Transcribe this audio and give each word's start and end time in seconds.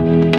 Thank 0.00 0.24
you. 0.24 0.29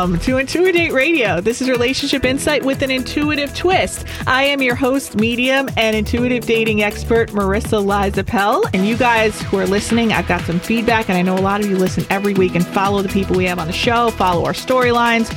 Welcome 0.00 0.18
to 0.20 0.38
Intuitive 0.38 0.94
Radio. 0.94 1.42
This 1.42 1.60
is 1.60 1.68
Relationship 1.68 2.24
Insight 2.24 2.64
with 2.64 2.80
an 2.80 2.90
intuitive 2.90 3.54
twist. 3.54 4.06
I 4.26 4.44
am 4.44 4.62
your 4.62 4.74
host, 4.74 5.14
medium, 5.14 5.68
and 5.76 5.94
intuitive 5.94 6.46
dating 6.46 6.82
expert, 6.82 7.28
Marissa 7.32 7.84
Liza 7.84 8.24
Pell. 8.24 8.64
And 8.72 8.86
you 8.86 8.96
guys 8.96 9.38
who 9.42 9.58
are 9.58 9.66
listening, 9.66 10.14
I've 10.14 10.26
got 10.26 10.40
some 10.46 10.58
feedback, 10.58 11.10
and 11.10 11.18
I 11.18 11.20
know 11.20 11.36
a 11.36 11.44
lot 11.44 11.60
of 11.60 11.68
you 11.68 11.76
listen 11.76 12.06
every 12.08 12.32
week 12.32 12.54
and 12.54 12.66
follow 12.66 13.02
the 13.02 13.10
people 13.10 13.36
we 13.36 13.44
have 13.44 13.58
on 13.58 13.66
the 13.66 13.74
show, 13.74 14.08
follow 14.12 14.46
our 14.46 14.54
storylines. 14.54 15.30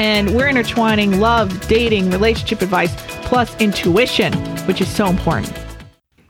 And 0.00 0.34
we're 0.34 0.48
intertwining 0.48 1.20
love, 1.20 1.68
dating, 1.68 2.10
relationship 2.10 2.62
advice, 2.62 2.92
plus 3.22 3.56
intuition, 3.60 4.32
which 4.66 4.80
is 4.80 4.88
so 4.88 5.06
important. 5.06 5.56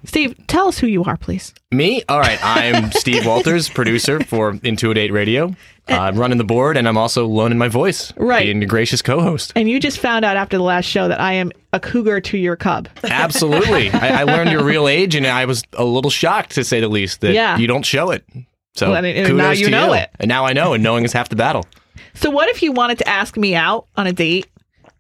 Steve, 0.05 0.35
tell 0.47 0.69
us 0.69 0.79
who 0.79 0.87
you 0.87 1.05
are, 1.05 1.17
please. 1.17 1.53
Me? 1.73 2.03
All 2.09 2.21
right. 2.21 2.39
I'm 2.43 2.91
Steve 2.93 3.27
Walters, 3.27 3.69
producer 3.69 4.21
for 4.21 4.59
Intuitive 4.63 5.11
Radio. 5.13 5.55
Uh, 5.89 5.95
I'm 5.99 6.17
running 6.17 6.39
the 6.39 6.45
board, 6.45 6.77
and 6.77 6.87
I'm 6.89 6.97
also 6.97 7.27
loaning 7.27 7.59
my 7.59 7.69
voice. 7.69 8.13
Right. 8.17 8.45
Being 8.45 8.63
a 8.63 8.67
gracious 8.67 9.03
co-host. 9.03 9.53
And 9.57 9.69
you 9.69 9.81
just 9.81 9.99
found 9.99 10.25
out 10.25 10.37
after 10.37 10.57
the 10.57 10.63
last 10.63 10.85
show 10.87 11.09
that 11.09 11.21
I 11.21 11.33
am 11.35 11.51
a 11.73 11.81
cougar 11.81 12.21
to 12.21 12.39
your 12.39 12.57
cub. 12.57 12.89
Absolutely. 13.03 13.91
I, 13.93 14.21
I 14.21 14.23
learned 14.25 14.51
your 14.51 14.65
real 14.65 14.87
age, 14.89 15.15
and 15.15 15.27
I 15.27 15.45
was 15.47 15.63
a 15.75 15.85
little 15.85 16.11
shocked, 16.11 16.53
to 16.53 16.65
say 16.65 16.81
the 16.81 16.89
least, 16.89 17.21
that 17.23 17.33
Yeah. 17.35 17.57
you 17.59 17.67
don't 17.67 17.85
show 17.85 18.11
it. 18.11 18.25
So 18.75 18.91
Well, 18.93 19.05
and- 19.05 19.37
now 19.37 19.51
you 19.51 19.65
to 19.67 19.71
know 19.71 19.93
it. 19.93 20.11
And 20.21 20.29
now 20.29 20.45
I 20.47 20.53
know, 20.53 20.73
and 20.75 20.83
knowing 20.83 21.05
is 21.05 21.13
half 21.13 21.29
the 21.29 21.37
battle. 21.37 21.67
So 22.15 22.29
what 22.31 22.49
if 22.49 22.63
you 22.63 22.73
wanted 22.73 22.99
to 22.99 23.09
ask 23.09 23.37
me 23.37 23.55
out 23.55 23.87
on 23.97 24.07
a 24.07 24.13
date 24.13 24.47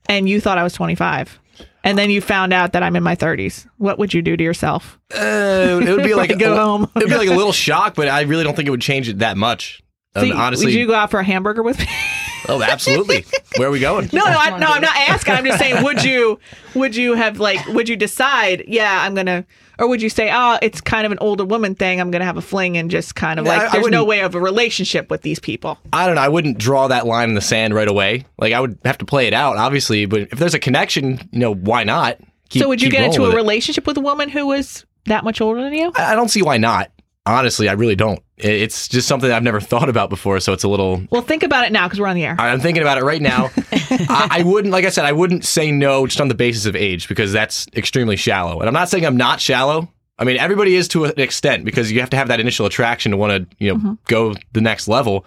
and 0.09 0.29
you 0.29 0.41
thought 0.41 0.59
I 0.59 0.63
was 0.63 0.73
25? 0.75 1.39
And 1.83 1.97
then 1.99 2.11
you 2.11 2.21
found 2.21 2.53
out 2.53 2.73
that 2.73 2.83
I'm 2.83 2.95
in 2.97 3.03
my 3.03 3.17
30s. 3.17 3.67
What 3.79 3.99
would 3.99 4.13
you 4.13 4.21
do 4.23 4.37
to 4.37 4.45
yourself? 4.45 4.99
Uh, 5.15 5.81
it 5.83 5.89
would 5.95 6.05
be 6.05 6.15
like 6.15 6.39
Go 6.39 6.53
a, 6.53 6.57
home. 6.57 6.83
It 6.95 7.01
would 7.01 7.09
be 7.09 7.17
like 7.17 7.29
a 7.29 7.35
little 7.35 7.53
shock, 7.53 7.95
but 7.95 8.09
I 8.09 8.23
really 8.23 8.45
don't 8.45 8.55
think 8.55 8.69
it 8.69 8.71
would 8.71 8.83
change 8.83 9.09
it 9.09 9.19
that 9.21 9.37
much. 9.37 9.83
So 10.17 10.23
Um, 10.23 10.33
honestly, 10.33 10.67
would 10.67 10.75
you 10.75 10.87
go 10.87 10.95
out 10.95 11.11
for 11.11 11.21
a 11.21 11.25
hamburger 11.25 11.63
with 11.63 11.79
me? 11.79 11.87
oh, 12.49 12.63
absolutely. 12.63 13.25
Where 13.57 13.69
are 13.69 13.71
we 13.71 13.81
going? 13.81 14.11
no, 14.13 14.25
no, 14.25 14.37
I, 14.37 14.59
no. 14.59 14.67
I'm 14.67 14.83
not 14.83 14.97
asking. 14.97 15.35
I'm 15.35 15.45
just 15.45 15.59
saying, 15.59 15.83
would 15.85 16.05
you, 16.05 16.39
would 16.75 16.97
you 16.97 17.15
have 17.15 17.39
like, 17.39 17.65
would 17.69 17.89
you 17.89 17.97
decide? 17.97 18.65
Yeah, 18.67 19.03
I'm 19.03 19.15
gonna, 19.15 19.47
or 19.81 19.89
would 19.89 20.03
you 20.03 20.09
say, 20.11 20.31
oh, 20.33 20.59
it's 20.63 20.81
kind 20.81 21.07
of 21.07 21.13
an 21.13 21.19
older 21.21 21.45
woman 21.45 21.75
thing. 21.75 22.01
I'm 22.01 22.11
gonna 22.11 22.25
have 22.25 22.37
a 22.37 22.43
fling 22.43 22.77
and 22.77 22.91
just 22.91 23.15
kind 23.15 23.41
of 23.41 23.47
like, 23.47 23.63
I- 23.63 23.67
I 23.67 23.69
there's 23.71 23.87
no 23.89 24.05
way 24.05 24.21
of 24.21 24.35
a 24.35 24.41
relationship 24.41 25.11
with 25.11 25.23
these 25.23 25.39
people. 25.41 25.79
I 25.93 26.07
don't 26.07 26.15
know. 26.15 26.21
I 26.23 26.29
wouldn't 26.29 26.59
draw 26.59 26.87
that 26.89 27.07
line 27.07 27.31
in 27.31 27.35
the 27.35 27.41
sand 27.41 27.75
right 27.75 27.89
away. 27.89 28.27
Like 28.39 28.53
I 28.53 28.61
would 28.61 28.79
have 28.85 28.99
to 28.99 29.05
play 29.05 29.27
it 29.27 29.33
out, 29.35 29.57
obviously. 29.57 30.07
But 30.07 30.23
if 30.23 30.39
there's 30.39 30.55
a 30.55 30.59
connection, 30.59 31.19
you 31.33 31.39
know, 31.41 31.55
why 31.55 31.85
not? 31.85 32.19
Keep- 32.51 32.63
so 32.63 32.69
would 32.69 32.83
you 32.83 32.91
get 32.91 33.05
into 33.05 33.25
a 33.25 33.31
it. 33.31 33.35
relationship 33.35 33.87
with 33.87 33.97
a 33.97 34.01
woman 34.01 34.29
who 34.29 34.47
was 34.47 34.85
that 35.07 35.25
much 35.25 35.41
older 35.41 35.63
than 35.63 35.73
you? 35.73 35.91
I 35.97 36.13
I 36.13 36.15
don't 36.15 36.29
see 36.29 36.43
why 36.43 36.59
not. 36.59 36.91
Honestly, 37.27 37.69
I 37.69 37.73
really 37.73 37.97
don't. 37.97 38.21
It's 38.39 38.89
just 38.89 39.07
something 39.07 39.31
I've 39.31 39.43
never 39.43 39.61
thought 39.61 39.89
about 39.89 40.09
before, 40.11 40.41
so 40.41 40.53
it's 40.53 40.65
a 40.65 40.69
little. 40.69 41.03
Well, 41.11 41.23
think 41.23 41.43
about 41.43 41.67
it 41.67 41.73
now 41.73 41.87
because 41.87 42.01
we're 42.01 42.07
on 42.07 42.17
the 42.17 42.25
air. 42.25 42.37
I'm 42.39 42.61
thinking 42.61 42.83
about 42.83 42.99
it 42.99 43.05
right 43.05 43.21
now. 43.21 43.51
I, 43.73 44.29
I 44.31 44.43
wouldn't, 44.43 44.73
like 44.73 44.85
I 44.85 44.89
said, 44.89 45.05
I 45.05 45.13
wouldn't 45.13 45.45
say 45.45 45.71
no 45.71 46.07
just 46.07 46.21
on 46.21 46.29
the 46.29 46.35
basis 46.35 46.67
of 46.67 46.75
age 46.75 47.09
because 47.09 47.33
that's 47.33 47.67
extremely 47.77 48.17
shallow. 48.17 48.59
And 48.61 48.69
I'm 48.69 48.75
not 48.75 48.89
saying 48.89 49.05
I'm 49.05 49.17
not 49.19 49.41
shallow. 49.41 49.89
I 50.19 50.25
mean, 50.25 50.37
everybody 50.39 50.75
is 50.77 50.89
to 50.89 51.05
an 51.07 51.19
extent 51.19 51.65
because 51.65 51.91
you 51.93 52.01
have 52.01 52.11
to 52.11 52.17
have 52.17 52.29
that 52.29 52.41
initial 52.41 52.67
attraction 52.67 53.13
to 53.13 53.17
want 53.19 53.51
to, 53.51 53.57
you 53.59 53.71
know, 53.73 53.79
Mm-hmm. 53.79 53.93
go 54.07 54.35
the 54.53 54.61
next 54.61 54.89
level. 54.89 55.25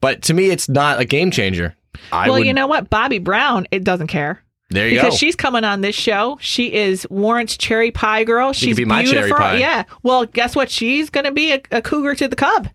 But 0.00 0.22
to 0.22 0.34
me, 0.34 0.50
it's 0.50 0.68
not 0.68 1.00
a 1.00 1.04
game 1.04 1.30
changer. 1.30 1.76
I 2.10 2.28
well, 2.28 2.38
you 2.40 2.52
know 2.52 2.66
what? 2.66 2.90
Bobbie 2.90 3.18
Brown, 3.20 3.66
it 3.70 3.84
doesn't 3.84 4.08
care. 4.08 4.42
There 4.72 4.88
you 4.88 4.96
because 4.96 5.14
go. 5.14 5.16
she's 5.16 5.36
coming 5.36 5.64
on 5.64 5.80
this 5.80 5.94
show. 5.94 6.38
She 6.40 6.72
is 6.72 7.06
Warrant's 7.10 7.56
cherry 7.56 7.90
pie 7.90 8.24
girl. 8.24 8.52
She's 8.52 8.70
could 8.70 8.76
be 8.76 8.84
my 8.84 9.04
cherry 9.04 9.26
beautiful. 9.26 9.36
pie. 9.38 9.56
Yeah. 9.56 9.84
Well, 10.02 10.26
guess 10.26 10.56
what? 10.56 10.70
She's 10.70 11.10
going 11.10 11.24
to 11.24 11.32
be 11.32 11.52
a, 11.52 11.62
a 11.70 11.82
cougar 11.82 12.14
to 12.16 12.28
the 12.28 12.36
cub. 12.36 12.68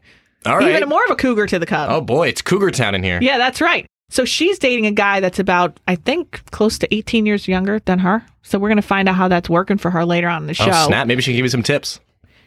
All 0.45 0.57
right. 0.57 0.75
Even 0.75 0.87
more 0.87 1.03
of 1.05 1.11
a 1.11 1.15
cougar 1.15 1.47
to 1.47 1.59
the 1.59 1.65
cub. 1.65 1.89
Oh 1.89 2.01
boy, 2.01 2.29
it's 2.29 2.41
Cougar 2.41 2.71
Town 2.71 2.95
in 2.95 3.03
here. 3.03 3.19
Yeah, 3.21 3.37
that's 3.37 3.59
right. 3.59 3.85
So 4.09 4.23
she's 4.23 4.57
dating 4.57 4.85
a 4.85 4.91
guy 4.91 5.19
that's 5.19 5.39
about, 5.39 5.79
I 5.87 5.95
think, 5.95 6.41
close 6.51 6.77
to 6.79 6.95
18 6.95 7.25
years 7.25 7.47
younger 7.47 7.79
than 7.79 7.99
her. 7.99 8.25
So 8.41 8.57
we're 8.57 8.69
going 8.69 8.77
to 8.77 8.81
find 8.81 9.09
out 9.09 9.15
how 9.15 9.27
that's 9.27 9.49
working 9.49 9.77
for 9.77 9.91
her 9.91 10.05
later 10.05 10.29
on 10.29 10.43
in 10.43 10.47
the 10.47 10.51
oh, 10.51 10.65
show. 10.65 10.71
Oh 10.73 10.87
snap! 10.87 11.07
Maybe 11.07 11.21
she 11.21 11.31
can 11.31 11.37
give 11.37 11.43
me 11.43 11.49
some 11.49 11.63
tips. 11.63 11.99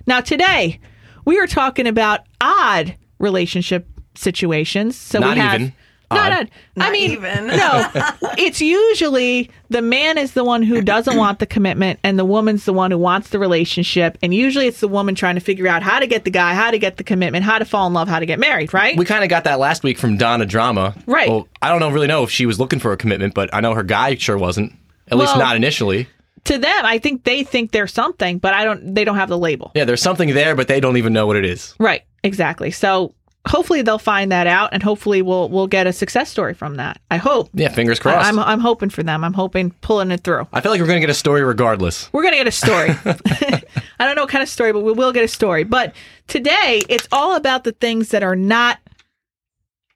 Now, 0.06 0.20
today, 0.20 0.80
we 1.26 1.38
are 1.38 1.46
talking 1.46 1.86
about 1.86 2.20
odd 2.40 2.96
relationship 3.18 3.86
situations. 4.14 4.96
So 4.96 5.18
Not 5.18 5.34
we 5.34 5.40
have, 5.40 5.60
even 5.60 5.74
Not 6.10 6.32
odd. 6.32 6.38
odd. 6.40 6.50
I 6.76 6.90
mean, 6.90 7.12
even. 7.12 7.46
no. 7.48 7.88
It's 8.38 8.60
usually 8.60 9.50
the 9.68 9.82
man 9.82 10.16
is 10.16 10.32
the 10.32 10.44
one 10.44 10.62
who 10.62 10.80
doesn't 10.80 11.16
want 11.16 11.40
the 11.40 11.46
commitment, 11.46 12.00
and 12.02 12.18
the 12.18 12.24
woman's 12.24 12.64
the 12.64 12.72
one 12.72 12.90
who 12.90 12.98
wants 12.98 13.30
the 13.30 13.38
relationship. 13.38 14.16
And 14.22 14.32
usually, 14.34 14.66
it's 14.66 14.80
the 14.80 14.88
woman 14.88 15.14
trying 15.14 15.34
to 15.34 15.40
figure 15.40 15.66
out 15.68 15.82
how 15.82 15.98
to 15.98 16.06
get 16.06 16.24
the 16.24 16.30
guy, 16.30 16.54
how 16.54 16.70
to 16.70 16.78
get 16.78 16.96
the 16.96 17.04
commitment, 17.04 17.44
how 17.44 17.58
to 17.58 17.64
fall 17.64 17.86
in 17.86 17.92
love, 17.92 18.08
how 18.08 18.18
to 18.18 18.26
get 18.26 18.38
married. 18.38 18.72
Right? 18.72 18.96
We 18.96 19.04
kind 19.04 19.22
of 19.24 19.30
got 19.30 19.44
that 19.44 19.58
last 19.58 19.82
week 19.82 19.98
from 19.98 20.16
Donna 20.16 20.46
Drama. 20.46 20.94
Right. 21.06 21.28
Well, 21.28 21.48
I 21.60 21.68
don't 21.68 21.80
know 21.80 21.90
really 21.90 22.06
know 22.06 22.22
if 22.24 22.30
she 22.30 22.46
was 22.46 22.58
looking 22.58 22.78
for 22.78 22.92
a 22.92 22.96
commitment, 22.96 23.34
but 23.34 23.52
I 23.52 23.60
know 23.60 23.74
her 23.74 23.82
guy 23.82 24.14
sure 24.14 24.38
wasn't. 24.38 24.72
At 25.08 25.18
least 25.18 25.36
not 25.36 25.56
initially. 25.56 26.08
to 26.44 26.56
them, 26.56 26.84
I 26.84 26.98
think 26.98 27.24
they 27.24 27.42
think 27.42 27.72
they're 27.72 27.88
something, 27.88 28.38
but 28.38 28.54
I 28.54 28.64
don't. 28.64 28.94
They 28.94 29.04
don't 29.04 29.16
have 29.16 29.28
the 29.28 29.38
label. 29.38 29.72
Yeah, 29.74 29.84
there's 29.84 30.02
something 30.02 30.32
there, 30.34 30.54
but 30.54 30.68
they 30.68 30.80
don't 30.80 30.96
even 30.96 31.12
know 31.12 31.26
what 31.26 31.36
it 31.36 31.44
is. 31.44 31.74
Right. 31.78 32.02
Exactly. 32.22 32.70
So 32.70 33.14
hopefully 33.48 33.82
they'll 33.82 33.98
find 33.98 34.32
that 34.32 34.46
out, 34.46 34.70
and 34.72 34.82
hopefully 34.82 35.22
we'll 35.22 35.48
we'll 35.48 35.66
get 35.66 35.86
a 35.86 35.92
success 35.92 36.30
story 36.30 36.54
from 36.54 36.76
that. 36.76 37.00
I 37.10 37.16
hope. 37.16 37.50
Yeah, 37.54 37.68
fingers 37.68 37.98
I- 38.00 38.02
crossed. 38.02 38.28
I'm 38.28 38.38
I'm 38.38 38.60
hoping 38.60 38.90
for 38.90 39.02
them. 39.02 39.24
I'm 39.24 39.32
hoping 39.32 39.70
pulling 39.80 40.10
it 40.10 40.22
through. 40.22 40.46
I 40.52 40.60
feel 40.60 40.72
like 40.72 40.80
we're 40.80 40.86
gonna 40.86 41.00
get 41.00 41.10
a 41.10 41.14
story 41.14 41.42
regardless. 41.42 42.12
We're 42.12 42.22
gonna 42.22 42.36
get 42.36 42.46
a 42.46 42.52
story. 42.52 42.90
I 43.04 44.06
don't 44.06 44.16
know 44.16 44.22
what 44.22 44.30
kind 44.30 44.42
of 44.42 44.48
story, 44.48 44.72
but 44.72 44.80
we 44.80 44.92
will 44.92 45.12
get 45.12 45.24
a 45.24 45.28
story. 45.28 45.64
But 45.64 45.94
today 46.26 46.82
it's 46.88 47.08
all 47.12 47.36
about 47.36 47.64
the 47.64 47.72
things 47.72 48.10
that 48.10 48.22
are 48.22 48.36
not 48.36 48.78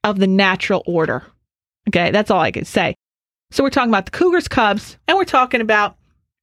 of 0.02 0.18
the 0.18 0.26
natural 0.26 0.82
order. 0.86 1.22
Okay, 1.88 2.10
that's 2.10 2.30
all 2.30 2.40
I 2.40 2.50
can 2.50 2.64
say. 2.64 2.94
So 3.50 3.62
we're 3.62 3.70
talking 3.70 3.90
about 3.90 4.06
the 4.06 4.10
Cougars, 4.10 4.48
Cubs, 4.48 4.96
and 5.06 5.16
we're 5.16 5.24
talking 5.24 5.60
about 5.60 5.96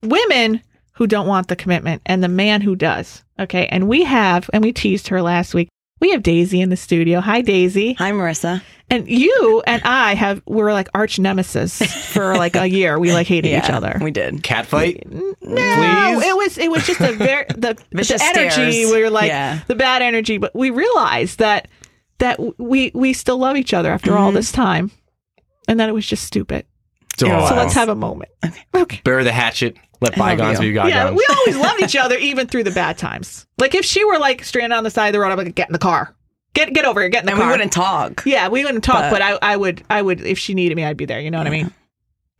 women 0.03 0.61
who 0.93 1.07
don't 1.07 1.27
want 1.27 1.47
the 1.47 1.55
commitment 1.55 2.01
and 2.05 2.23
the 2.23 2.27
man 2.27 2.61
who 2.61 2.75
does. 2.75 3.23
Okay, 3.39 3.65
and 3.67 3.87
we 3.87 4.03
have, 4.03 4.49
and 4.53 4.63
we 4.63 4.71
teased 4.71 5.07
her 5.09 5.21
last 5.21 5.53
week. 5.53 5.67
We 6.01 6.11
have 6.11 6.23
Daisy 6.23 6.59
in 6.61 6.69
the 6.69 6.75
studio. 6.75 7.21
Hi, 7.21 7.41
Daisy. 7.41 7.93
Hi, 7.93 8.11
Marissa. 8.11 8.61
And 8.89 9.07
you 9.07 9.63
and 9.65 9.81
I 9.83 10.15
have 10.15 10.41
we're 10.45 10.73
like 10.73 10.89
arch 10.93 11.17
nemesis 11.19 11.81
for 12.07 12.35
like 12.35 12.57
a 12.57 12.67
year. 12.67 12.99
We 12.99 13.13
like 13.13 13.27
hated 13.27 13.55
each 13.57 13.69
other. 13.69 13.97
We 14.01 14.11
did. 14.11 14.43
Cat 14.43 14.65
fight? 14.65 15.07
No, 15.09 15.33
Please? 15.41 16.25
it 16.25 16.35
was 16.35 16.57
it 16.57 16.69
was 16.69 16.85
just 16.85 16.99
a 16.99 17.13
very 17.13 17.45
the, 17.49 17.75
the 17.91 18.19
energy. 18.35 18.51
stares. 18.51 18.91
We 18.91 19.01
were 19.01 19.09
like 19.09 19.29
Yeah. 19.29 19.61
the 19.67 19.75
bad 19.75 20.01
energy, 20.01 20.37
but 20.39 20.53
we 20.53 20.71
realized 20.71 21.39
that 21.39 21.69
that 22.17 22.37
we 22.59 22.91
we 22.93 23.13
still 23.13 23.37
love 23.37 23.55
each 23.55 23.73
other 23.73 23.91
after 23.91 24.11
Mm-hmm. 24.11 24.21
all 24.21 24.31
this 24.33 24.51
time, 24.51 24.91
and 25.69 25.79
that 25.79 25.87
it 25.87 25.93
was 25.93 26.05
just 26.05 26.25
stupid. 26.25 26.65
Oh, 27.23 27.47
So 27.47 27.55
let's 27.55 27.73
have 27.75 27.87
a 27.89 27.95
moment. 27.95 28.31
Okay. 28.75 28.99
bury 29.05 29.23
the 29.23 29.31
hatchet. 29.31 29.77
Let 30.01 30.15
bygones 30.17 30.59
be 30.59 30.73
bygones. 30.73 30.89
Yeah, 30.93 31.11
we 31.11 31.25
always 31.29 31.55
loved 31.57 31.81
each 31.83 31.95
other, 32.03 32.17
even 32.17 32.47
through 32.47 32.63
the 32.63 32.71
bad 32.71 32.97
times. 32.97 33.45
Like 33.59 33.75
if 33.75 33.85
she 33.85 34.03
were 34.03 34.17
like 34.17 34.43
stranded 34.43 34.75
on 34.77 34.83
the 34.83 34.89
side 34.89 35.07
of 35.09 35.13
the 35.13 35.19
road, 35.19 35.31
I'm 35.31 35.37
like, 35.37 35.53
get 35.55 35.69
in 35.69 35.73
the 35.73 35.79
car, 35.79 36.13
get 36.53 36.73
get 36.73 36.85
over 36.85 36.99
here, 37.01 37.09
get 37.09 37.21
in 37.21 37.27
the 37.27 37.33
And 37.33 37.39
car. 37.39 37.47
we 37.47 37.51
wouldn't 37.53 37.71
talk. 37.71 38.23
Yeah, 38.25 38.47
we 38.49 38.65
wouldn't 38.65 38.83
talk, 38.83 39.11
but, 39.11 39.19
But- 39.19 39.21
I, 39.21 39.53
I 39.53 39.57
would, 39.57 39.83
I 39.89 40.01
would, 40.01 40.21
if 40.21 40.37
she 40.39 40.53
needed 40.55 40.75
me, 40.75 40.83
I'd 40.83 40.97
be 40.97 41.05
there. 41.05 41.19
You 41.21 41.29
know 41.31 41.37
what 41.37 41.47
I 41.47 41.51
mean? 41.51 41.71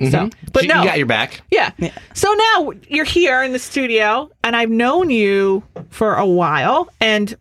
Mhm. 0.02 0.12
So, 0.12 0.30
but 0.52 0.64
She- 0.64 0.68
no, 0.68 0.82
you 0.82 0.88
got 0.88 0.98
your 0.98 1.06
back. 1.06 1.42
yeah. 1.52 1.70
Yeah. 1.78 1.92
So 2.16 2.34
now 2.34 2.72
you're 2.88 3.06
here 3.06 3.44
in 3.44 3.52
the 3.54 3.60
studio, 3.60 4.32
and 4.44 4.56
I've 4.56 4.72
known 4.72 5.12
you 5.12 5.62
for 5.90 6.16
a 6.16 6.26
while, 6.26 6.90
and 7.00 7.36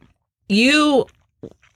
you. 0.48 1.06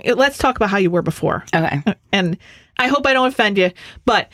Let's 0.04 0.36
talk 0.36 0.56
about 0.56 0.68
how 0.68 0.76
you 0.76 0.90
were 0.90 1.00
before, 1.00 1.44
Okay. 1.54 1.82
and 2.12 2.36
I 2.78 2.88
hope 2.88 3.06
I 3.06 3.14
don't 3.14 3.28
offend 3.28 3.56
you, 3.56 3.70
but 4.04 4.28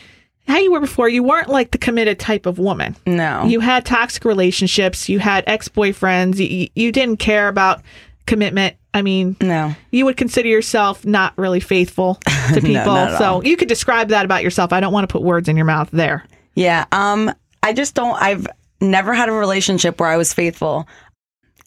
how 0.50 0.58
you 0.58 0.72
were 0.72 0.80
before, 0.80 1.08
you 1.08 1.22
weren't 1.22 1.48
like 1.48 1.70
the 1.70 1.78
committed 1.78 2.18
type 2.18 2.46
of 2.46 2.58
woman. 2.58 2.96
No. 3.06 3.44
You 3.44 3.60
had 3.60 3.84
toxic 3.84 4.24
relationships, 4.24 5.08
you 5.08 5.18
had 5.18 5.44
ex 5.46 5.68
boyfriends, 5.68 6.38
you, 6.38 6.68
you 6.74 6.92
didn't 6.92 7.18
care 7.18 7.48
about 7.48 7.82
commitment. 8.26 8.76
I 8.92 9.02
mean, 9.02 9.36
no. 9.40 9.74
you 9.90 10.04
would 10.04 10.16
consider 10.16 10.48
yourself 10.48 11.04
not 11.04 11.36
really 11.38 11.60
faithful 11.60 12.14
to 12.54 12.60
people. 12.60 12.96
at 12.96 13.18
so 13.18 13.24
all. 13.24 13.46
you 13.46 13.56
could 13.56 13.68
describe 13.68 14.08
that 14.08 14.24
about 14.24 14.42
yourself. 14.42 14.72
I 14.72 14.80
don't 14.80 14.92
want 14.92 15.08
to 15.08 15.12
put 15.12 15.22
words 15.22 15.48
in 15.48 15.56
your 15.56 15.66
mouth 15.66 15.90
there. 15.92 16.24
Yeah. 16.54 16.86
Um, 16.92 17.32
I 17.62 17.72
just 17.72 17.94
don't 17.94 18.20
I've 18.20 18.46
never 18.80 19.14
had 19.14 19.28
a 19.28 19.32
relationship 19.32 20.00
where 20.00 20.08
I 20.08 20.16
was 20.16 20.32
faithful. 20.32 20.88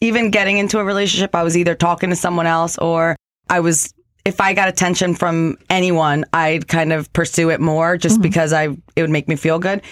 Even 0.00 0.30
getting 0.30 0.58
into 0.58 0.78
a 0.78 0.84
relationship, 0.84 1.34
I 1.34 1.42
was 1.42 1.56
either 1.56 1.74
talking 1.74 2.10
to 2.10 2.16
someone 2.16 2.46
else 2.46 2.76
or 2.78 3.16
I 3.48 3.60
was 3.60 3.94
if 4.24 4.40
I 4.40 4.54
got 4.54 4.68
attention 4.68 5.14
from 5.14 5.56
anyone, 5.70 6.24
I'd 6.32 6.66
kind 6.68 6.92
of 6.92 7.12
pursue 7.12 7.50
it 7.50 7.60
more 7.60 7.96
just 7.96 8.20
because 8.22 8.52
I 8.52 8.68
it 8.96 9.02
would 9.02 9.10
make 9.10 9.28
me 9.28 9.36
feel 9.36 9.58
good. 9.58 9.82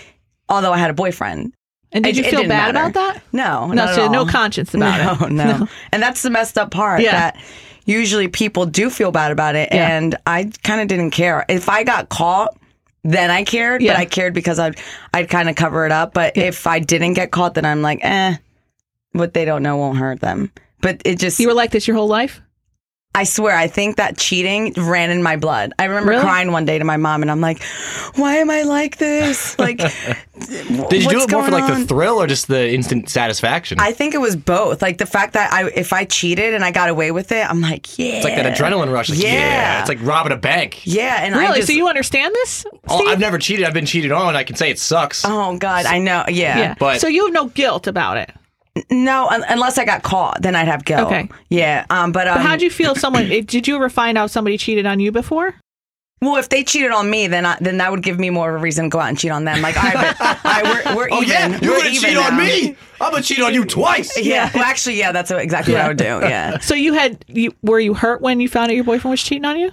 Although 0.49 0.73
I 0.73 0.79
had 0.79 0.91
a 0.91 0.95
boyfriend. 0.95 1.53
And 1.93 2.05
did 2.05 2.17
It- 2.17 2.25
you 2.25 2.31
feel 2.31 2.49
bad 2.49 2.75
matter. 2.75 2.89
about 2.91 2.95
that? 2.95 3.23
No, 3.33 3.67
No, 3.69 3.95
so 3.95 4.09
no 4.11 4.25
conscience 4.25 4.73
about 4.75 5.21
no, 5.21 5.27
it. 5.27 5.33
No, 5.35 5.59
no, 5.59 5.69
And 5.93 6.03
that's 6.03 6.23
the 6.23 6.31
messed 6.31 6.57
up 6.57 6.71
part. 6.71 7.03
Yeah. 7.03 7.13
That 7.13 7.37
usually 7.85 8.29
people 8.29 8.65
do 8.65 8.89
feel 8.89 9.11
bad 9.13 9.31
about 9.33 9.55
it, 9.57 9.69
Yeah. 9.73 9.97
and 9.97 10.15
I 10.27 10.51
kind 10.63 10.81
of 10.81 10.89
didn't 10.89 11.11
care. 11.11 11.45
If 11.51 11.69
I 11.69 11.85
got 11.85 12.09
caught, 12.09 12.57
then 13.05 13.31
I 13.31 13.45
cared. 13.45 13.83
Yeah. 13.83 13.93
But 13.93 14.01
I 14.01 14.05
cared 14.07 14.33
because 14.33 14.59
I'd 14.59 14.79
I'd 15.13 15.29
kind 15.29 15.51
of 15.51 15.57
cover 15.57 15.85
it 15.85 15.93
up. 15.93 16.15
But 16.15 16.37
if 16.39 16.67
I 16.67 16.79
didn't 16.79 17.13
get 17.15 17.31
caught, 17.33 17.55
then 17.55 17.65
I'm 17.67 17.83
like, 17.83 17.99
eh, 18.03 18.37
what 19.13 19.35
they 19.35 19.45
don't 19.45 19.63
know 19.63 19.77
won't 19.77 19.99
hurt 19.99 20.21
them. 20.21 20.51
But 20.81 21.03
it 21.05 21.19
just 21.19 21.39
You 21.41 21.49
were 21.49 21.55
like 21.55 21.73
this 21.73 21.87
your 21.87 21.97
whole 21.97 22.09
life? 22.09 22.41
I 23.15 23.25
swear, 23.25 23.55
I 23.55 23.67
think 23.67 23.97
that 23.97 24.17
cheating 24.17 24.73
ran 24.75 25.11
in 25.11 25.23
my 25.23 25.37
blood. 25.37 25.75
I 25.79 25.85
remember 25.85 26.11
Really? 26.13 26.23
crying 26.23 26.51
one 26.51 26.65
day 26.65 26.79
to 26.79 26.85
my 26.85 26.97
mom, 26.97 27.21
and 27.21 27.31
I'm 27.31 27.43
like, 27.43 27.63
"Why 28.15 28.37
am 28.37 28.51
I 28.51 28.63
like 28.63 28.97
this? 28.97 29.59
Like, 29.59 29.77
Did 30.89 31.03
you 31.05 31.11
do 31.11 31.21
it 31.23 31.31
more 31.31 31.45
for 31.45 31.51
like 31.51 31.65
on?" 31.65 31.81
the 31.81 31.87
thrill 31.87 32.21
or 32.23 32.27
just 32.27 32.49
the 32.49 32.73
instant 32.73 33.11
satisfaction? 33.11 33.79
I 33.81 33.93
think 33.93 34.15
it 34.15 34.21
was 34.21 34.35
both. 34.35 34.81
Like 34.81 34.97
the 34.97 35.05
fact 35.07 35.35
that 35.35 35.53
I, 35.53 35.69
if 35.75 35.93
I 35.93 36.05
cheated 36.07 36.55
and 36.55 36.65
I 36.65 36.71
got 36.71 36.89
away 36.89 37.11
with 37.11 37.33
it, 37.33 37.49
I'm 37.49 37.61
like, 37.61 37.99
yeah, 37.99 38.15
it's 38.15 38.25
like 38.25 38.37
that 38.37 38.57
adrenaline 38.57 38.91
rush. 38.91 39.11
Like, 39.11 39.23
yeah. 39.23 39.33
Yeah. 39.33 39.81
It's 39.81 39.89
like 39.91 39.99
robbing 40.03 40.33
a 40.33 40.37
bank. 40.37 40.81
yeah. 40.87 41.23
And 41.23 41.35
I 41.35 41.39
Really? 41.39 41.57
just, 41.57 41.69
so 41.69 41.75
you 41.75 41.89
understand 41.89 42.35
this? 42.35 42.65
Oh, 42.89 43.07
I've 43.09 43.21
never 43.21 43.39
cheated. 43.39 43.67
I've 43.67 43.75
been 43.75 43.87
cheated 43.87 44.13
on. 44.13 44.37
I 44.37 44.43
can 44.45 44.57
say 44.57 44.71
it 44.71 44.79
sucks. 44.79 45.25
oh 45.27 45.57
god, 45.59 45.85
I 45.85 45.99
know, 45.99 46.25
yeah. 46.29 46.59
yeah. 46.59 46.75
but- 46.79 47.01
so 47.01 47.09
you 47.09 47.25
have 47.27 47.35
no 47.35 47.47
guilt 47.49 47.87
about 47.87 48.17
it. 48.17 48.31
No, 48.91 49.29
un- 49.29 49.45
unless 49.49 49.77
I 49.77 49.85
got 49.85 50.03
caught, 50.03 50.41
then 50.41 50.57
I'd 50.57 50.67
have 50.69 50.85
guilt. 50.85 51.07
Okay. 51.09 51.29
yeah. 51.51 51.85
Um, 51.91 52.11
but 52.13 52.27
um, 52.27 52.37
But 52.39 52.47
how'd 52.47 52.63
you 52.63 52.71
feel? 52.71 52.95
Someone 52.95 53.29
did 53.29 53.69
you 53.69 53.77
ever 53.77 53.91
find 53.91 54.17
out 54.17 54.31
somebody 54.31 54.57
cheated 54.57 54.87
on 54.87 54.99
you 55.01 55.13
before? 55.13 55.55
well, 56.23 56.37
if 56.37 56.49
they 56.51 56.63
cheated 56.63 56.93
on 56.93 57.11
me, 57.11 57.27
then 57.27 57.45
I, 57.45 57.57
then 57.61 57.79
that 57.79 57.91
would 57.91 58.05
give 58.05 58.17
me 58.17 58.31
more 58.31 58.49
of 58.49 58.55
a 58.55 58.63
reason 58.63 58.85
to 58.85 58.89
go 58.91 59.01
out 59.01 59.09
and 59.09 59.19
cheat 59.19 59.33
on 59.33 59.45
them. 59.45 59.61
Like 59.61 59.75
I, 59.77 60.15
I 60.45 60.63
we're, 60.63 60.97
we're 60.97 61.09
oh 61.13 61.17
even. 61.21 61.29
yeah, 61.29 61.49
you're 61.61 61.77
gonna 61.77 61.89
even 61.91 62.11
cheat 62.11 62.17
on 62.17 62.37
me. 62.39 62.77
I'm 63.01 63.11
gonna 63.11 63.23
cheat 63.25 63.41
on 63.43 63.53
you 63.53 63.65
twice. 63.65 64.17
Yeah. 64.19 64.49
Well, 64.55 64.63
actually, 64.63 64.99
yeah. 64.99 65.11
That's 65.13 65.33
exactly 65.33 65.75
what 65.75 65.83
I 65.83 65.89
would 65.89 65.97
do. 65.97 66.05
Yeah. 66.05 66.59
So 66.61 66.75
you 66.75 66.93
had 66.95 67.25
you 67.27 67.53
were 67.63 67.81
you 67.81 67.93
hurt 67.93 68.23
when 68.23 68.39
you 68.41 68.49
found 68.49 68.71
out 68.71 68.77
your 68.77 68.85
boyfriend 68.85 69.11
was 69.11 69.23
cheating 69.23 69.45
on 69.45 69.59
you? 69.59 69.73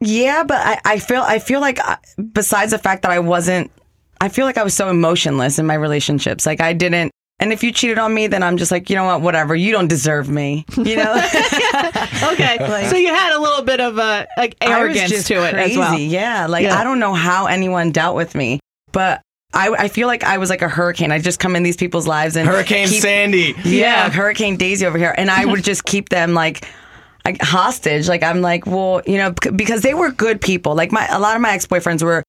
Yeah, 0.00 0.42
but 0.42 0.58
I, 0.58 0.80
I 0.84 0.98
feel 0.98 1.22
I 1.22 1.38
feel 1.38 1.60
like 1.60 1.78
I, 1.80 1.96
besides 2.32 2.72
the 2.72 2.78
fact 2.78 3.02
that 3.02 3.12
I 3.12 3.20
wasn't, 3.20 3.70
I 4.20 4.28
feel 4.28 4.44
like 4.44 4.58
I 4.58 4.64
was 4.64 4.74
so 4.74 4.90
emotionless 4.90 5.58
in 5.60 5.66
my 5.66 5.74
relationships. 5.74 6.44
Like 6.44 6.60
I 6.60 6.72
didn't. 6.74 7.12
And 7.38 7.52
if 7.52 7.62
you 7.62 7.70
cheated 7.70 7.98
on 7.98 8.14
me, 8.14 8.28
then 8.28 8.42
I'm 8.42 8.56
just 8.56 8.70
like, 8.70 8.88
you 8.88 8.96
know 8.96 9.04
what, 9.04 9.20
whatever. 9.20 9.54
You 9.54 9.70
don't 9.72 9.88
deserve 9.88 10.28
me. 10.30 10.64
You 10.76 10.96
know, 10.96 11.12
Okay. 12.32 12.56
so 12.90 12.96
you 12.96 13.08
had 13.08 13.36
a 13.36 13.40
little 13.40 13.62
bit 13.62 13.80
of 13.80 13.98
a 13.98 14.26
like 14.36 14.56
arrogance 14.60 15.24
to 15.24 15.34
it 15.46 15.52
crazy. 15.52 15.72
as 15.72 15.76
well. 15.78 15.98
Yeah, 15.98 16.46
like 16.46 16.64
Yeah. 16.64 16.78
I 16.78 16.84
don't 16.84 16.98
know 16.98 17.14
how 17.14 17.46
anyone 17.46 17.90
dealt 17.92 18.16
with 18.16 18.34
me, 18.34 18.60
but 18.92 19.20
I, 19.52 19.68
I 19.70 19.88
feel 19.88 20.06
like 20.06 20.24
I 20.24 20.38
was 20.38 20.50
like 20.50 20.62
a 20.62 20.68
hurricane. 20.68 21.12
I 21.12 21.18
just 21.18 21.38
come 21.38 21.56
in 21.56 21.62
these 21.62 21.76
people's 21.76 22.06
lives 22.06 22.36
and 22.36 22.48
Hurricane 22.48 22.88
keep- 22.88 23.02
Sandy. 23.02 23.54
Yeah, 23.64 24.06
Yeah. 24.06 24.10
Hurricane 24.10 24.56
Daisy 24.56 24.86
over 24.86 24.98
here, 24.98 25.14
and 25.16 25.30
I 25.30 25.44
would 25.44 25.62
just 25.64 25.84
keep 25.84 26.08
them 26.08 26.34
like. 26.34 26.66
Like 27.24 27.42
hostage, 27.42 28.06
like 28.06 28.22
I'm 28.22 28.40
like, 28.40 28.66
well, 28.66 29.02
you 29.04 29.16
know, 29.18 29.32
because 29.56 29.80
they 29.80 29.94
were 29.94 30.12
good 30.12 30.40
people. 30.40 30.76
Like 30.76 30.92
my, 30.92 31.08
a 31.08 31.18
lot 31.18 31.34
of 31.34 31.42
my 31.42 31.54
ex 31.54 31.66
boyfriends 31.66 32.00
were, 32.04 32.22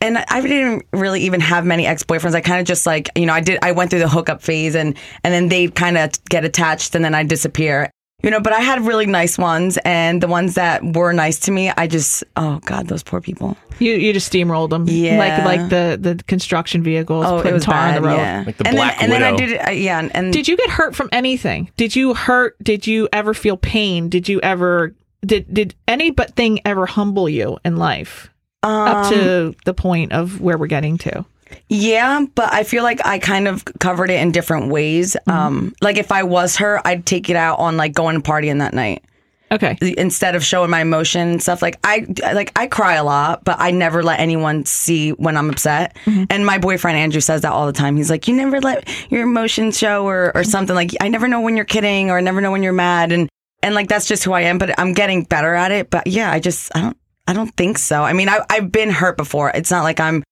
and 0.00 0.18
I 0.18 0.40
didn't 0.40 0.86
really 0.92 1.20
even 1.22 1.40
have 1.40 1.64
many 1.64 1.86
ex 1.86 2.02
boyfriends. 2.02 2.34
I 2.34 2.40
kind 2.40 2.60
of 2.60 2.66
just 2.66 2.86
like, 2.86 3.10
you 3.16 3.26
know, 3.26 3.32
I 3.32 3.40
did, 3.40 3.58
I 3.62 3.72
went 3.72 3.90
through 3.90 4.00
the 4.00 4.08
hookup 4.08 4.42
phase, 4.42 4.74
and 4.74 4.96
and 5.24 5.34
then 5.34 5.48
they 5.48 5.68
kind 5.68 5.98
of 5.98 6.12
get 6.26 6.44
attached, 6.44 6.94
and 6.94 7.04
then 7.04 7.14
I 7.14 7.22
disappear. 7.24 7.90
You 8.22 8.30
know, 8.30 8.40
but 8.40 8.52
I 8.52 8.58
had 8.58 8.84
really 8.84 9.06
nice 9.06 9.38
ones, 9.38 9.78
and 9.84 10.20
the 10.20 10.26
ones 10.26 10.54
that 10.56 10.82
were 10.82 11.12
nice 11.12 11.38
to 11.40 11.52
me, 11.52 11.70
I 11.76 11.86
just, 11.86 12.24
oh 12.36 12.58
god, 12.64 12.88
those 12.88 13.04
poor 13.04 13.20
people. 13.20 13.56
You 13.78 13.92
you 13.92 14.12
just 14.12 14.32
steamrolled 14.32 14.70
them. 14.70 14.86
Yeah. 14.88 15.18
Like 15.18 15.44
like 15.44 15.68
the 15.70 15.96
the 16.00 16.20
construction 16.24 16.82
vehicles 16.82 17.26
Oh, 17.26 17.36
putting 17.36 17.52
it 17.52 17.54
was 17.54 17.64
tar 17.64 17.74
bad. 17.74 17.96
on 17.96 18.02
the 18.02 18.08
road. 18.08 18.16
Yeah, 18.16 18.42
Like 18.44 18.56
the 18.56 18.66
and 18.66 18.76
Black 18.76 18.98
then, 18.98 19.12
and 19.12 19.12
then 19.12 19.34
I 19.34 19.36
did, 19.36 19.68
uh, 19.68 19.70
yeah, 19.70 19.98
and, 20.00 20.16
and 20.16 20.32
Did 20.32 20.48
you 20.48 20.56
get 20.56 20.68
hurt 20.70 20.96
from 20.96 21.08
anything? 21.12 21.70
Did 21.76 21.94
you 21.94 22.14
hurt? 22.14 22.56
Did 22.62 22.88
you 22.88 23.08
ever 23.12 23.34
feel 23.34 23.56
pain? 23.56 24.08
Did 24.08 24.28
you 24.28 24.40
ever 24.40 24.94
did 25.24 25.52
did 25.52 25.74
any 25.86 26.10
but 26.10 26.34
thing 26.34 26.60
ever 26.64 26.86
humble 26.86 27.28
you 27.28 27.58
in 27.64 27.76
life 27.76 28.30
up 28.62 29.06
Um, 29.06 29.12
to 29.12 29.54
the 29.64 29.74
point 29.74 30.12
of 30.12 30.40
where 30.40 30.58
we're 30.58 30.66
getting 30.66 30.98
to? 30.98 31.24
Yeah, 31.68 32.26
but 32.34 32.52
I 32.52 32.62
feel 32.64 32.82
like 32.82 33.04
I 33.06 33.18
kind 33.18 33.48
of 33.48 33.64
covered 33.78 34.10
it 34.10 34.20
in 34.20 34.32
different 34.32 34.68
ways. 34.70 35.16
Mm-hmm. 35.26 35.30
Um, 35.30 35.74
like 35.80 35.96
if 35.96 36.12
I 36.12 36.22
was 36.22 36.56
her, 36.56 36.80
I'd 36.86 37.06
take 37.06 37.30
it 37.30 37.36
out 37.36 37.58
on 37.58 37.76
like 37.76 37.94
going 37.94 38.16
and 38.16 38.24
partying 38.24 38.58
that 38.58 38.74
night 38.74 39.02
Okay. 39.50 39.78
instead 39.96 40.34
of 40.34 40.44
showing 40.44 40.68
my 40.68 40.82
emotion 40.82 41.26
and 41.26 41.42
stuff. 41.42 41.62
Like 41.62 41.78
I 41.84 42.06
like 42.34 42.52
I 42.54 42.66
cry 42.66 42.94
a 42.96 43.04
lot, 43.04 43.44
but 43.44 43.56
I 43.58 43.70
never 43.70 44.02
let 44.02 44.20
anyone 44.20 44.66
see 44.66 45.12
when 45.12 45.38
I'm 45.38 45.48
upset. 45.48 45.96
Mm-hmm. 46.04 46.24
And 46.28 46.44
my 46.44 46.58
boyfriend 46.58 46.98
Andrew 46.98 47.22
says 47.22 47.40
that 47.42 47.52
all 47.52 47.64
the 47.66 47.72
time. 47.72 47.96
He's 47.96 48.10
like, 48.10 48.28
"You 48.28 48.34
never 48.34 48.60
let 48.60 48.86
your 49.10 49.22
emotions 49.22 49.78
show, 49.78 50.06
or 50.06 50.32
or 50.34 50.44
something 50.44 50.76
like 50.76 50.90
I 51.00 51.08
never 51.08 51.28
know 51.28 51.40
when 51.40 51.56
you're 51.56 51.64
kidding, 51.64 52.10
or 52.10 52.18
I 52.18 52.20
never 52.20 52.42
know 52.42 52.50
when 52.52 52.62
you're 52.62 52.74
mad." 52.74 53.10
And 53.10 53.30
and 53.62 53.74
like 53.74 53.88
that's 53.88 54.06
just 54.06 54.22
who 54.22 54.32
I 54.34 54.42
am. 54.42 54.58
But 54.58 54.78
I'm 54.78 54.92
getting 54.92 55.24
better 55.24 55.54
at 55.54 55.72
it. 55.72 55.88
But 55.88 56.06
yeah, 56.08 56.30
I 56.30 56.40
just 56.40 56.70
I 56.76 56.82
don't 56.82 56.96
I 57.28 57.32
don't 57.34 57.54
think 57.56 57.78
so. 57.78 58.02
I 58.02 58.12
mean, 58.14 58.28
I 58.28 58.40
I've 58.50 58.72
been 58.72 58.90
hurt 58.90 59.16
before. 59.16 59.50
It's 59.50 59.70
not 59.70 59.84
like 59.84 60.00
I'm 60.00 60.24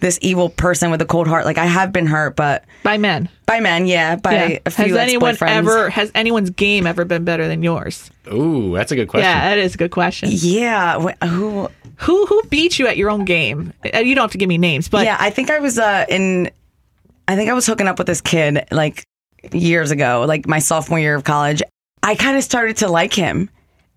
this 0.00 0.18
evil 0.22 0.50
person 0.50 0.90
with 0.90 1.00
a 1.00 1.06
cold 1.06 1.26
heart. 1.26 1.44
Like 1.46 1.56
I 1.58 1.64
have 1.64 1.90
been 1.92 2.06
hurt, 2.06 2.36
but 2.36 2.64
By 2.82 2.98
men. 2.98 3.28
by 3.46 3.60
men, 3.60 3.86
yeah, 3.86 4.16
by 4.16 4.32
Yeah. 4.34 4.58
a 4.66 4.70
few 4.70 4.84
Has 4.88 4.96
anyone 4.96 5.36
ever 5.40 5.88
has 5.88 6.12
anyone's 6.14 6.50
game 6.50 6.86
ever 6.86 7.04
been 7.04 7.24
better 7.24 7.48
than 7.48 7.62
yours? 7.62 8.10
Ooh, 8.32 8.74
that's 8.74 8.92
a 8.92 8.96
good 8.96 9.08
question. 9.08 9.24
Yeah, 9.30 9.48
that 9.50 9.58
is 9.58 9.74
a 9.74 9.78
good 9.78 9.90
question. 9.90 10.28
Yeah, 10.32 11.00
who? 11.24 11.68
Who 11.98 12.26
who 12.26 12.42
beat 12.50 12.78
you 12.78 12.88
at 12.88 12.96
your 12.96 13.08
own 13.08 13.24
game? 13.24 13.72
Uh, 13.94 13.98
You 14.00 14.14
don't 14.16 14.24
have 14.24 14.32
to 14.32 14.38
give 14.38 14.48
me 14.48 14.58
names, 14.58 14.88
but 14.88 15.04
yeah, 15.06 15.16
I 15.18 15.30
think 15.30 15.48
I 15.50 15.60
was 15.60 15.78
uh, 15.78 16.04
in. 16.08 16.50
I 17.28 17.36
think 17.36 17.48
I 17.48 17.54
was 17.54 17.64
hooking 17.66 17.86
up 17.88 17.96
with 17.98 18.08
this 18.08 18.20
kid 18.20 18.66
like 18.72 19.04
years 19.52 19.90
ago, 19.92 20.24
like 20.26 20.46
my 20.48 20.58
sophomore 20.58 20.98
year 20.98 21.14
of 21.14 21.24
college. 21.24 21.62
I 22.02 22.16
kind 22.16 22.36
of 22.36 22.42
started 22.44 22.76
to 22.78 22.88
like 22.88 23.14
him, 23.14 23.48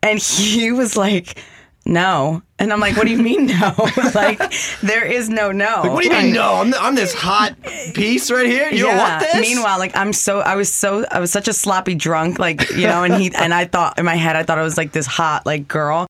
and 0.03 0.19
he 0.21 0.71
was 0.71 0.95
like, 0.95 1.39
"No," 1.87 2.41
and 2.59 2.71
I'm 2.71 2.79
like, 2.79 2.95
"What 2.97 3.05
do 3.05 3.11
you 3.11 3.17
mean 3.21 3.47
no? 3.47 3.73
like 4.15 4.39
there 4.81 5.05
is 5.05 5.29
no 5.29 5.51
no." 5.51 5.81
Like, 5.83 5.91
what 5.91 6.03
do 6.03 6.09
you 6.09 6.21
mean? 6.21 6.33
No, 6.33 6.55
I'm, 6.55 6.73
I'm 6.75 6.95
this 6.95 7.13
hot 7.13 7.55
piece 7.93 8.29
right 8.29 8.45
here. 8.45 8.69
You 8.69 8.83
don't 8.83 8.97
want 8.97 9.21
this? 9.21 9.41
Meanwhile, 9.41 9.79
like 9.79 9.95
I'm 9.95 10.13
so 10.13 10.39
I 10.41 10.55
was 10.55 10.71
so 10.71 11.05
I 11.09 11.19
was 11.19 11.31
such 11.31 11.47
a 11.47 11.53
sloppy 11.53 11.95
drunk, 11.95 12.37
like 12.39 12.69
you 12.71 12.87
know, 12.87 13.03
and 13.03 13.13
he 13.15 13.33
and 13.39 13.53
I 13.53 13.65
thought 13.65 13.97
in 13.97 14.05
my 14.05 14.15
head 14.15 14.35
I 14.35 14.43
thought 14.43 14.59
I 14.59 14.63
was 14.63 14.77
like 14.77 14.91
this 14.91 15.05
hot 15.07 15.45
like 15.45 15.67
girl. 15.67 16.05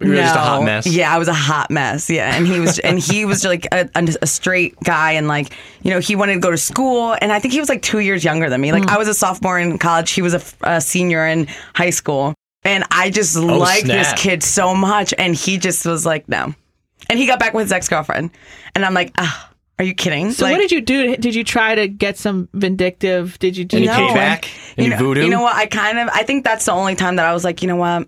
you 0.00 0.08
were 0.10 0.16
just 0.16 0.34
a 0.36 0.38
hot 0.38 0.60
No. 0.60 0.66
mess. 0.66 0.86
Yeah, 0.86 1.14
I 1.14 1.18
was 1.18 1.28
a 1.28 1.34
hot 1.34 1.70
mess. 1.70 2.08
Yeah, 2.08 2.34
and 2.34 2.46
he 2.46 2.60
was 2.60 2.78
and 2.78 2.98
he 2.98 3.24
was 3.24 3.44
like 3.44 3.66
a, 3.72 3.88
a, 3.94 4.08
a 4.22 4.26
straight 4.26 4.78
guy, 4.80 5.12
and 5.12 5.28
like 5.28 5.52
you 5.82 5.90
know 5.90 5.98
he 6.00 6.16
wanted 6.16 6.34
to 6.34 6.40
go 6.40 6.50
to 6.50 6.56
school, 6.58 7.16
and 7.20 7.32
I 7.32 7.38
think 7.38 7.52
he 7.52 7.60
was 7.60 7.68
like 7.68 7.82
two 7.82 7.98
years 8.00 8.24
younger 8.24 8.48
than 8.50 8.60
me. 8.60 8.68
Mm. 8.70 8.80
Like 8.80 8.88
I 8.88 8.98
was 8.98 9.08
a 9.08 9.14
sophomore 9.14 9.58
in 9.58 9.78
college, 9.78 10.10
he 10.12 10.22
was 10.22 10.54
a 10.62 10.80
senior 10.80 11.26
in 11.26 11.48
high 11.74 11.90
school, 11.90 12.34
and 12.64 12.84
I 12.90 13.10
just 13.10 13.36
liked 13.36 13.86
this 13.86 14.12
Oh, 14.12 14.16
kid 14.16 14.42
so 14.42 14.74
much, 14.74 15.14
and 15.18 15.34
he 15.34 15.58
just 15.58 15.84
was 15.86 16.04
like 16.06 16.28
no, 16.28 16.54
and 17.08 17.18
he 17.18 17.26
got 17.26 17.38
back 17.38 17.54
with 17.54 17.64
his 17.66 17.72
ex 17.72 17.88
girlfriend, 17.88 18.30
and 18.74 18.84
I'm 18.84 18.94
like 18.94 19.12
ah. 19.18 19.46
Are 19.78 19.82
you 19.84 19.94
kidding? 19.94 20.30
So 20.32 20.44
Like- 20.44 20.52
what 20.52 20.58
did 20.58 20.72
you 20.72 20.82
do? 20.82 21.16
Did 21.16 21.34
you 21.34 21.42
try 21.42 21.74
to 21.74 21.88
get 21.88 22.18
some 22.18 22.50
vindictive? 22.52 23.38
Did 23.38 23.56
you 23.56 23.64
do 23.64 23.78
Any 23.78 23.86
No. 23.86 23.92
payback? 23.94 24.46
Any 24.76 24.88
you 24.88 24.90
know, 24.90 24.98
voodoo? 24.98 25.22
You 25.24 25.30
know 25.30 25.40
what? 25.40 25.56
I 25.56 25.64
kind 25.64 25.98
of 25.98 26.10
I 26.12 26.22
think 26.22 26.44
that's 26.44 26.66
the 26.66 26.72
only 26.72 26.96
time 26.96 27.16
that 27.16 27.24
I 27.24 27.32
was 27.32 27.44
like, 27.44 27.62
you 27.62 27.68
know 27.68 27.76
what? 27.76 28.06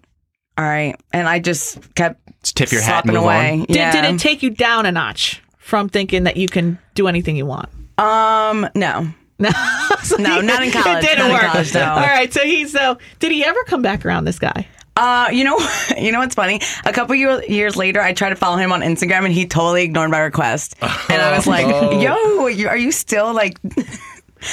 All 0.59 0.65
right, 0.67 0.95
and 1.15 1.26
I 1.26 1.38
just 1.38 1.95
kept 1.95 2.21
Just 2.43 2.57
tip 2.59 2.73
your 2.73 2.83
hat 2.83 3.05
and 3.07 3.15
move 3.15 3.23
away. 3.23 3.53
on. 3.53 3.59
Did, 3.61 3.91
did 3.93 4.05
it 4.05 4.19
take 4.19 4.43
you 4.43 4.50
down 4.50 4.85
a 4.85 4.93
notch 4.93 5.41
from 5.57 5.88
thinking 5.88 6.25
that 6.25 6.37
you 6.37 6.47
can 6.47 6.79
do 6.95 7.09
anything 7.09 7.37
you 7.37 7.47
want? 7.47 7.71
um, 7.97 8.69
no. 8.75 9.09
No, 9.43 9.51
No, 10.19 10.41
not 10.41 10.63
in 10.63 10.71
college. 10.71 11.05
It 11.05 11.07
didn't 11.09 11.29
Not 11.29 11.33
work. 11.43 11.53
college, 11.53 11.75
no. 11.75 11.85
All 11.91 12.01
right, 12.01 12.33
so 12.33 12.41
he's 12.43 12.73
so. 12.73 12.99
Did 13.19 13.33
he 13.33 13.45
ever 13.45 13.63
come 13.65 13.83
back 13.83 14.05
around? 14.07 14.25
This 14.25 14.39
guy? 14.39 14.67
Uh, 14.95 15.29
you 15.33 15.43
know, 15.45 15.59
you 15.99 16.13
know 16.13 16.19
what's 16.19 16.35
funny? 16.35 16.61
A 16.85 16.93
couple 16.93 17.15
year, 17.15 17.43
years 17.45 17.77
later, 17.77 18.01
I 18.01 18.13
tried 18.13 18.31
to 18.31 18.37
follow 18.37 18.57
him 18.59 18.73
on 18.73 18.81
Instagram, 18.83 19.25
and 19.25 19.33
he 19.33 19.47
totally 19.47 19.85
ignored 19.85 20.11
my 20.11 20.19
request. 20.21 20.75
And 20.83 21.21
I 21.23 21.35
was 21.37 21.47
like, 21.55 21.67
Oh. 21.67 21.99
"Yo, 22.01 22.47
you, 22.49 22.69
are 22.69 22.77
you 22.77 22.93
still 22.93 23.33
like?" 23.33 23.57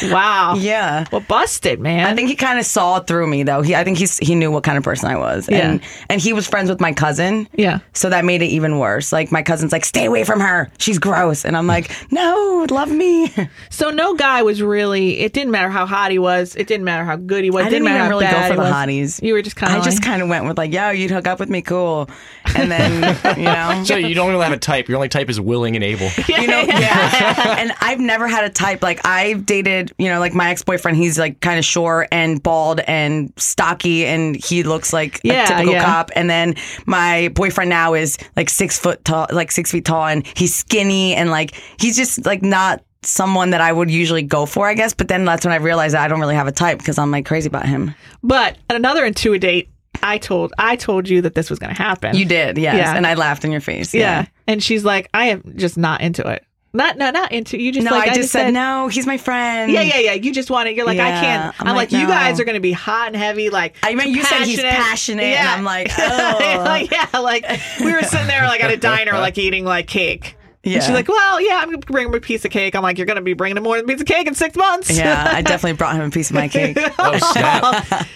Wow. 0.09 0.55
Yeah. 0.55 1.05
Well, 1.11 1.21
busted, 1.21 1.79
man. 1.79 2.05
I 2.05 2.15
think 2.15 2.29
he 2.29 2.35
kind 2.35 2.57
of 2.57 2.65
saw 2.65 2.99
through 2.99 3.27
me, 3.27 3.43
though. 3.43 3.61
He, 3.61 3.75
I 3.75 3.83
think 3.83 3.97
he's 3.97 4.17
he 4.17 4.33
knew 4.33 4.49
what 4.51 4.63
kind 4.63 4.77
of 4.77 4.83
person 4.83 5.09
I 5.09 5.17
was, 5.17 5.47
and 5.49 5.81
and 6.09 6.19
he 6.21 6.33
was 6.33 6.47
friends 6.47 6.69
with 6.69 6.79
my 6.79 6.93
cousin. 6.93 7.47
Yeah. 7.53 7.79
So 7.93 8.09
that 8.09 8.25
made 8.25 8.41
it 8.41 8.47
even 8.47 8.79
worse. 8.79 9.11
Like 9.11 9.31
my 9.31 9.43
cousin's 9.43 9.71
like, 9.71 9.85
"Stay 9.85 10.05
away 10.05 10.23
from 10.23 10.39
her. 10.39 10.71
She's 10.79 10.97
gross," 10.99 11.45
and 11.45 11.55
I'm 11.55 11.67
like, 11.67 11.91
"No, 12.11 12.65
love 12.69 12.91
me." 12.91 13.31
So 13.69 13.91
no 13.91 14.15
guy 14.15 14.41
was 14.41 14.61
really. 14.61 15.19
It 15.19 15.33
didn't 15.33 15.51
matter 15.51 15.69
how 15.69 15.85
hot 15.85 16.11
he 16.11 16.19
was. 16.19 16.55
It 16.55 16.67
didn't 16.67 16.85
matter 16.85 17.03
how 17.03 17.15
good 17.15 17.43
he 17.43 17.51
was. 17.51 17.65
I 17.65 17.67
it 17.67 17.71
didn't 17.71 17.85
matter 17.85 17.97
even 17.97 18.11
how 18.11 18.17
really 18.17 18.25
go 18.31 18.47
for 18.47 18.55
the 18.55 18.61
was. 18.61 18.73
hotties. 18.73 19.21
You 19.23 19.33
were 19.33 19.41
just 19.41 19.55
kind 19.55 19.73
I 19.73 19.77
of. 19.77 19.83
just 19.83 20.01
kind 20.01 20.21
of 20.21 20.29
went 20.29 20.45
with 20.45 20.57
like, 20.57 20.73
"Yo, 20.73 20.89
you'd 20.91 21.11
hook 21.11 21.27
up 21.27 21.39
with 21.39 21.49
me, 21.49 21.61
cool," 21.61 22.09
and 22.55 22.71
then 22.71 23.17
you 23.37 23.43
know. 23.45 23.83
So 23.85 23.95
you 23.95 24.15
don't 24.15 24.29
really 24.29 24.43
have 24.43 24.53
a 24.53 24.57
type. 24.57 24.87
Your 24.87 24.97
only 24.97 25.09
type 25.09 25.29
is 25.29 25.39
willing 25.39 25.75
and 25.75 25.83
able. 25.83 26.09
you 26.27 26.47
know, 26.47 26.61
yeah. 26.61 27.55
and 27.59 27.71
I've 27.79 27.99
never 27.99 28.27
had 28.27 28.43
a 28.43 28.49
type. 28.49 28.81
Like 28.81 29.05
I've 29.05 29.45
dated, 29.45 29.78
you 29.97 30.07
know, 30.09 30.19
like 30.19 30.33
my 30.33 30.49
ex 30.49 30.63
boyfriend. 30.63 30.97
He's 30.97 31.17
like 31.19 31.39
kind 31.41 31.57
of 31.59 31.65
short 31.65 32.07
and 32.11 32.41
bald 32.41 32.79
and 32.81 33.31
stocky, 33.37 34.05
and 34.05 34.35
he 34.35 34.63
looks 34.63 34.93
like 34.93 35.19
Yeah, 35.23 35.43
a 35.43 35.47
typical 35.47 35.73
yeah. 35.73 35.85
cop. 35.85 36.11
And 36.15 36.29
then 36.29 36.55
my 36.85 37.29
boyfriend 37.33 37.69
now 37.69 37.93
is 37.93 38.17
like 38.35 38.49
six 38.49 38.77
foot 38.79 39.03
tall, 39.05 39.27
like 39.31 39.51
six 39.51 39.71
feet 39.71 39.85
tall, 39.85 40.05
and 40.07 40.25
he's 40.35 40.55
skinny 40.55 41.13
and 41.15 41.29
like 41.31 41.53
he's 41.79 41.95
just 41.97 42.25
like 42.25 42.41
not 42.41 42.83
someone 43.01 43.51
that 43.51 43.61
I 43.61 43.71
would 43.71 43.89
usually 43.89 44.23
go 44.23 44.45
for, 44.45 44.67
I 44.67 44.73
guess. 44.73 44.93
But 44.93 45.07
then 45.07 45.23
that's 45.25 45.45
when 45.45 45.53
I 45.53 45.57
realized 45.57 45.93
that 45.95 46.03
I 46.03 46.07
don't 46.07 46.19
really 46.19 46.35
have 46.35 46.47
a 46.47 46.51
type 46.51 46.77
because 46.79 46.97
I'm 46.97 47.11
like 47.11 47.25
crazy 47.25 47.47
about 47.47 47.65
him. 47.65 47.93
But 48.23 48.57
at 48.69 48.75
another 48.75 49.09
intuit 49.09 49.39
date, 49.39 49.69
I 50.03 50.17
told 50.17 50.53
I 50.57 50.75
told 50.75 51.07
you 51.09 51.21
that 51.21 51.35
this 51.35 51.49
was 51.49 51.59
going 51.59 51.73
to 51.73 51.81
happen. 51.81 52.15
You 52.15 52.25
did, 52.25 52.57
yes. 52.57 52.75
Yeah. 52.75 52.95
And 52.95 53.05
I 53.07 53.13
laughed 53.15 53.43
in 53.45 53.51
your 53.51 53.61
face. 53.61 53.93
yeah. 53.93 54.25
And 54.47 54.63
she's 54.63 54.83
like, 54.85 55.09
I 55.13 55.29
am 55.29 55.53
just 55.57 55.77
not 55.77 56.01
into 56.01 56.27
it. 56.27 56.43
Not 56.71 56.97
no, 56.97 57.09
not 57.09 57.31
into 57.31 57.59
you. 57.59 57.71
Just 57.71 57.85
No, 57.85 57.91
like 57.91 58.11
I 58.11 58.13
just 58.13 58.31
said, 58.31 58.53
no, 58.53 58.89
he's 58.89 59.07
my 59.07 59.17
friend. 59.17 59.71
Yeah, 59.71 59.81
yeah, 59.81 59.99
yeah. 59.99 60.13
You 60.13 60.31
just 60.31 60.51
want 60.51 60.69
it. 60.69 60.75
You're 60.75 60.85
like, 60.85 60.99
I 60.99 61.09
can't. 61.11 61.59
I'm, 61.59 61.67
I'm 61.67 61.75
like, 61.75 61.91
like, 61.91 62.01
you 62.01 62.07
guys 62.07 62.39
are 62.39 62.43
going 62.43 62.55
to 62.55 62.61
be 62.61 62.71
hot 62.71 63.07
and 63.07 63.15
heavy. 63.15 63.49
Like, 63.49 63.75
I 63.81 63.95
mean, 63.95 64.13
you 64.13 64.23
said 64.23 64.43
he's 64.43 64.61
passionate, 64.61 65.23
and 65.23 65.47
I'm 65.47 65.63
like, 65.63 65.91
oh. 65.97 66.61
like, 66.63 66.91
yeah, 66.91 67.07
like 67.19 67.45
we 67.79 67.91
were 67.91 68.03
sitting 68.03 68.27
there 68.27 68.43
like 68.43 68.63
at 68.63 68.71
a 68.71 68.77
diner, 68.77 69.13
like 69.13 69.37
eating 69.39 69.65
like 69.65 69.87
cake. 69.87 70.35
And 70.63 70.83
she's 70.83 70.91
like, 70.91 71.07
well, 71.07 71.41
yeah, 71.41 71.55
I'm 71.55 71.69
going 71.69 71.81
to 71.81 71.87
bring 71.87 72.07
him 72.07 72.13
a 72.13 72.19
piece 72.19 72.45
of 72.45 72.51
cake. 72.51 72.75
I'm 72.75 72.83
like, 72.83 72.97
you're 72.97 73.07
going 73.07 73.15
to 73.15 73.23
be 73.23 73.33
bringing 73.33 73.57
him 73.57 73.63
more 73.63 73.77
than 73.77 73.85
a 73.85 73.87
piece 73.87 74.01
of 74.01 74.07
cake 74.07 74.27
in 74.27 74.35
six 74.35 74.55
months. 74.55 74.95
Yeah, 74.95 75.31
I 75.33 75.41
definitely 75.41 75.77
brought 75.77 75.95
him 75.95 76.03
a 76.03 76.09
piece 76.11 76.29
of 76.29 76.35
my 76.35 76.47
cake. 76.47 76.77
Oh 76.99 77.17
snap! 77.31 78.07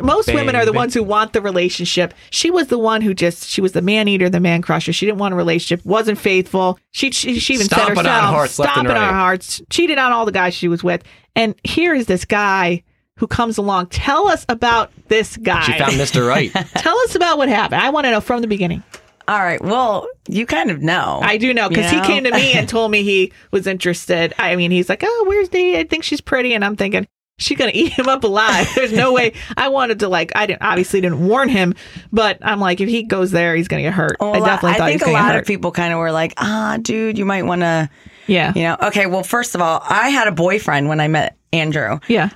Most 0.00 0.32
women 0.32 0.54
are 0.54 0.64
the 0.64 0.70
Baby. 0.70 0.76
ones 0.76 0.94
who 0.94 1.02
want 1.02 1.32
the 1.32 1.40
relationship. 1.40 2.14
She 2.30 2.50
was 2.50 2.68
the 2.68 2.78
one 2.78 3.02
who 3.02 3.12
just 3.12 3.48
she 3.48 3.60
was 3.60 3.72
the 3.72 3.82
man 3.82 4.06
eater, 4.06 4.28
the 4.28 4.38
man 4.38 4.62
crusher. 4.62 4.92
She 4.92 5.04
didn't 5.04 5.18
want 5.18 5.34
a 5.34 5.36
relationship, 5.36 5.84
wasn't 5.84 6.18
faithful. 6.18 6.78
She 6.92 7.10
she, 7.10 7.40
she 7.40 7.54
even 7.54 7.66
said 7.66 7.74
Stomping 7.74 7.98
on 7.98 8.04
herself, 8.04 8.34
hearts 8.34 8.58
left 8.60 8.68
and 8.68 8.86
stomping 8.86 8.96
on 9.02 9.08
right. 9.08 9.12
hearts, 9.20 9.60
cheated 9.68 9.98
on 9.98 10.12
all 10.12 10.24
the 10.26 10.32
guys 10.32 10.54
she 10.54 10.68
was 10.68 10.84
with. 10.84 11.02
And 11.34 11.56
here 11.64 11.92
is 11.92 12.06
this 12.06 12.24
guy 12.24 12.84
who 13.16 13.26
comes 13.26 13.58
along. 13.58 13.86
Tell 13.88 14.28
us 14.28 14.46
about 14.48 14.92
this 15.08 15.36
guy. 15.36 15.62
She 15.62 15.76
found 15.78 15.92
Mr. 15.94 16.26
Right. 16.26 16.52
Tell 16.76 16.96
us 17.00 17.16
about 17.16 17.36
what 17.38 17.48
happened. 17.48 17.82
I 17.82 17.90
want 17.90 18.04
to 18.06 18.12
know 18.12 18.20
from 18.20 18.42
the 18.42 18.46
beginning. 18.48 18.84
All 19.28 19.38
right. 19.40 19.60
Well, 19.60 20.08
you 20.28 20.46
kind 20.46 20.70
of 20.70 20.80
know. 20.82 21.20
I 21.22 21.36
do 21.36 21.52
know 21.52 21.68
because 21.68 21.92
You 21.92 22.00
he 22.00 22.06
came 22.06 22.24
to 22.24 22.30
me 22.32 22.52
and 22.52 22.68
told 22.68 22.90
me 22.90 23.02
he 23.02 23.32
was 23.50 23.66
interested. 23.66 24.34
I 24.38 24.56
mean, 24.56 24.70
he's 24.70 24.88
like, 24.88 25.02
"Oh, 25.04 25.24
where's 25.28 25.48
the? 25.50 25.78
I 25.78 25.84
think 25.84 26.04
she's 26.04 26.20
pretty," 26.20 26.54
and 26.54 26.64
I'm 26.64 26.76
thinking. 26.76 27.06
She's 27.40 27.58
gonna 27.58 27.72
eat 27.74 27.92
him 27.92 28.08
up 28.08 28.22
alive. 28.22 28.68
There's 28.74 28.92
no 28.92 29.12
way. 29.12 29.32
I 29.56 29.68
wanted 29.68 29.98
to 30.00 30.08
like. 30.08 30.30
I 30.36 30.46
didn't 30.46 30.62
obviously 30.62 31.00
didn't 31.00 31.26
warn 31.26 31.48
him, 31.48 31.74
but 32.12 32.38
I'm 32.42 32.60
like, 32.60 32.80
if 32.80 32.88
he 32.88 33.02
goes 33.02 33.30
there, 33.32 33.56
he's 33.56 33.66
gonna 33.66 33.82
get 33.82 33.94
hurt. 33.94 34.16
Well, 34.20 34.34
I 34.34 34.38
definitely 34.46 34.70
I 34.70 34.78
thought 34.78 34.90
he 34.90 34.98
think 34.98 35.06
was 35.06 35.10
a 35.10 35.12
lot 35.12 35.32
get 35.32 35.40
of 35.40 35.46
people 35.46 35.72
kind 35.72 35.92
of 35.92 35.98
were 35.98 36.12
like, 36.12 36.34
ah, 36.36 36.78
dude, 36.80 37.18
you 37.18 37.24
might 37.24 37.44
want 37.44 37.62
to, 37.62 37.88
yeah, 38.26 38.52
you 38.54 38.62
know. 38.62 38.76
Okay, 38.82 39.06
well, 39.06 39.22
first 39.22 39.54
of 39.54 39.60
all, 39.60 39.82
I 39.88 40.10
had 40.10 40.28
a 40.28 40.32
boyfriend 40.32 40.88
when 40.88 41.00
I 41.00 41.08
met 41.08 41.36
Andrew. 41.52 41.98
yeah. 42.08 42.30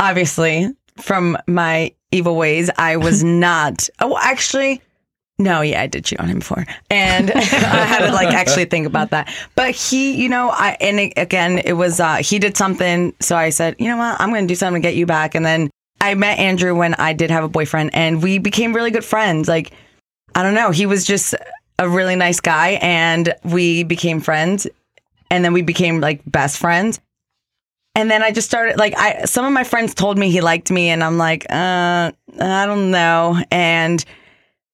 Obviously, 0.00 0.68
from 1.00 1.38
my 1.46 1.92
evil 2.10 2.36
ways, 2.36 2.70
I 2.78 2.96
was 2.96 3.22
not. 3.48 3.88
Oh, 4.00 4.18
actually, 4.20 4.82
no, 5.38 5.60
yeah, 5.60 5.82
I 5.82 5.86
did 5.86 6.04
cheat 6.04 6.18
on 6.18 6.28
him 6.28 6.38
before, 6.38 6.64
and 6.90 7.30
I 7.34 7.84
had 7.84 8.06
to 8.06 8.12
like 8.12 8.32
actually 8.32 8.64
think 8.64 8.86
about 8.86 9.10
that. 9.10 9.32
But 9.54 9.74
he, 9.74 10.14
you 10.14 10.28
know, 10.28 10.50
I 10.50 10.76
and 10.80 10.98
it, 10.98 11.12
again, 11.16 11.58
it 11.58 11.74
was 11.74 12.00
uh 12.00 12.16
he 12.16 12.38
did 12.38 12.56
something, 12.56 13.12
so 13.20 13.36
I 13.36 13.50
said, 13.50 13.76
you 13.78 13.88
know 13.88 13.98
what, 13.98 14.20
I'm 14.20 14.30
going 14.30 14.46
to 14.46 14.52
do 14.52 14.56
something 14.56 14.80
to 14.80 14.88
get 14.88 14.96
you 14.96 15.04
back, 15.04 15.34
and 15.34 15.44
then 15.44 15.70
I 16.00 16.14
met 16.14 16.38
Andrew 16.38 16.74
when 16.74 16.94
I 16.94 17.12
did 17.12 17.30
have 17.30 17.44
a 17.44 17.48
boyfriend, 17.48 17.90
and 17.92 18.22
we 18.22 18.38
became 18.38 18.74
really 18.74 18.90
good 18.90 19.04
friends. 19.04 19.46
Like, 19.46 19.72
I 20.34 20.42
don't 20.42 20.54
know, 20.54 20.70
he 20.70 20.86
was 20.86 21.04
just 21.04 21.34
a 21.78 21.88
really 21.88 22.16
nice 22.16 22.40
guy, 22.40 22.78
and 22.80 23.34
we 23.44 23.82
became 23.82 24.20
friends, 24.20 24.66
and 25.30 25.44
then 25.44 25.52
we 25.52 25.60
became 25.60 26.00
like 26.00 26.22
best 26.26 26.56
friends. 26.56 26.98
And 27.94 28.10
then 28.10 28.22
I 28.22 28.30
just 28.30 28.46
started 28.46 28.78
like 28.78 28.94
I 28.96 29.24
some 29.24 29.44
of 29.44 29.52
my 29.52 29.64
friends 29.64 29.94
told 29.94 30.16
me 30.16 30.30
he 30.30 30.40
liked 30.40 30.70
me 30.70 30.90
and 30.90 31.02
I'm 31.02 31.16
like, 31.16 31.46
uh, 31.48 32.12
I 32.40 32.66
don't 32.66 32.90
know. 32.90 33.42
And 33.50 34.04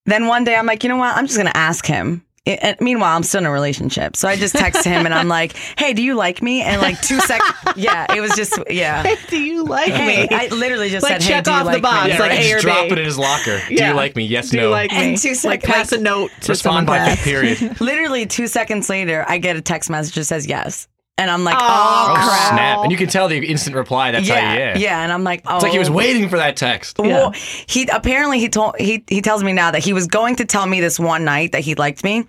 then 0.06 0.26
one 0.26 0.44
day 0.44 0.56
I'm 0.56 0.66
like, 0.66 0.82
you 0.82 0.88
know 0.88 0.96
what? 0.96 1.16
I'm 1.16 1.26
just 1.26 1.36
gonna 1.38 1.52
ask 1.54 1.86
him. 1.86 2.24
I- 2.44 2.58
And 2.60 2.76
meanwhile, 2.80 3.14
I'm 3.16 3.22
still 3.22 3.38
in 3.38 3.46
a 3.46 3.52
relationship, 3.52 4.16
so 4.16 4.26
I 4.26 4.34
just 4.34 4.52
text 4.56 4.84
him 4.84 5.04
and 5.06 5.14
I'm 5.14 5.28
like, 5.38 5.54
"Hey, 5.78 5.92
do 5.92 6.02
you 6.02 6.16
like 6.16 6.42
me?" 6.42 6.60
And 6.60 6.82
like 6.82 7.00
two 7.00 7.20
seconds, 7.20 7.52
yeah, 7.76 8.12
it 8.12 8.20
was 8.20 8.32
just 8.32 8.58
yeah. 8.68 9.14
Do 9.28 9.38
you 9.40 9.62
like 9.64 9.92
Hey, 9.92 10.26
me? 10.28 10.28
I 10.36 10.48
literally 10.48 10.88
just 10.90 11.04
Like, 11.04 11.20
said, 11.20 11.22
"Hey, 11.22 11.28
check 11.34 11.44
do 11.44 11.52
you 11.52 11.56
off 11.56 11.64
the 11.66 11.72
like 11.74 11.82
box. 11.82 12.08
Yeah, 12.08 12.18
like 12.18 12.30
right. 12.32 12.42
Just 12.42 12.64
drop 12.64 12.86
it 12.90 12.98
in 12.98 13.04
his 13.04 13.16
locker. 13.16 13.60
Do 13.68 13.74
you 13.74 13.92
like 13.94 14.16
me? 14.16 14.24
Yes, 14.24 14.50
Do 14.50 14.56
no. 14.56 14.62
you 14.64 14.68
like 14.70 14.90
me? 14.90 14.96
And 15.10 15.16
two 15.18 15.28
like 15.28 15.38
seconds- 15.62 15.66
pass 15.72 15.92
a 15.92 15.98
note 15.98 16.32
to 16.40 16.48
Respond 16.52 16.86
someone 16.86 16.86
by 16.86 17.14
period. 17.14 17.80
Literally 17.80 18.26
two 18.26 18.48
seconds 18.48 18.88
later, 18.88 19.24
I 19.28 19.38
get 19.38 19.54
a 19.54 19.60
text 19.60 19.88
message 19.88 20.16
that 20.16 20.24
says 20.24 20.44
yes, 20.44 20.88
and 21.18 21.30
I'm 21.30 21.44
like, 21.44 21.56
Oh, 21.56 21.60
"Oh, 21.60 22.10
Oh 22.10 22.14
crap!" 22.14 22.52
snap! 22.52 22.78
And 22.82 22.90
you 22.90 22.98
can 22.98 23.08
tell 23.08 23.28
the 23.28 23.38
instant 23.46 23.76
reply. 23.76 24.10
That's 24.10 24.26
yeah, 24.26 24.40
how 24.40 24.52
you, 24.52 24.58
yeah. 24.58 24.78
yeah, 24.78 25.02
and 25.02 25.12
I'm 25.12 25.24
like, 25.24 25.42
"Oh." 25.46 25.56
It's 25.56 25.62
like 25.62 25.72
he 25.72 25.78
was 25.78 25.90
oh. 25.90 25.92
waiting 25.92 26.28
for 26.28 26.36
that 26.38 26.56
text. 26.56 26.98
Well, 26.98 27.32
he 27.66 27.86
apparently 27.86 28.38
he 28.38 28.48
told 28.48 28.76
he 28.78 29.04
he 29.08 29.20
tells 29.20 29.44
me 29.44 29.52
now 29.52 29.70
that 29.70 29.84
he 29.84 29.92
was 29.92 30.06
going 30.06 30.36
to 30.36 30.44
tell 30.44 30.66
me 30.66 30.80
this 30.80 30.98
one 30.98 31.24
night 31.24 31.52
that 31.52 31.60
he 31.60 31.74
liked 31.74 32.02
me, 32.04 32.26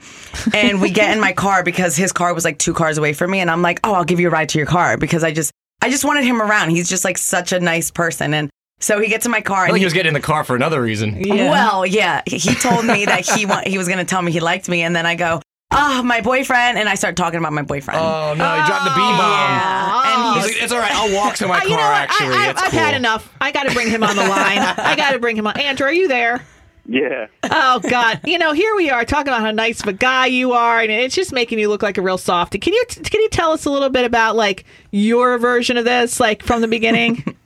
and 0.54 0.82
we 0.82 0.90
get 0.90 1.14
in 1.14 1.22
my 1.22 1.34
car 1.34 1.64
because 1.64 1.96
his 1.96 2.12
car 2.12 2.34
was 2.34 2.44
like 2.46 2.58
two 2.58 2.74
cars 2.74 2.98
away 2.98 3.14
from 3.14 3.32
me, 3.32 3.40
and 3.40 3.50
I'm 3.50 3.62
like, 3.62 3.80
oh, 3.84 3.94
I'll 3.94 4.06
give 4.06 4.20
you 4.20 4.28
a 4.28 4.32
ride 4.32 4.50
to 4.50 4.58
your 4.58 4.68
car 4.68 4.98
because 4.98 5.24
I 5.24 5.32
just 5.32 5.52
I 5.82 5.90
just 5.90 6.06
wanted 6.06 6.24
him 6.24 6.42
around. 6.42 6.70
He's 6.70 6.90
just 6.90 7.06
like 7.06 7.18
such 7.18 7.52
a 7.52 7.60
nice 7.60 7.90
person, 7.90 8.34
and 8.34 8.50
so 8.80 9.00
he 9.00 9.08
gets 9.08 9.26
in 9.26 9.32
my 9.32 9.42
car 9.42 9.60
I 9.60 9.64
and 9.64 9.68
think 9.70 9.78
he, 9.78 9.82
he 9.82 9.86
was 9.86 9.94
getting 9.94 10.10
in 10.10 10.14
the 10.14 10.20
car 10.20 10.44
for 10.44 10.56
another 10.56 10.82
reason. 10.82 11.24
Yeah. 11.24 11.50
well, 11.50 11.86
yeah, 11.86 12.22
he 12.26 12.38
he 12.38 12.56
told 12.56 12.86
me 12.86 13.06
that 13.06 13.26
he 13.26 13.46
wa- 13.46 13.64
he 13.66 13.78
was 13.78 13.88
going 13.88 14.00
to 14.00 14.06
tell 14.06 14.22
me 14.22 14.32
he 14.32 14.42
liked 14.42 14.68
me, 14.68 14.82
and 14.82 14.96
then 14.96 15.06
I 15.06 15.16
go, 15.16 15.42
oh, 15.74 16.04
my 16.04 16.22
boyfriend, 16.22 16.78
and 16.78 16.88
I 16.88 16.96
start 16.96 17.16
talking 17.16 17.40
about 17.40 17.54
my 17.54 17.62
boyfriend. 17.64 18.00
Oh 18.00 18.34
no, 18.38 18.50
he 18.56 18.66
dropped 18.68 18.84
the 18.86 18.92
B 18.92 19.02
bomb. 19.02 19.20
yeah, 19.20 20.04
and 20.06 20.36
He's 20.36 20.46
he's 20.46 20.56
like, 20.56 20.64
it's 20.64 20.74
all 20.74 20.80
right. 20.80 20.92
I'll 20.94 21.14
walk 21.16 21.36
to 21.36 21.48
my 21.48 21.58
Uh, 21.58 21.60
car. 21.60 21.68
you 21.70 21.76
know 21.76 21.82
what? 21.84 22.10
Actually, 22.10 22.36
I, 22.36 22.46
I, 22.48 22.50
it's 22.52 22.62
I've 22.62 22.72
cool. 22.72 22.80
had 22.80 22.94
enough. 22.96 23.34
I 23.42 23.52
got 23.52 23.64
to 23.68 23.74
bring 23.74 23.90
him 23.90 24.04
on 24.04 24.16
the 24.16 24.22
line. 24.24 24.58
I 24.78 24.96
got 24.96 25.12
to 25.12 25.20
bring 25.20 25.36
him 25.38 25.48
on. 25.48 25.60
Andrew, 25.60 25.88
are 25.88 25.94
you 25.94 26.08
there? 26.08 26.44
Yeah. 26.86 27.28
Oh 27.44 27.80
God! 27.80 28.20
You 28.26 28.38
know, 28.38 28.52
here 28.52 28.76
we 28.76 28.90
are 28.90 29.06
talking 29.06 29.30
about 29.30 29.40
how 29.42 29.52
nice 29.52 29.80
of 29.82 29.88
a 29.88 29.94
guy 29.94 30.26
you 30.26 30.52
are, 30.52 30.82
and 30.82 30.92
it's 30.92 31.16
just 31.16 31.32
making 31.32 31.58
you 31.60 31.70
look 31.70 31.82
like 31.82 31.98
a 31.98 32.02
real 32.02 32.18
softie. 32.18 32.60
Can 32.60 32.74
you 32.74 32.84
can 32.90 33.22
you 33.22 33.30
tell 33.30 33.52
us 33.54 33.64
a 33.66 33.70
little 33.70 33.90
bit 33.90 34.04
about 34.04 34.36
like 34.36 34.66
your 34.92 35.38
version 35.38 35.78
of 35.78 35.86
this, 35.86 36.20
like 36.20 36.44
from 36.44 36.60
the 36.62 36.68
beginning? 36.68 37.24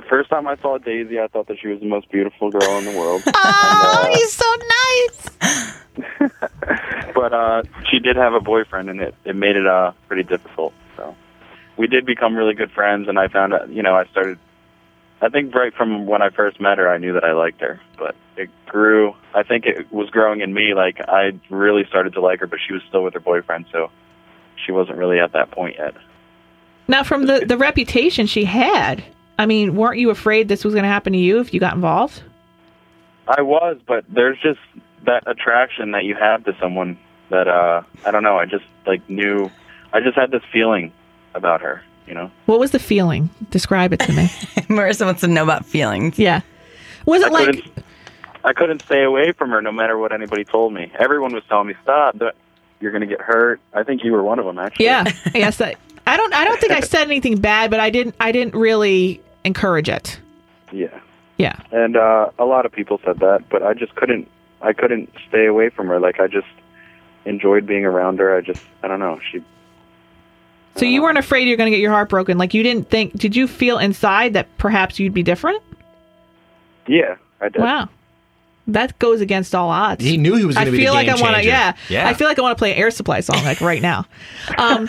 The 0.00 0.06
first 0.06 0.30
time 0.30 0.48
I 0.48 0.56
saw 0.56 0.78
Daisy, 0.78 1.20
I 1.20 1.26
thought 1.26 1.46
that 1.48 1.58
she 1.60 1.68
was 1.68 1.78
the 1.78 1.86
most 1.86 2.10
beautiful 2.10 2.50
girl 2.50 2.78
in 2.78 2.86
the 2.86 2.98
world. 2.98 3.22
oh, 3.26 3.98
And, 4.02 4.08
uh, 4.08 4.16
he's 4.16 4.32
so 4.32 4.56
nice. 6.18 6.32
but 7.14 7.32
uh, 7.34 7.62
she 7.90 7.98
did 7.98 8.16
have 8.16 8.32
a 8.32 8.40
boyfriend, 8.40 8.88
and 8.88 9.02
it, 9.02 9.14
it 9.26 9.36
made 9.36 9.56
it 9.56 9.66
uh, 9.66 9.92
pretty 10.08 10.22
difficult. 10.22 10.72
So 10.96 11.14
we 11.76 11.86
did 11.86 12.06
become 12.06 12.34
really 12.34 12.54
good 12.54 12.70
friends, 12.70 13.08
and 13.08 13.18
I 13.18 13.28
found 13.28 13.52
out, 13.52 13.68
you 13.68 13.82
know, 13.82 13.94
I 13.94 14.06
started. 14.06 14.38
I 15.20 15.28
think 15.28 15.54
right 15.54 15.74
from 15.74 16.06
when 16.06 16.22
I 16.22 16.30
first 16.30 16.58
met 16.60 16.78
her, 16.78 16.88
I 16.88 16.96
knew 16.96 17.12
that 17.12 17.24
I 17.24 17.32
liked 17.32 17.60
her, 17.60 17.78
but 17.98 18.16
it 18.38 18.48
grew. 18.66 19.14
I 19.34 19.42
think 19.42 19.66
it 19.66 19.92
was 19.92 20.08
growing 20.08 20.40
in 20.40 20.54
me. 20.54 20.72
Like 20.72 20.98
I 21.06 21.38
really 21.50 21.84
started 21.84 22.14
to 22.14 22.22
like 22.22 22.40
her, 22.40 22.46
but 22.46 22.58
she 22.66 22.72
was 22.72 22.80
still 22.88 23.04
with 23.04 23.12
her 23.12 23.20
boyfriend, 23.20 23.66
so 23.70 23.90
she 24.64 24.72
wasn't 24.72 24.96
really 24.96 25.20
at 25.20 25.32
that 25.32 25.50
point 25.50 25.76
yet. 25.78 25.94
Now, 26.88 27.04
from 27.04 27.26
the 27.26 27.40
the 27.40 27.58
reputation 27.58 28.26
she 28.26 28.44
had, 28.44 29.04
I 29.40 29.46
mean, 29.46 29.74
weren't 29.74 29.98
you 29.98 30.10
afraid 30.10 30.48
this 30.48 30.64
was 30.64 30.74
going 30.74 30.82
to 30.84 30.88
happen 30.90 31.14
to 31.14 31.18
you 31.18 31.40
if 31.40 31.54
you 31.54 31.60
got 31.60 31.74
involved? 31.74 32.22
I 33.26 33.40
was, 33.40 33.78
but 33.86 34.04
there's 34.08 34.38
just 34.40 34.60
that 35.06 35.22
attraction 35.26 35.92
that 35.92 36.04
you 36.04 36.14
have 36.14 36.44
to 36.44 36.54
someone 36.60 36.98
that 37.30 37.48
uh 37.48 37.82
I 38.04 38.10
don't 38.10 38.22
know, 38.22 38.36
I 38.38 38.44
just 38.44 38.64
like 38.86 39.08
knew 39.08 39.50
I 39.94 40.00
just 40.00 40.14
had 40.16 40.30
this 40.30 40.42
feeling 40.52 40.92
about 41.34 41.62
her, 41.62 41.82
you 42.06 42.12
know. 42.12 42.30
What 42.44 42.60
was 42.60 42.72
the 42.72 42.78
feeling? 42.78 43.30
Describe 43.50 43.94
it 43.94 44.00
to 44.00 44.12
me. 44.12 44.24
Marissa 44.68 45.06
wants 45.06 45.22
to 45.22 45.28
know 45.28 45.42
about 45.42 45.64
feelings. 45.64 46.18
yeah. 46.18 46.42
Was 47.06 47.22
I 47.22 47.28
it 47.28 47.32
like? 47.32 47.46
couldn't 47.46 47.84
I 48.44 48.52
couldn't 48.52 48.82
stay 48.82 49.04
away 49.04 49.32
from 49.32 49.48
her 49.50 49.62
no 49.62 49.72
matter 49.72 49.96
what 49.96 50.12
anybody 50.12 50.44
told 50.44 50.74
me. 50.74 50.92
Everyone 50.98 51.32
was 51.32 51.42
telling 51.48 51.68
me, 51.68 51.74
"Stop, 51.82 52.18
that- 52.18 52.34
you're 52.80 52.90
going 52.92 53.02
to 53.02 53.06
get 53.06 53.20
hurt." 53.20 53.60
I 53.72 53.84
think 53.84 54.02
you 54.04 54.12
were 54.12 54.22
one 54.22 54.38
of 54.38 54.44
them 54.44 54.58
actually. 54.58 54.86
Yeah. 54.86 55.04
yes. 55.34 55.60
I, 55.60 55.76
I 56.06 56.16
don't. 56.16 56.34
I 56.34 56.44
don't 56.44 56.60
think 56.60 56.72
I 56.72 56.80
said 56.80 57.04
anything 57.04 57.38
bad, 57.40 57.70
but 57.70 57.80
I 57.80 57.88
didn't. 57.90 58.16
I 58.20 58.32
didn't 58.32 58.54
really 58.54 59.20
encourage 59.44 59.88
it. 59.88 60.20
Yeah. 60.72 61.00
Yeah. 61.38 61.58
And 61.72 61.96
uh 61.96 62.30
a 62.38 62.44
lot 62.44 62.66
of 62.66 62.72
people 62.72 63.00
said 63.04 63.18
that, 63.20 63.48
but 63.48 63.62
I 63.62 63.74
just 63.74 63.94
couldn't 63.94 64.28
I 64.62 64.72
couldn't 64.72 65.10
stay 65.28 65.46
away 65.46 65.70
from 65.70 65.88
her. 65.88 65.98
Like 65.98 66.20
I 66.20 66.26
just 66.26 66.46
enjoyed 67.24 67.66
being 67.66 67.84
around 67.84 68.18
her. 68.18 68.36
I 68.36 68.40
just 68.40 68.62
I 68.82 68.88
don't 68.88 69.00
know. 69.00 69.20
She 69.30 69.42
So 70.76 70.84
you 70.84 71.02
weren't 71.02 71.18
afraid 71.18 71.48
you're 71.48 71.56
going 71.56 71.70
to 71.70 71.76
get 71.76 71.82
your 71.82 71.92
heart 71.92 72.08
broken. 72.08 72.38
Like 72.38 72.54
you 72.54 72.62
didn't 72.62 72.88
think. 72.90 73.12
Did 73.14 73.34
you 73.36 73.46
feel 73.46 73.78
inside 73.78 74.34
that 74.34 74.56
perhaps 74.58 74.98
you'd 74.98 75.14
be 75.14 75.22
different? 75.22 75.62
Yeah, 76.86 77.16
I 77.40 77.48
did. 77.48 77.62
Wow. 77.62 77.88
That 78.66 78.98
goes 78.98 79.20
against 79.20 79.54
all 79.54 79.70
odds. 79.70 80.04
He 80.04 80.16
knew 80.16 80.36
he 80.36 80.44
was 80.44 80.56
I 80.56 80.64
going 80.64 80.72
to 80.72 80.78
be 80.78 80.84
feel 80.84 80.92
the 80.92 80.98
like 80.98 81.08
I 81.08 81.20
want 81.20 81.36
to, 81.36 81.44
yeah. 81.44 81.74
yeah. 81.88 82.08
I 82.08 82.14
feel 82.14 82.28
like 82.28 82.38
I 82.38 82.42
want 82.42 82.56
to 82.56 82.60
play 82.60 82.72
an 82.72 82.78
Air 82.78 82.90
Supply 82.90 83.20
song 83.20 83.42
like 83.44 83.60
right 83.60 83.82
now. 83.82 84.06
Um, 84.58 84.88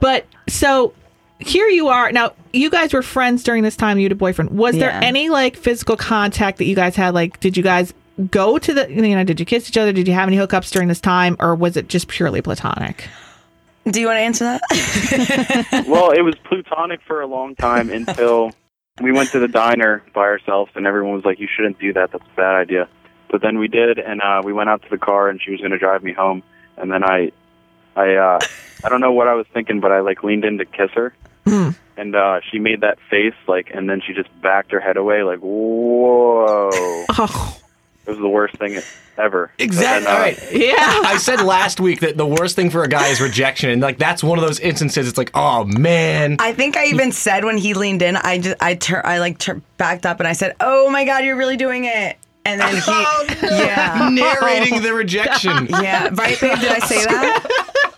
but 0.00 0.26
so 0.48 0.94
here 1.40 1.66
you 1.68 1.88
are 1.88 2.12
now. 2.12 2.32
You 2.52 2.70
guys 2.70 2.92
were 2.92 3.02
friends 3.02 3.42
during 3.42 3.62
this 3.62 3.76
time. 3.76 3.98
You 3.98 4.04
had 4.04 4.12
a 4.12 4.16
boyfriend. 4.16 4.50
Was 4.50 4.76
there 4.76 4.90
Yeah. 4.90 5.00
any 5.02 5.28
like 5.28 5.56
physical 5.56 5.96
contact 5.96 6.58
that 6.58 6.64
you 6.66 6.74
guys 6.74 6.96
had? 6.96 7.14
Like, 7.14 7.40
did 7.40 7.56
you 7.56 7.62
guys 7.62 7.92
go 8.30 8.58
to 8.58 8.74
the? 8.74 8.90
You 8.90 9.14
know, 9.16 9.24
did 9.24 9.40
you 9.40 9.46
kiss 9.46 9.68
each 9.68 9.76
other? 9.78 9.92
Did 9.92 10.06
you 10.08 10.14
have 10.14 10.28
any 10.28 10.36
hookups 10.36 10.70
during 10.70 10.88
this 10.88 11.00
time, 11.00 11.36
or 11.40 11.54
was 11.54 11.76
it 11.76 11.88
just 11.88 12.08
purely 12.08 12.42
platonic? 12.42 13.08
Do 13.90 14.00
you 14.00 14.06
want 14.06 14.18
to 14.18 14.20
answer 14.20 14.44
that? 14.44 15.84
well, 15.88 16.10
it 16.10 16.20
was 16.22 16.34
plutonic 16.44 17.00
for 17.06 17.20
a 17.22 17.26
long 17.26 17.54
time 17.56 17.90
until 17.90 18.52
we 19.00 19.10
went 19.10 19.30
to 19.30 19.38
the 19.38 19.48
diner 19.48 20.02
by 20.14 20.22
ourselves, 20.22 20.70
and 20.74 20.86
everyone 20.86 21.14
was 21.14 21.24
like, 21.24 21.40
"You 21.40 21.48
shouldn't 21.54 21.78
do 21.78 21.92
that. 21.94 22.12
That's 22.12 22.24
a 22.24 22.36
bad 22.36 22.54
idea." 22.56 22.88
But 23.30 23.42
then 23.42 23.58
we 23.58 23.68
did, 23.68 23.98
and 23.98 24.20
uh, 24.20 24.42
we 24.44 24.52
went 24.52 24.68
out 24.68 24.82
to 24.82 24.88
the 24.90 24.98
car, 24.98 25.28
and 25.28 25.40
she 25.40 25.50
was 25.52 25.60
going 25.60 25.70
to 25.70 25.78
drive 25.78 26.02
me 26.02 26.12
home, 26.12 26.42
and 26.76 26.90
then 26.92 27.02
I, 27.04 27.30
I 27.96 28.14
uh, 28.16 28.38
I 28.84 28.88
don't 28.88 29.00
know 29.00 29.12
what 29.12 29.28
I 29.28 29.34
was 29.34 29.46
thinking, 29.54 29.80
but 29.80 29.92
I 29.92 30.00
like 30.00 30.22
leaned 30.24 30.44
in 30.44 30.58
to 30.58 30.64
kiss 30.66 30.90
her, 30.94 31.14
and 31.46 32.16
uh, 32.16 32.40
she 32.50 32.58
made 32.58 32.80
that 32.82 32.98
face 33.10 33.34
like, 33.48 33.70
and 33.74 33.88
then 33.88 34.00
she 34.06 34.12
just 34.14 34.28
backed 34.42 34.72
her 34.72 34.80
head 34.80 34.96
away 34.96 35.22
like, 35.22 35.40
whoa. 35.40 36.70
Oh, 37.10 37.56
It 38.06 38.10
was 38.10 38.18
the 38.18 38.28
worst 38.28 38.56
thing 38.56 38.80
ever. 39.18 39.50
Exactly. 39.58 40.04
Then, 40.04 40.12
uh, 40.12 40.16
All 40.16 40.18
right. 40.22 40.52
yeah. 40.52 41.02
I 41.04 41.18
said 41.18 41.42
last 41.42 41.80
week 41.80 42.00
that 42.00 42.16
the 42.16 42.26
worst 42.26 42.56
thing 42.56 42.70
for 42.70 42.82
a 42.82 42.88
guy 42.88 43.08
is 43.08 43.20
rejection, 43.20 43.68
and 43.70 43.82
like 43.82 43.98
that's 43.98 44.24
one 44.24 44.38
of 44.38 44.44
those 44.44 44.58
instances. 44.58 45.06
It's 45.08 45.18
like, 45.18 45.30
oh 45.34 45.64
man, 45.64 46.36
I 46.38 46.52
think 46.54 46.76
I 46.76 46.86
even 46.86 47.12
said 47.12 47.44
when 47.44 47.58
he 47.58 47.74
leaned 47.74 48.00
in, 48.02 48.16
I 48.16 48.38
just 48.38 48.56
I 48.62 48.74
tur- 48.74 49.04
I 49.06 49.18
like 49.18 49.38
tur- 49.38 49.60
backed 49.76 50.06
up 50.06 50.18
and 50.20 50.26
I 50.26 50.32
said, 50.32 50.56
"Oh 50.60 50.88
my 50.90 51.04
god, 51.04 51.24
you're 51.24 51.36
really 51.36 51.58
doing 51.58 51.84
it." 51.84 52.16
And 52.46 52.58
then 52.60 52.74
he, 52.76 52.80
Oh, 52.86 53.26
yeah, 53.42 54.08
narrating 54.10 54.80
the 54.82 54.94
rejection. 54.94 55.66
yeah, 55.68 56.08
right, 56.14 56.40
babe? 56.40 56.58
Did 56.58 56.72
I 56.72 56.78
say 56.78 57.04
that? 57.04 57.89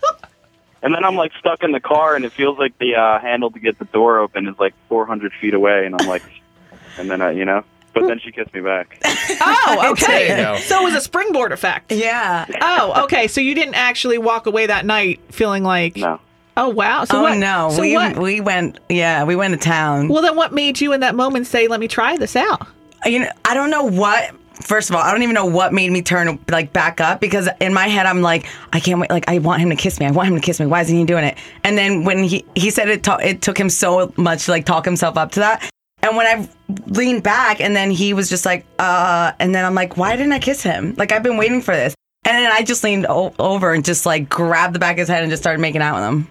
And 0.83 0.93
then 0.93 1.03
I'm 1.05 1.15
like 1.15 1.31
stuck 1.39 1.63
in 1.63 1.71
the 1.71 1.79
car, 1.79 2.15
and 2.15 2.23
it 2.25 2.31
feels 2.33 2.59
like 2.59 2.77
the 2.77 2.95
uh, 2.95 3.19
handle 3.19 3.49
to 3.51 3.59
get 3.59 3.79
the 3.79 3.85
door 3.85 4.19
open 4.19 4.47
is 4.47 4.59
like 4.59 4.73
400 4.89 5.31
feet 5.41 5.53
away, 5.53 5.85
and 5.85 5.95
I'm 5.99 6.07
like, 6.07 6.21
and 6.99 7.09
then 7.09 7.21
I, 7.21 7.31
you 7.31 7.45
know, 7.45 7.63
but 7.93 8.05
then 8.07 8.19
she 8.19 8.31
kissed 8.31 8.53
me 8.53 8.61
back. 8.61 8.99
Oh, 9.39 9.91
okay. 9.91 10.59
So 10.63 10.81
it 10.81 10.83
was 10.83 10.93
a 10.95 11.01
springboard 11.01 11.53
effect. 11.53 11.91
Yeah. 11.93 12.45
Oh, 12.61 13.03
okay. 13.05 13.27
So 13.29 13.39
you 13.39 13.55
didn't 13.55 13.75
actually 13.75 14.17
walk 14.17 14.45
away 14.45 14.67
that 14.67 14.85
night 14.85 15.21
feeling 15.31 15.63
like, 15.63 15.95
No. 15.95 16.19
oh 16.57 16.67
wow. 16.69 17.05
So 17.05 17.19
oh 17.19 17.21
what? 17.23 17.37
no, 17.37 17.69
So 17.71 17.81
we 17.81 17.93
what? 17.95 18.17
we 18.17 18.41
went. 18.41 18.79
Yeah, 18.89 19.23
we 19.23 19.35
went 19.37 19.53
to 19.53 19.59
town. 19.59 20.09
well, 20.09 20.21
then 20.21 20.35
what 20.35 20.51
made 20.51 20.81
you 20.81 20.91
in 20.91 20.99
that 20.99 21.15
moment 21.15 21.47
say, 21.47 21.67
"Let 21.69 21.79
me 21.79 21.87
try 21.87 22.17
this 22.17 22.35
out"? 22.35 22.67
you 23.05 23.19
know, 23.19 23.29
I 23.45 23.53
don't 23.53 23.69
know 23.69 23.85
what. 23.85 24.31
First 24.63 24.89
of 24.89 24.95
all, 24.95 25.01
I 25.01 25.11
don't 25.11 25.23
even 25.23 25.35
know 25.35 25.45
what 25.45 25.73
made 25.73 25.91
me 25.91 26.01
turn 26.01 26.39
like 26.49 26.71
back 26.71 27.01
up 27.01 27.19
because 27.19 27.49
in 27.59 27.73
my 27.73 27.87
head 27.87 28.05
I'm 28.05 28.21
like, 28.21 28.45
I 28.71 28.79
can't 28.79 28.99
wait. 28.99 29.09
Like 29.09 29.27
I 29.27 29.39
want 29.39 29.61
him 29.61 29.69
to 29.69 29.75
kiss 29.75 29.99
me. 29.99 30.05
I 30.05 30.11
want 30.11 30.29
him 30.29 30.35
to 30.35 30.41
kiss 30.41 30.59
me. 30.59 30.65
Why 30.65 30.81
isn't 30.81 30.95
he 30.95 31.03
doing 31.03 31.25
it? 31.25 31.37
And 31.63 31.77
then 31.77 32.05
when 32.05 32.23
he 32.23 32.45
he 32.55 32.69
said 32.69 32.87
it, 32.89 33.03
to, 33.03 33.17
it 33.21 33.41
took 33.41 33.57
him 33.57 33.69
so 33.69 34.13
much 34.17 34.45
to 34.45 34.51
like 34.51 34.65
talk 34.65 34.85
himself 34.85 35.17
up 35.17 35.31
to 35.31 35.41
that. 35.41 35.69
And 36.01 36.17
when 36.17 36.25
I 36.25 36.49
leaned 36.87 37.23
back, 37.23 37.61
and 37.61 37.75
then 37.75 37.89
he 37.89 38.13
was 38.13 38.29
just 38.29 38.45
like, 38.45 38.65
uh, 38.77 39.31
and 39.39 39.55
then 39.55 39.63
I'm 39.63 39.73
like, 39.73 39.95
why 39.95 40.15
didn't 40.15 40.33
I 40.33 40.39
kiss 40.39 40.61
him? 40.61 40.95
Like 40.97 41.11
I've 41.11 41.23
been 41.23 41.37
waiting 41.37 41.61
for 41.61 41.73
this. 41.75 41.95
And 42.25 42.37
then 42.37 42.51
I 42.51 42.61
just 42.61 42.83
leaned 42.83 43.05
o- 43.07 43.33
over 43.39 43.73
and 43.73 43.83
just 43.83 44.05
like 44.05 44.29
grabbed 44.29 44.75
the 44.75 44.79
back 44.79 44.93
of 44.93 44.99
his 44.99 45.09
head 45.09 45.23
and 45.23 45.29
just 45.29 45.43
started 45.43 45.59
making 45.59 45.81
out 45.81 45.95
with 45.95 46.03
him. 46.03 46.27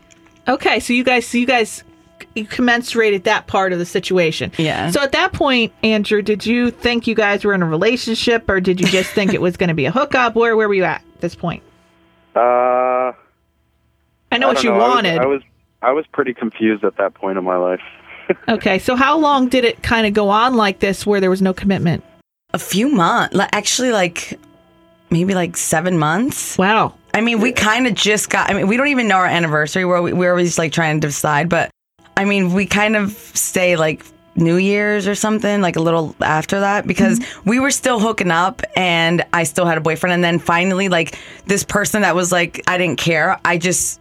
Okay, 0.48 0.80
so 0.80 0.92
you 0.92 1.04
guys, 1.04 1.26
so 1.26 1.38
you 1.38 1.46
guys, 1.46 1.84
commensurated 2.34 3.24
that 3.24 3.46
part 3.46 3.72
of 3.72 3.78
the 3.78 3.86
situation. 3.86 4.50
Yeah. 4.58 4.90
So 4.90 5.00
at 5.02 5.12
that 5.12 5.32
point, 5.32 5.72
Andrew, 5.82 6.22
did 6.22 6.44
you 6.46 6.70
think 6.70 7.06
you 7.06 7.14
guys 7.14 7.44
were 7.44 7.54
in 7.54 7.62
a 7.62 7.66
relationship, 7.66 8.48
or 8.48 8.60
did 8.60 8.80
you 8.80 8.86
just 8.86 9.10
think 9.10 9.32
it 9.34 9.40
was 9.40 9.56
going 9.56 9.68
to 9.68 9.74
be 9.74 9.84
a 9.86 9.90
hookup? 9.90 10.34
Where 10.34 10.56
where 10.56 10.68
were 10.68 10.74
you 10.74 10.84
at 10.84 11.02
this 11.20 11.34
point? 11.34 11.62
Uh, 12.34 12.40
I 14.30 14.38
know 14.38 14.48
I 14.48 14.52
what 14.54 14.64
you 14.64 14.70
know. 14.70 14.76
I 14.76 14.78
was- 14.78 14.94
wanted. 14.94 15.18
I 15.18 15.26
was, 15.26 15.42
I 15.82 15.92
was 15.92 16.06
pretty 16.12 16.32
confused 16.34 16.84
at 16.84 16.96
that 16.96 17.14
point 17.14 17.38
in 17.38 17.44
my 17.44 17.56
life. 17.56 17.80
okay, 18.48 18.78
so 18.78 18.94
how 18.96 19.18
long 19.18 19.48
did 19.48 19.64
it 19.64 19.82
kind 19.82 20.06
of 20.06 20.14
go 20.14 20.28
on 20.30 20.54
like 20.56 20.78
this, 20.78 21.04
where 21.06 21.20
there 21.20 21.30
was 21.30 21.42
no 21.42 21.52
commitment? 21.52 22.02
A 22.54 22.58
few 22.58 22.88
months, 22.88 23.36
actually, 23.52 23.90
like 23.92 24.38
maybe 25.10 25.34
like 25.34 25.56
seven 25.56 25.98
months. 25.98 26.56
Wow. 26.56 26.94
I 27.14 27.20
mean, 27.20 27.40
we 27.40 27.52
kind 27.52 27.86
of 27.86 27.94
just 27.94 28.30
got. 28.30 28.48
I 28.50 28.54
mean, 28.54 28.68
we 28.68 28.76
don't 28.76 28.88
even 28.88 29.08
know 29.08 29.16
our 29.16 29.26
anniversary. 29.26 29.84
We're 29.84 30.14
we're 30.14 30.30
always 30.30 30.58
like 30.58 30.72
trying 30.72 31.00
to 31.00 31.08
decide, 31.08 31.48
but 31.48 31.70
I 32.16 32.25
mean, 32.25 32.52
we 32.52 32.66
kind 32.66 32.97
of 32.97 33.12
stay 33.12 33.76
like 33.76 34.04
New 34.35 34.57
Year's 34.57 35.07
or 35.07 35.14
something, 35.14 35.61
like 35.61 35.76
a 35.76 35.81
little 35.81 36.16
after 36.21 36.61
that, 36.61 36.87
because 36.87 37.21
we 37.45 37.61
were 37.61 37.71
still 37.71 38.00
hooking 38.00 38.31
up, 38.31 38.62
and 38.76 39.25
I 39.33 39.45
still 39.45 39.66
had 39.66 39.76
a 39.76 39.81
boyfriend, 39.81 40.14
and 40.14 40.25
then 40.25 40.38
finally, 40.38 40.88
like 40.88 41.19
this 41.47 41.64
person 41.64 42.02
that 42.02 42.14
was 42.14 42.33
like, 42.33 42.62
I 42.66 42.78
didn't 42.78 42.99
care. 42.99 43.38
I 43.45 43.59
just. 43.59 44.00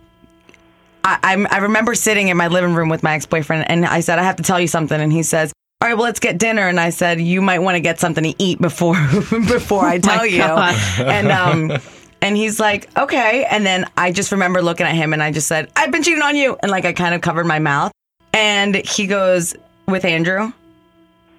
I, 1.04 1.18
I'm, 1.24 1.48
I 1.50 1.58
remember 1.58 1.96
sitting 1.96 2.28
in 2.28 2.38
my 2.38 2.48
living 2.48 2.76
room 2.76 2.88
with 2.88 3.02
my 3.02 3.16
ex 3.16 3.26
boyfriend, 3.26 3.70
and 3.70 3.86
I 3.86 4.02
said, 4.02 4.20
I 4.20 4.24
have 4.24 4.36
to 4.36 4.44
tell 4.44 4.60
you 4.60 4.68
something. 4.68 5.00
And 5.00 5.12
he 5.12 5.24
says, 5.24 5.52
All 5.82 5.88
right, 5.90 5.96
well, 5.96 6.04
let's 6.04 6.20
get 6.20 6.38
dinner. 6.38 6.68
And 6.68 6.80
I 6.80 6.92
said, 6.92 7.20
You 7.20 7.42
might 7.42 7.60
want 7.60 7.76
to 7.76 7.82
get 7.82 8.00
something 8.00 8.24
to 8.24 8.36
eat 8.38 8.62
before 8.62 8.94
before 9.32 9.84
I 9.84 9.98
tell 9.98 10.26
you. 10.28 10.38
God. 10.38 10.76
And 11.00 11.32
um, 11.32 11.80
and 12.22 12.38
he's 12.38 12.60
like, 12.60 12.96
Okay. 12.96 13.46
And 13.50 13.66
then 13.66 13.90
I 13.98 14.12
just 14.12 14.32
remember 14.32 14.62
looking 14.62 14.86
at 14.86 14.94
him, 14.94 15.12
and 15.12 15.24
I 15.24 15.32
just 15.32 15.48
said, 15.48 15.72
I've 15.76 15.92
been 15.92 16.04
cheating 16.04 16.22
on 16.22 16.36
you. 16.36 16.56
And 16.62 16.70
like 16.72 16.86
I 16.86 16.94
kind 16.94 17.16
of 17.16 17.22
covered 17.22 17.48
my 17.48 17.58
mouth. 17.58 17.92
And 18.34 18.76
he 18.76 19.08
goes, 19.08 19.56
With 19.88 20.06
Andrew. 20.06 20.52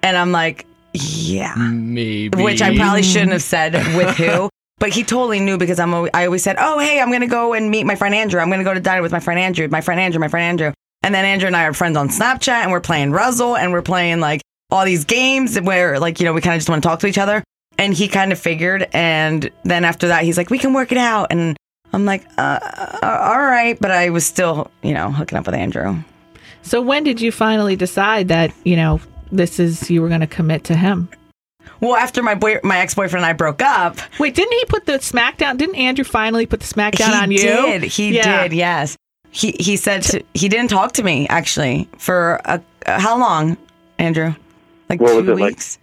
And 0.01 0.17
I'm 0.17 0.31
like, 0.31 0.65
Yeah 0.93 1.55
Maybe. 1.55 2.43
which 2.43 2.61
I 2.61 2.75
probably 2.75 3.03
shouldn't 3.03 3.31
have 3.31 3.43
said 3.43 3.73
with 3.95 4.15
who. 4.17 4.49
But 4.79 4.89
he 4.89 5.03
totally 5.03 5.39
knew 5.39 5.57
because 5.57 5.79
I'm. 5.79 5.93
always, 5.93 6.11
I 6.13 6.25
always 6.25 6.43
said, 6.43 6.57
"Oh, 6.59 6.77
hey, 6.77 6.99
I'm 6.99 7.09
gonna 7.09 7.27
go 7.27 7.53
and 7.53 7.69
meet 7.69 7.85
my 7.85 7.95
friend 7.95 8.13
Andrew. 8.13 8.41
I'm 8.41 8.49
gonna 8.49 8.65
go 8.65 8.73
to 8.73 8.81
dinner 8.81 9.01
with 9.01 9.13
my 9.13 9.19
friend 9.21 9.39
Andrew. 9.39 9.65
My 9.69 9.79
friend 9.79 9.97
Andrew. 10.01 10.19
My 10.19 10.27
friend 10.27 10.43
Andrew." 10.43 10.73
And 11.03 11.15
then 11.15 11.23
Andrew 11.23 11.47
and 11.47 11.55
I 11.55 11.63
are 11.65 11.73
friends 11.73 11.95
on 11.95 12.09
Snapchat, 12.09 12.63
and 12.63 12.71
we're 12.71 12.81
playing 12.81 13.11
Ruzzle, 13.11 13.55
and 13.55 13.71
we're 13.71 13.81
playing 13.83 14.19
like 14.19 14.41
all 14.71 14.83
these 14.83 15.05
games 15.05 15.57
where, 15.61 15.99
like, 15.99 16.19
you 16.19 16.25
know, 16.25 16.33
we 16.33 16.41
kind 16.41 16.55
of 16.55 16.59
just 16.59 16.67
want 16.69 16.83
to 16.83 16.89
talk 16.89 16.99
to 16.99 17.07
each 17.07 17.17
other. 17.19 17.43
And 17.77 17.93
he 17.93 18.09
kind 18.09 18.33
of 18.33 18.39
figured, 18.39 18.89
and 18.91 19.49
then 19.63 19.85
after 19.85 20.09
that, 20.09 20.25
he's 20.25 20.35
like, 20.37 20.49
"We 20.49 20.57
can 20.57 20.73
work 20.73 20.91
it 20.91 20.97
out." 20.97 21.27
And 21.29 21.55
I'm 21.93 22.03
like, 22.03 22.25
uh, 22.37 22.59
uh, 23.01 23.31
"All 23.31 23.41
right," 23.41 23.79
but 23.79 23.91
I 23.91 24.09
was 24.09 24.25
still, 24.25 24.69
you 24.81 24.93
know, 24.93 25.11
hooking 25.11 25.37
up 25.37 25.45
with 25.45 25.55
Andrew. 25.55 25.95
So 26.63 26.81
when 26.81 27.03
did 27.03 27.21
you 27.21 27.31
finally 27.31 27.75
decide 27.75 28.27
that 28.29 28.51
you 28.63 28.75
know 28.75 28.99
this 29.31 29.59
is 29.59 29.89
you 29.91 30.01
were 30.01 30.07
going 30.09 30.21
to 30.21 30.27
commit 30.27 30.63
to 30.65 30.75
him? 30.75 31.09
Well, 31.79 31.95
after 31.95 32.23
my 32.23 32.35
boy, 32.35 32.59
my 32.63 32.79
ex 32.79 32.93
boyfriend 32.95 33.23
and 33.23 33.29
I 33.29 33.33
broke 33.33 33.61
up, 33.61 33.97
Wait, 34.19 34.35
didn't 34.35 34.53
he 34.53 34.65
put 34.65 34.85
the 34.85 34.93
smackdown? 34.93 35.57
Didn't 35.57 35.75
Andrew 35.75 36.05
finally 36.05 36.45
put 36.45 36.61
the 36.61 36.65
smackdown 36.65 37.09
he 37.09 37.13
on 37.21 37.31
you? 37.31 37.37
did. 37.39 37.83
He 37.83 38.15
Yeah. 38.15 38.43
did. 38.43 38.53
Yes. 38.53 38.95
He 39.31 39.55
he 39.59 39.75
said 39.77 40.03
to, 40.03 40.23
he 40.33 40.47
didn't 40.49 40.69
talk 40.69 40.93
to 40.93 41.03
me 41.03 41.27
actually 41.27 41.87
for 41.97 42.39
a, 42.45 42.61
uh, 42.85 42.99
how 42.99 43.17
long, 43.19 43.57
Andrew? 43.97 44.33
Like 44.89 45.01
What 45.01 45.09
two 45.09 45.15
was 45.17 45.27
it, 45.27 45.31
like- 45.41 45.49
weeks. 45.51 45.79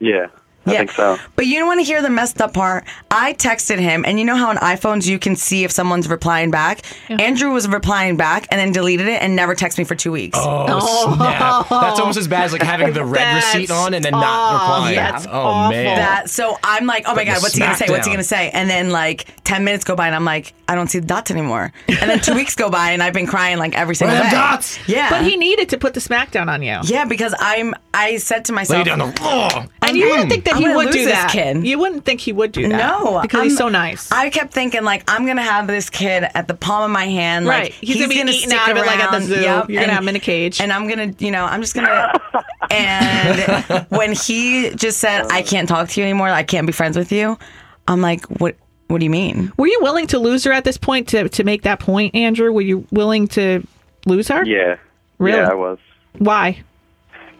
Yeah, 0.00 0.26
I 0.66 0.72
Yeah. 0.72 0.78
think 0.78 0.92
so. 0.92 1.18
But 1.34 1.46
you 1.46 1.58
don't 1.58 1.66
want 1.66 1.80
to 1.80 1.84
hear 1.84 2.02
the 2.02 2.10
messed 2.10 2.42
up 2.42 2.52
part. 2.52 2.84
I 3.10 3.32
texted 3.32 3.78
him, 3.78 4.04
and 4.04 4.18
you 4.18 4.24
know 4.26 4.36
how 4.36 4.50
on 4.50 4.56
iPhones 4.58 5.06
you 5.06 5.18
can 5.18 5.34
see 5.34 5.64
if 5.64 5.70
someone's 5.70 6.08
replying 6.08 6.50
back. 6.50 6.80
Andrew 7.08 7.50
was 7.52 7.66
replying 7.66 8.16
back 8.18 8.46
and 8.50 8.60
then 8.60 8.72
deleted 8.72 9.08
it 9.08 9.22
and 9.22 9.34
never 9.34 9.54
texted 9.54 9.78
me 9.78 9.84
for 9.84 9.94
two 9.94 10.12
weeks. 10.12 10.38
Oh, 10.40 10.66
oh, 10.68 11.14
snap. 11.16 11.68
That's 11.70 12.00
almost 12.00 12.18
as 12.18 12.28
bad 12.28 12.44
as 12.44 12.52
like 12.52 12.62
having 12.62 12.92
the 12.92 13.04
red 13.04 13.22
That's 13.22 13.54
receipt 13.54 13.70
on 13.70 13.94
and 13.94 14.04
then 14.04 14.12
not 14.12 14.52
replying. 14.52 14.96
That's 14.96 15.26
oh 15.26 15.30
awful. 15.30 15.70
man. 15.70 15.96
That 15.96 16.28
so 16.30 16.58
I'm 16.62 16.84
like, 16.86 17.04
oh 17.06 17.14
my 17.14 17.24
god, 17.24 17.40
what's 17.40 17.54
he 17.54 17.60
gonna 17.60 17.74
say? 17.76 17.86
What's 17.88 18.06
he 18.06 18.12
gonna 18.12 18.22
say? 18.24 18.50
And 18.50 18.68
then 18.68 18.90
like 18.90 19.26
ten 19.44 19.64
minutes 19.64 19.84
go 19.84 19.96
by, 19.96 20.06
and 20.06 20.14
I'm 20.14 20.24
like, 20.26 20.52
I 20.68 20.74
don't 20.74 20.88
see 20.88 20.98
the 20.98 21.06
dots 21.06 21.30
anymore. 21.30 21.72
And 21.88 22.10
then 22.10 22.20
two 22.20 22.34
weeks 22.34 22.54
go 22.54 22.68
by, 22.68 22.90
and 22.90 23.02
I've 23.02 23.14
been 23.14 23.26
crying 23.26 23.56
like 23.58 23.74
every 23.74 23.94
single 23.94 24.16
Where 24.16 24.24
day. 24.24 24.30
them 24.30 24.38
dots? 24.38 24.78
Yeah, 24.86 25.08
But 25.08 25.24
he 25.24 25.36
needed 25.36 25.70
to 25.70 25.78
put 25.78 25.94
the 25.94 26.00
smackdown 26.00 26.48
on 26.48 26.62
you. 26.62 26.78
Yeah, 26.84 27.06
because 27.06 27.34
I'm. 27.38 27.74
I 27.94 28.18
said 28.18 28.44
to 28.44 28.52
myself, 28.52 28.86
Lay 28.86 28.92
myself, 28.92 29.14
down 29.16 29.48
the 29.48 29.50
floor. 29.56 29.66
And 29.82 29.96
you 29.96 30.08
wouldn't 30.10 30.28
think 30.30 30.44
that 30.44 30.54
I'm 30.56 30.57
he 30.58 30.68
would 30.68 30.86
lose 30.86 30.94
do 30.94 31.04
this 31.04 31.12
that. 31.14 31.30
kid. 31.30 31.66
You 31.66 31.78
wouldn't 31.78 32.04
think 32.04 32.20
he 32.20 32.32
would 32.32 32.52
do 32.52 32.68
that. 32.68 32.76
no, 32.76 33.20
because 33.22 33.42
he's 33.44 33.52
I'm- 33.52 33.58
so 33.58 33.68
nice. 33.68 34.10
I 34.12 34.30
kept 34.30 34.52
thinking 34.52 34.82
like 34.84 35.02
I'm 35.10 35.26
gonna 35.26 35.42
have 35.42 35.66
this 35.66 35.88
kid 35.90 36.24
at 36.34 36.48
the 36.48 36.54
palm 36.54 36.82
of 36.84 36.90
my 36.90 37.06
hand. 37.06 37.46
Like, 37.46 37.62
Right. 37.62 37.72
He's 37.74 37.96
gonna 37.96 38.08
be 38.08 38.16
eating 38.16 38.32
stick 38.32 38.58
out 38.58 38.70
of 38.70 38.76
it 38.76 38.86
like 38.86 38.98
at 38.98 39.10
the 39.10 39.16
around. 39.18 39.26
zoo. 39.26 39.40
Yep, 39.40 39.70
You're 39.70 39.80
gonna 39.82 39.92
have 39.94 40.02
him 40.02 40.08
in 40.08 40.16
a 40.16 40.20
cage. 40.20 40.60
and 40.60 40.72
I'm 40.72 40.88
gonna, 40.88 41.12
you 41.18 41.30
know, 41.30 41.44
I'm 41.44 41.60
just 41.60 41.74
gonna. 41.74 42.12
and 42.70 43.86
when 43.90 44.12
he 44.12 44.70
just 44.74 44.98
said, 44.98 45.26
"I 45.30 45.42
can't 45.42 45.68
talk 45.68 45.88
to 45.90 46.00
you 46.00 46.04
anymore. 46.06 46.28
I 46.28 46.42
can't 46.42 46.66
be 46.66 46.72
friends 46.72 46.96
with 46.96 47.12
you," 47.12 47.38
I'm 47.86 48.00
like, 48.00 48.24
"What? 48.26 48.56
What 48.88 48.98
do 48.98 49.04
you 49.04 49.10
mean?" 49.10 49.52
Were 49.56 49.66
you 49.66 49.78
willing 49.82 50.06
to 50.08 50.18
lose 50.18 50.44
her 50.44 50.52
at 50.52 50.64
this 50.64 50.76
point 50.78 51.08
to 51.08 51.28
to 51.28 51.44
make 51.44 51.62
that 51.62 51.80
point, 51.80 52.14
Andrew? 52.14 52.52
Were 52.52 52.60
you 52.62 52.86
willing 52.90 53.28
to 53.28 53.66
lose 54.06 54.28
her? 54.28 54.44
Yeah. 54.44 54.76
Really? 55.18 55.38
Yeah, 55.38 55.50
I 55.50 55.54
was. 55.54 55.78
Why? 56.18 56.62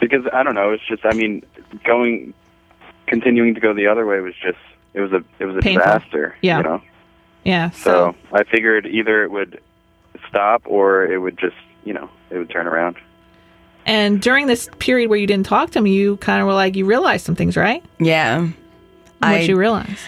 Because 0.01 0.25
I 0.33 0.43
don't 0.43 0.55
know. 0.55 0.71
It's 0.73 0.87
just. 0.87 1.05
I 1.05 1.13
mean, 1.15 1.43
going, 1.85 2.33
continuing 3.09 3.55
to 3.55 3.61
go 3.61 3.75
the 3.75 3.87
other 3.87 4.07
way 4.07 4.21
was 4.21 4.35
just. 4.43 4.59
It 4.95 5.01
was 5.01 5.13
a. 5.13 5.23
It 5.39 5.45
was 5.47 5.57
a 5.57 5.61
Painful. 5.61 5.85
disaster. 5.85 6.37
Yeah. 6.43 6.59
You 6.59 6.63
know. 6.65 6.83
Yeah. 7.45 7.71
So 7.71 8.15
I 8.33 8.45
figured 8.45 8.87
either 8.87 9.23
it 9.25 9.31
would 9.31 9.61
stop 10.29 10.63
or 10.67 11.05
it 11.05 11.19
would 11.19 11.39
just. 11.39 11.57
You 11.85 11.95
know, 11.95 12.11
it 12.31 12.37
would 12.39 12.51
turn 12.51 12.67
around. 12.67 12.97
and 13.87 14.21
during 14.21 14.47
this 14.47 14.69
period 14.79 15.09
where 15.09 15.19
you 15.19 15.27
didn't 15.27 15.47
talk 15.47 15.71
to 15.71 15.79
him, 15.79 15.87
you 15.87 16.19
kind 16.19 16.41
of 16.43 16.47
were 16.47 16.53
like 16.55 16.77
you 16.77 16.85
realized 16.85 17.25
some 17.25 17.35
things, 17.35 17.57
right? 17.57 17.83
Yeah. 17.99 18.41
What 18.43 18.51
I- 19.23 19.39
you 19.41 19.57
realize? 19.57 19.99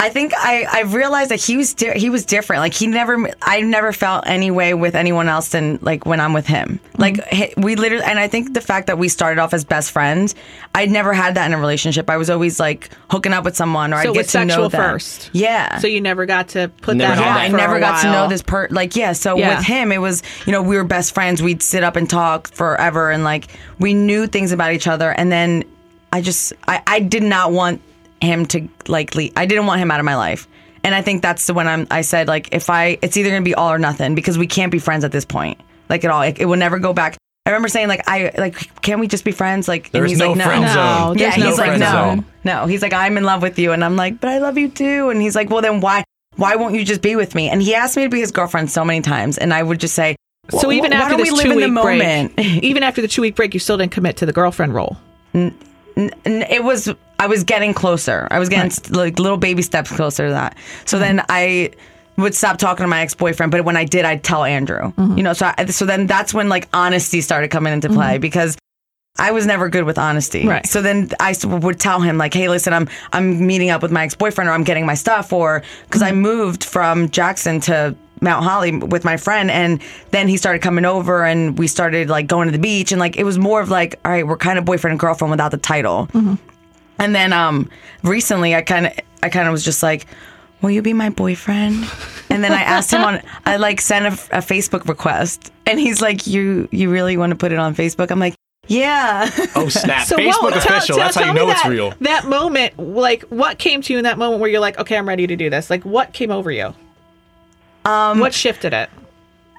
I 0.00 0.10
think 0.10 0.32
I, 0.36 0.66
I 0.70 0.80
realized 0.82 1.30
that 1.30 1.40
he 1.40 1.56
was 1.56 1.72
di- 1.72 1.98
he 1.98 2.10
was 2.10 2.26
different. 2.26 2.60
Like 2.60 2.74
he 2.74 2.86
never 2.88 3.30
I 3.40 3.60
never 3.62 3.92
felt 3.92 4.24
any 4.26 4.50
way 4.50 4.74
with 4.74 4.94
anyone 4.94 5.28
else 5.28 5.48
than 5.50 5.78
like 5.82 6.04
when 6.04 6.20
I'm 6.20 6.32
with 6.34 6.46
him. 6.46 6.80
Mm-hmm. 6.92 7.00
Like 7.00 7.24
he- 7.28 7.54
we 7.56 7.76
literally 7.76 8.04
and 8.04 8.18
I 8.18 8.28
think 8.28 8.52
the 8.54 8.60
fact 8.60 8.88
that 8.88 8.98
we 8.98 9.08
started 9.08 9.40
off 9.40 9.54
as 9.54 9.64
best 9.64 9.92
friends, 9.92 10.34
I'd 10.74 10.90
never 10.90 11.14
had 11.14 11.36
that 11.36 11.46
in 11.46 11.52
a 11.54 11.58
relationship. 11.58 12.10
I 12.10 12.16
was 12.18 12.28
always 12.28 12.60
like 12.60 12.90
hooking 13.10 13.32
up 13.32 13.44
with 13.44 13.56
someone 13.56 13.94
or 13.94 14.02
So 14.02 14.10
I'd 14.10 14.14
get 14.14 14.28
to 14.30 14.44
know 14.44 14.68
them. 14.68 14.80
first. 14.80 15.30
Yeah. 15.32 15.78
So 15.78 15.86
you 15.86 16.00
never 16.00 16.26
got 16.26 16.48
to 16.48 16.68
put 16.82 16.96
Never 16.96 17.14
that 17.14 17.22
had 17.22 17.30
on. 17.30 17.36
yeah, 17.36 17.42
I 17.42 17.48
never 17.66 17.76
a 17.76 17.80
got 17.80 18.02
to 18.02 18.10
know 18.12 18.28
this 18.28 18.42
per 18.42 18.68
like 18.70 18.96
yeah. 18.96 19.12
So 19.12 19.38
Yeah. 19.38 19.56
with 19.56 19.64
him, 19.66 19.90
it 19.92 19.98
was 19.98 20.22
you 20.44 20.52
know 20.52 20.60
we 20.60 20.76
were 20.76 20.84
best 20.84 21.14
friends. 21.14 21.40
We'd 21.42 21.62
sit 21.62 21.82
up 21.84 21.96
and 21.96 22.10
talk 22.10 22.48
forever, 22.48 23.10
and 23.10 23.24
like 23.24 23.46
we 23.78 23.94
knew 23.94 24.26
things 24.26 24.52
about 24.52 24.72
each 24.72 24.86
other. 24.88 25.10
And 25.12 25.30
then 25.32 25.64
I 26.12 26.20
just 26.20 26.52
I, 26.68 26.82
I 26.86 27.00
did 27.00 27.22
not 27.22 27.52
want 27.52 27.80
him 28.24 28.46
to 28.46 28.68
like 28.88 29.14
leave. 29.14 29.32
I 29.36 29.46
didn't 29.46 29.66
want 29.66 29.80
him 29.80 29.90
out 29.90 30.00
of 30.00 30.04
my 30.06 30.16
life. 30.16 30.48
And 30.82 30.94
I 30.94 31.00
think 31.02 31.22
that's 31.22 31.46
the 31.46 31.54
when 31.54 31.66
I'm. 31.66 31.86
I 31.90 32.02
said 32.02 32.28
like, 32.28 32.52
if 32.52 32.68
I, 32.68 32.98
it's 33.00 33.16
either 33.16 33.30
gonna 33.30 33.42
be 33.42 33.54
all 33.54 33.70
or 33.72 33.78
nothing 33.78 34.14
because 34.14 34.36
we 34.36 34.46
can't 34.46 34.70
be 34.72 34.78
friends 34.78 35.04
at 35.04 35.12
this 35.12 35.24
point, 35.24 35.58
like 35.88 36.04
at 36.04 36.10
all. 36.10 36.22
It, 36.22 36.38
it 36.40 36.44
will 36.44 36.58
never 36.58 36.78
go 36.78 36.92
back. 36.92 37.16
I 37.46 37.50
remember 37.50 37.68
saying 37.68 37.88
like, 37.88 38.02
I 38.06 38.30
like, 38.38 38.80
can 38.82 39.00
we 39.00 39.06
just 39.08 39.24
be 39.24 39.32
friends? 39.32 39.68
Like, 39.68 39.86
and 39.86 39.92
There's 39.92 40.10
he's 40.12 40.18
no 40.18 40.28
like, 40.28 40.38
no. 40.38 40.44
friend 40.44 40.62
No, 40.64 40.72
zone. 40.72 41.16
there's 41.16 41.36
Yeah, 41.36 41.42
no 41.42 41.48
he's 41.50 41.58
like, 41.58 41.78
no, 41.78 41.90
zone. 41.90 42.24
no. 42.44 42.66
He's 42.66 42.80
like, 42.82 42.92
I'm 42.94 43.16
in 43.18 43.24
love 43.24 43.42
with 43.42 43.58
you, 43.58 43.72
and 43.72 43.84
I'm 43.84 43.96
like, 43.96 44.20
but 44.20 44.28
I 44.30 44.38
love 44.38 44.56
you 44.58 44.68
too. 44.70 45.10
And 45.10 45.20
he's 45.22 45.34
like, 45.36 45.50
well, 45.50 45.60
then 45.62 45.80
why, 45.80 46.04
why 46.36 46.56
won't 46.56 46.74
you 46.74 46.84
just 46.84 47.02
be 47.02 47.16
with 47.16 47.34
me? 47.34 47.48
And 47.50 47.60
he 47.62 47.74
asked 47.74 47.96
me 47.96 48.02
to 48.04 48.08
be 48.08 48.20
his 48.20 48.30
girlfriend 48.32 48.70
so 48.70 48.84
many 48.84 49.00
times, 49.02 49.36
and 49.38 49.52
I 49.54 49.62
would 49.62 49.78
just 49.80 49.94
say, 49.94 50.16
So 50.50 50.72
even 50.72 50.90
why 50.92 50.96
after 50.98 51.16
don't 51.16 51.20
this 51.20 51.32
we 51.32 51.36
live 51.36 51.44
two 51.44 51.50
in 51.52 51.58
the 51.60 51.66
week 51.66 51.72
moment? 51.74 52.36
break, 52.36 52.46
even 52.62 52.82
after 52.82 53.02
the 53.02 53.08
two 53.08 53.20
week 53.22 53.36
break, 53.36 53.52
you 53.54 53.60
still 53.60 53.76
didn't 53.76 53.92
commit 53.92 54.16
to 54.18 54.26
the 54.26 54.32
girlfriend 54.32 54.74
role. 54.74 54.96
N- 55.34 55.54
it 55.96 56.64
was 56.64 56.92
I 57.24 57.26
was 57.26 57.42
getting 57.42 57.72
closer. 57.72 58.28
I 58.30 58.38
was 58.38 58.50
getting 58.50 58.70
like 58.94 59.18
little 59.18 59.38
baby 59.38 59.62
steps 59.62 59.90
closer 59.90 60.26
to 60.26 60.32
that. 60.32 60.58
So 60.84 60.98
then 60.98 61.18
mm-hmm. 61.18 61.26
I 61.30 61.70
would 62.18 62.34
stop 62.34 62.58
talking 62.58 62.84
to 62.84 62.86
my 62.88 63.00
ex 63.00 63.14
boyfriend, 63.14 63.50
but 63.50 63.64
when 63.64 63.78
I 63.78 63.86
did, 63.86 64.04
I'd 64.04 64.22
tell 64.22 64.44
Andrew. 64.44 64.92
Mm-hmm. 64.92 65.16
You 65.16 65.22
know, 65.24 65.32
so 65.32 65.50
I, 65.56 65.64
so 65.66 65.86
then 65.86 66.06
that's 66.06 66.34
when 66.34 66.50
like 66.50 66.68
honesty 66.74 67.22
started 67.22 67.50
coming 67.50 67.72
into 67.72 67.88
play 67.88 68.14
mm-hmm. 68.14 68.20
because. 68.20 68.58
I 69.16 69.30
was 69.30 69.46
never 69.46 69.68
good 69.68 69.84
with 69.84 69.96
honesty. 69.96 70.44
Right. 70.44 70.66
So 70.66 70.82
then 70.82 71.08
I 71.20 71.36
would 71.44 71.78
tell 71.78 72.00
him 72.00 72.18
like, 72.18 72.34
"Hey, 72.34 72.48
listen, 72.48 72.72
I'm 72.72 72.88
I'm 73.12 73.46
meeting 73.46 73.70
up 73.70 73.80
with 73.80 73.92
my 73.92 74.02
ex-boyfriend 74.02 74.50
or 74.50 74.52
I'm 74.52 74.64
getting 74.64 74.86
my 74.86 74.94
stuff 74.94 75.32
or 75.32 75.62
because 75.84 76.02
I 76.02 76.10
moved 76.10 76.64
from 76.64 77.08
Jackson 77.10 77.60
to 77.60 77.94
Mount 78.20 78.44
Holly 78.44 78.76
with 78.76 79.04
my 79.04 79.16
friend 79.16 79.52
and 79.52 79.80
then 80.10 80.26
he 80.26 80.36
started 80.36 80.62
coming 80.62 80.84
over 80.84 81.24
and 81.24 81.56
we 81.56 81.68
started 81.68 82.08
like 82.08 82.26
going 82.26 82.48
to 82.48 82.52
the 82.52 82.58
beach 82.58 82.90
and 82.90 82.98
like 82.98 83.16
it 83.16 83.22
was 83.22 83.38
more 83.38 83.60
of 83.60 83.70
like, 83.70 84.00
all 84.04 84.10
right, 84.10 84.26
we're 84.26 84.36
kind 84.36 84.58
of 84.58 84.64
boyfriend 84.64 84.90
and 84.90 84.98
girlfriend 84.98 85.30
without 85.30 85.52
the 85.52 85.58
title. 85.58 86.08
And 86.98 87.14
then 87.14 87.32
um 87.32 87.68
recently 88.02 88.54
I 88.54 88.62
kind 88.62 88.86
of 88.86 88.92
I 89.22 89.28
kind 89.28 89.48
of 89.48 89.52
was 89.52 89.64
just 89.64 89.82
like, 89.82 90.06
"Will 90.62 90.70
you 90.70 90.82
be 90.82 90.92
my 90.92 91.10
boyfriend?" 91.10 91.86
And 92.30 92.42
then 92.42 92.52
I 92.52 92.62
asked 92.62 92.92
him 92.92 93.02
on 93.02 93.20
I 93.46 93.56
like 93.56 93.80
sent 93.80 94.06
a, 94.06 94.38
a 94.38 94.40
Facebook 94.40 94.88
request 94.88 95.52
and 95.66 95.78
he's 95.80 96.00
like, 96.02 96.26
"You 96.26 96.68
you 96.72 96.90
really 96.90 97.16
want 97.16 97.30
to 97.30 97.36
put 97.36 97.52
it 97.52 97.58
on 97.58 97.74
Facebook?" 97.74 98.10
I'm 98.10 98.18
like, 98.20 98.34
"Yeah." 98.68 99.30
Oh 99.56 99.68
snap! 99.68 100.06
So 100.06 100.16
Facebook 100.16 100.42
what, 100.42 100.62
tell- 100.62 100.76
official. 100.76 100.96
tell- 100.96 101.04
That's 101.04 101.16
how 101.16 101.22
tell 101.22 101.28
you 101.34 101.40
me 101.40 101.46
know 101.46 101.52
it's 101.52 101.62
that- 101.62 101.68
real. 101.70 101.94
That 102.00 102.26
moment, 102.26 102.78
like, 102.78 103.22
what 103.24 103.58
came 103.58 103.82
to 103.82 103.92
you 103.92 103.98
in 103.98 104.04
that 104.04 104.18
moment 104.18 104.40
where 104.40 104.50
you're 104.50 104.60
like, 104.60 104.78
okay, 104.78 104.96
I'm 104.96 105.08
ready 105.08 105.26
to 105.26 105.36
do 105.36 105.48
this? 105.50 105.70
Like, 105.70 105.84
what 105.84 106.12
came 106.12 106.30
over 106.30 106.50
you? 106.50 106.74
um 107.84 108.18
What 108.20 108.32
shifted 108.34 108.72
it? 108.72 108.90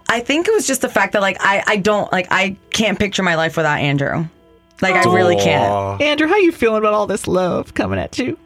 I 0.09 0.19
think 0.19 0.47
it 0.47 0.53
was 0.53 0.67
just 0.67 0.81
the 0.81 0.89
fact 0.89 1.13
that 1.13 1.21
like 1.21 1.37
I 1.39 1.63
I 1.67 1.77
don't 1.77 2.11
like 2.11 2.27
I 2.31 2.55
can't 2.71 2.97
picture 2.99 3.23
my 3.23 3.35
life 3.35 3.57
without 3.57 3.79
Andrew. 3.79 4.25
Like 4.81 4.95
I 4.95 5.13
really 5.13 5.35
can't. 5.37 6.01
Andrew, 6.01 6.27
how 6.27 6.37
you 6.37 6.51
feeling 6.51 6.79
about 6.79 6.93
all 6.93 7.07
this 7.07 7.27
love 7.27 7.73
coming 7.73 7.99
at 7.99 8.17
you? 8.19 8.37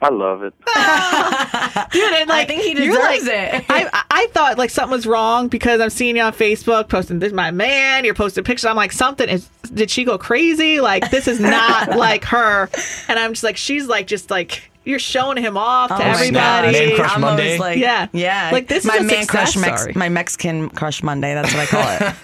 I 0.00 0.10
love 0.10 0.44
it. 0.44 0.54
Dude, 1.92 2.12
and 2.14 2.28
like, 2.28 2.44
I 2.44 2.44
think 2.46 2.62
he 2.62 2.74
deserves 2.74 2.96
like- 2.98 3.22
it. 3.24 3.64
I, 3.68 3.84
I- 3.92 4.04
I 4.10 4.26
thought 4.28 4.58
like 4.58 4.70
something 4.70 4.92
was 4.92 5.06
wrong 5.06 5.48
because 5.48 5.80
I'm 5.80 5.90
seeing 5.90 6.16
you 6.16 6.22
on 6.22 6.32
Facebook 6.32 6.88
posting 6.88 7.18
this 7.20 7.28
is 7.28 7.32
my 7.32 7.50
man. 7.50 8.04
You're 8.04 8.14
posting 8.14 8.44
pictures. 8.44 8.64
I'm 8.64 8.76
like, 8.76 8.92
something 8.92 9.28
is. 9.28 9.48
Did 9.74 9.90
she 9.90 10.04
go 10.04 10.16
crazy? 10.18 10.80
Like 10.80 11.10
this 11.10 11.28
is 11.28 11.40
not 11.40 11.90
like 11.96 12.24
her. 12.26 12.68
And 13.08 13.18
I'm 13.18 13.32
just 13.32 13.44
like, 13.44 13.56
she's 13.56 13.86
like, 13.86 14.06
just 14.06 14.30
like 14.30 14.67
you're 14.88 14.98
showing 14.98 15.36
him 15.36 15.56
off 15.56 15.88
to 15.90 15.94
Oh 15.96 15.98
my 15.98 16.04
everybody. 16.10 16.32
God. 16.32 16.72
Man 16.72 16.96
crush 16.96 17.14
I'm 17.14 17.20
Monday? 17.20 17.58
like, 17.58 17.78
Yeah. 17.78 18.08
yeah, 18.12 18.50
Like, 18.52 18.68
this 18.68 18.84
is 18.84 18.88
my 18.90 18.96
a 18.96 19.02
man 19.02 19.26
crush, 19.26 19.56
Mex- 19.56 19.94
my 19.94 20.08
Mexican 20.08 20.70
crush 20.70 21.02
Monday. 21.02 21.34
That's 21.34 21.52
what 21.54 21.62
I 21.62 21.66
call 21.66 21.82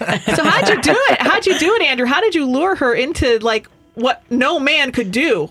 it. 0.09 0.21
So 0.35 0.43
how'd 0.43 0.67
you 0.69 0.81
do 0.81 0.95
it? 1.11 1.21
How'd 1.21 1.45
you 1.45 1.57
do 1.59 1.75
it, 1.75 1.81
Andrew? 1.83 2.07
How 2.07 2.19
did 2.21 2.33
you 2.35 2.45
lure 2.45 2.75
her 2.75 2.93
into 2.93 3.37
like 3.39 3.67
what 3.93 4.23
no 4.31 4.59
man 4.59 4.91
could 4.91 5.11
do? 5.11 5.49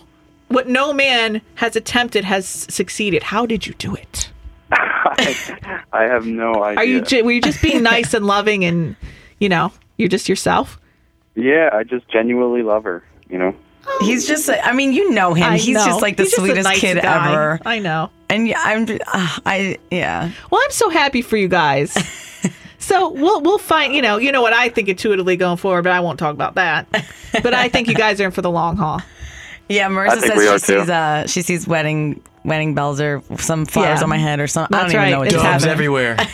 What 0.48 0.68
no 0.68 0.92
man 0.92 1.40
has 1.54 1.74
attempted 1.76 2.24
has 2.24 2.46
succeeded. 2.46 3.22
How 3.22 3.46
did 3.46 3.66
you 3.66 3.74
do 3.74 3.94
it? 3.94 4.30
I, 4.70 5.82
I 5.92 6.02
have 6.04 6.26
no 6.26 6.62
idea. 6.64 6.78
Are 6.78 6.84
you 6.84 7.00
ju- 7.00 7.24
were 7.24 7.32
you 7.32 7.40
just 7.40 7.62
being 7.62 7.82
nice 7.94 8.12
and 8.12 8.26
loving 8.26 8.64
and 8.64 8.96
you 9.38 9.48
know 9.48 9.72
you're 9.96 10.08
just 10.08 10.28
yourself? 10.28 10.78
yeah, 11.36 11.70
I 11.72 11.82
just 11.84 12.08
genuinely 12.08 12.62
love 12.62 12.84
her. 12.84 13.02
You 13.28 13.38
know. 13.38 13.54
He's 14.00 14.26
just, 14.26 14.48
I 14.50 14.72
mean, 14.72 14.92
you 14.92 15.10
know 15.12 15.34
him. 15.34 15.44
I 15.44 15.56
He's 15.58 15.74
know. 15.76 15.84
just 15.84 16.02
like 16.02 16.16
the 16.16 16.24
He's 16.24 16.34
sweetest 16.34 16.64
nice 16.64 16.80
kid 16.80 17.00
guy. 17.00 17.32
ever. 17.32 17.60
I 17.64 17.78
know. 17.78 18.10
And 18.28 18.48
yeah, 18.48 18.60
I'm, 18.64 18.82
uh, 18.88 18.96
I, 19.46 19.78
yeah. 19.90 20.30
Well, 20.50 20.60
I'm 20.64 20.70
so 20.70 20.88
happy 20.90 21.22
for 21.22 21.36
you 21.36 21.48
guys. 21.48 21.92
so 22.78 23.10
we'll 23.10 23.40
we'll 23.40 23.58
find 23.58 23.94
you 23.94 24.02
know 24.02 24.16
you 24.18 24.32
know 24.32 24.42
what 24.42 24.52
I 24.52 24.68
think 24.68 24.88
intuitively 24.88 25.36
going 25.36 25.56
forward, 25.56 25.82
but 25.82 25.92
I 25.92 26.00
won't 26.00 26.18
talk 26.18 26.32
about 26.34 26.54
that. 26.56 26.86
But 27.42 27.54
I 27.54 27.68
think 27.68 27.88
you 27.88 27.94
guys 27.94 28.20
are 28.20 28.24
in 28.26 28.30
for 28.30 28.42
the 28.42 28.50
long 28.50 28.76
haul. 28.76 29.00
Yeah, 29.68 29.88
Marissa 29.88 30.20
says 30.20 30.32
she 30.62 30.72
too. 30.74 30.80
sees, 30.80 30.90
uh, 30.90 31.26
she 31.26 31.42
sees 31.42 31.66
wedding, 31.66 32.22
wedding 32.44 32.74
bells 32.74 33.00
or 33.00 33.22
some 33.38 33.64
flowers 33.64 33.98
Yeah. 34.00 34.02
on 34.04 34.10
my 34.10 34.18
head 34.18 34.38
or 34.40 34.46
something. 34.46 34.76
I 34.76 34.82
don't 34.82 34.90
even 34.94 35.10
know 35.10 35.18
what 35.20 35.28
It's 35.28 35.36
to 35.36 35.42
Doves 35.42 35.64
happening. 35.64 35.70
everywhere. 35.72 36.16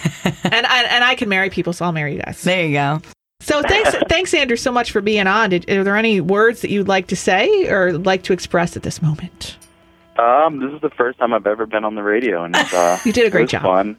And 0.53 0.67
I, 0.67 0.83
and 0.85 1.05
I 1.05 1.15
can 1.15 1.29
marry 1.29 1.49
people, 1.49 1.73
so 1.73 1.85
I'll 1.85 1.93
marry 1.93 2.15
you 2.17 2.23
guys. 2.23 2.43
There 2.43 2.65
you 2.67 2.73
go. 2.73 3.01
So 3.41 3.63
thanks, 3.69 3.95
thanks, 4.09 4.33
Andrew, 4.35 4.57
so 4.57 4.71
much 4.71 4.93
for 4.93 5.01
being 5.01 5.27
on. 5.27 5.51
Did, 5.51 5.69
are 5.71 5.83
there 5.83 5.97
any 5.97 6.21
words 6.21 6.61
that 6.63 6.71
you'd 6.71 6.89
like 6.89 7.09
to 7.09 7.17
say 7.17 7.69
or 7.69 7.93
like 7.95 8.23
to 8.25 8.33
express 8.33 8.77
at 8.77 8.83
this 8.83 9.03
moment? 9.03 9.57
Um, 10.19 10.61
this 10.61 10.73
is 10.75 10.81
the 10.83 10.91
first 10.91 11.19
time 11.19 11.33
I've 11.33 11.47
ever 11.47 11.65
been 11.67 11.85
on 11.85 11.95
the 11.95 12.03
radio, 12.03 12.45
and 12.45 12.55
it's, 12.55 12.73
uh, 12.75 12.99
You 13.05 13.13
did 13.13 13.27
a 13.27 13.31
great 13.31 13.49
job. 13.49 13.63
Fun, 13.63 13.97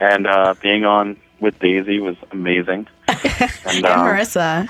and 0.00 0.26
uh, 0.26 0.54
being 0.62 0.84
on 0.84 1.16
with 1.40 1.58
Daisy 1.58 2.00
was 2.00 2.16
amazing. 2.30 2.86
And, 3.66 3.76
And 3.76 3.86
um, 3.86 4.06
Marissa. 4.06 4.68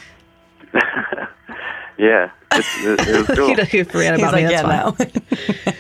yeah, 1.98 2.30
it's, 2.52 2.84
it, 2.84 3.08
it 3.08 3.28
was 3.28 3.36
cool. 3.36 3.48
You 3.48 3.56
don't 3.56 3.72
you 3.72 3.84
forget 3.84 4.14
He's 4.14 4.22
about 4.22 4.34
me. 4.34 4.46
like, 4.46 4.54
That's 4.54 4.62
yeah, 4.66 4.90
fine. 4.90 5.66
no. 5.66 5.72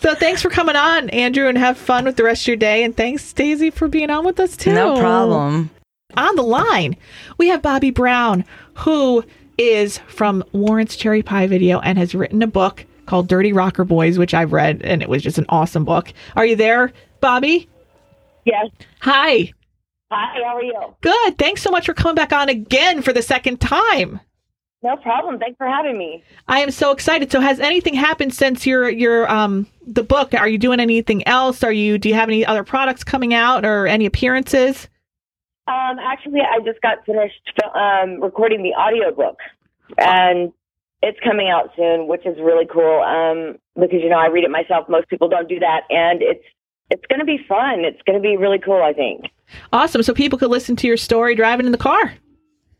So 0.00 0.14
thanks 0.14 0.40
for 0.40 0.48
coming 0.48 0.76
on, 0.76 1.10
Andrew, 1.10 1.46
and 1.48 1.58
have 1.58 1.76
fun 1.76 2.04
with 2.06 2.16
the 2.16 2.24
rest 2.24 2.42
of 2.44 2.48
your 2.48 2.56
day. 2.56 2.82
And 2.84 2.96
thanks, 2.96 3.32
Daisy, 3.34 3.68
for 3.70 3.86
being 3.86 4.08
on 4.10 4.24
with 4.24 4.40
us 4.40 4.56
too. 4.56 4.72
no 4.72 4.98
problem. 4.98 5.68
On 6.16 6.36
the 6.36 6.42
line, 6.42 6.96
we 7.38 7.48
have 7.48 7.62
Bobbie 7.62 7.90
Brown, 7.90 8.44
who 8.74 9.24
is 9.58 9.98
from 10.08 10.44
Warrant's 10.52 10.96
Cherry 10.96 11.22
Pie 11.22 11.46
Video 11.46 11.80
and 11.80 11.98
has 11.98 12.14
written 12.14 12.42
a 12.42 12.46
book 12.46 12.84
called 13.06 13.28
Dirty 13.28 13.52
Rocker 13.52 13.84
Boys, 13.84 14.18
which 14.18 14.34
I've 14.34 14.52
read, 14.52 14.82
and 14.82 15.02
it 15.02 15.08
was 15.08 15.22
just 15.22 15.38
an 15.38 15.46
awesome 15.48 15.84
book. 15.84 16.12
Are 16.36 16.46
you 16.46 16.56
there, 16.56 16.92
Bobbie? 17.20 17.68
Yes. 18.44 18.68
Hi. 19.00 19.52
Hi, 20.10 20.42
how 20.44 20.56
are 20.56 20.62
you? 20.62 20.96
Good. 21.00 21.38
Thanks 21.38 21.62
so 21.62 21.70
much 21.70 21.86
for 21.86 21.94
coming 21.94 22.14
back 22.14 22.32
on 22.32 22.48
again 22.48 23.02
for 23.02 23.12
the 23.12 23.22
second 23.22 23.60
time. 23.60 24.20
No 24.82 24.96
problem. 24.96 25.38
Thanks 25.38 25.58
for 25.58 25.66
having 25.66 25.98
me. 25.98 26.24
I 26.48 26.60
am 26.60 26.70
so 26.70 26.90
excited. 26.90 27.30
So 27.30 27.40
has 27.40 27.60
anything 27.60 27.94
happened 27.94 28.32
since 28.32 28.66
your 28.66 28.88
your 28.88 29.30
um 29.30 29.66
the 29.86 30.02
book? 30.02 30.32
Are 30.32 30.48
you 30.48 30.56
doing 30.56 30.80
anything 30.80 31.26
else? 31.28 31.62
Are 31.62 31.72
you 31.72 31.98
do 31.98 32.08
you 32.08 32.14
have 32.14 32.30
any 32.30 32.46
other 32.46 32.64
products 32.64 33.04
coming 33.04 33.34
out 33.34 33.66
or 33.66 33.86
any 33.86 34.06
appearances? 34.06 34.88
Um, 35.66 35.98
actually, 36.00 36.40
I 36.40 36.58
just 36.64 36.80
got 36.80 37.04
finished 37.06 37.52
um, 37.74 38.20
recording 38.20 38.62
the 38.62 38.74
audiobook, 38.74 39.38
and 39.98 40.52
it's 41.02 41.18
coming 41.20 41.48
out 41.48 41.70
soon, 41.76 42.08
which 42.08 42.26
is 42.26 42.36
really 42.40 42.66
cool. 42.66 43.00
Um, 43.00 43.58
because 43.80 44.00
you 44.02 44.08
know 44.08 44.18
I 44.18 44.26
read 44.26 44.44
it 44.44 44.50
myself. 44.50 44.88
Most 44.88 45.08
people 45.08 45.28
don't 45.28 45.48
do 45.48 45.58
that, 45.60 45.82
and 45.90 46.22
it's 46.22 46.44
it's 46.90 47.04
going 47.06 47.20
to 47.20 47.24
be 47.24 47.38
fun. 47.48 47.84
It's 47.84 48.00
going 48.06 48.18
to 48.20 48.22
be 48.22 48.36
really 48.36 48.58
cool. 48.58 48.82
I 48.82 48.92
think. 48.92 49.26
Awesome. 49.72 50.02
So 50.02 50.12
people 50.14 50.38
could 50.38 50.50
listen 50.50 50.76
to 50.76 50.86
your 50.86 50.96
story 50.96 51.34
driving 51.34 51.66
in 51.66 51.72
the 51.72 51.78
car. 51.78 52.14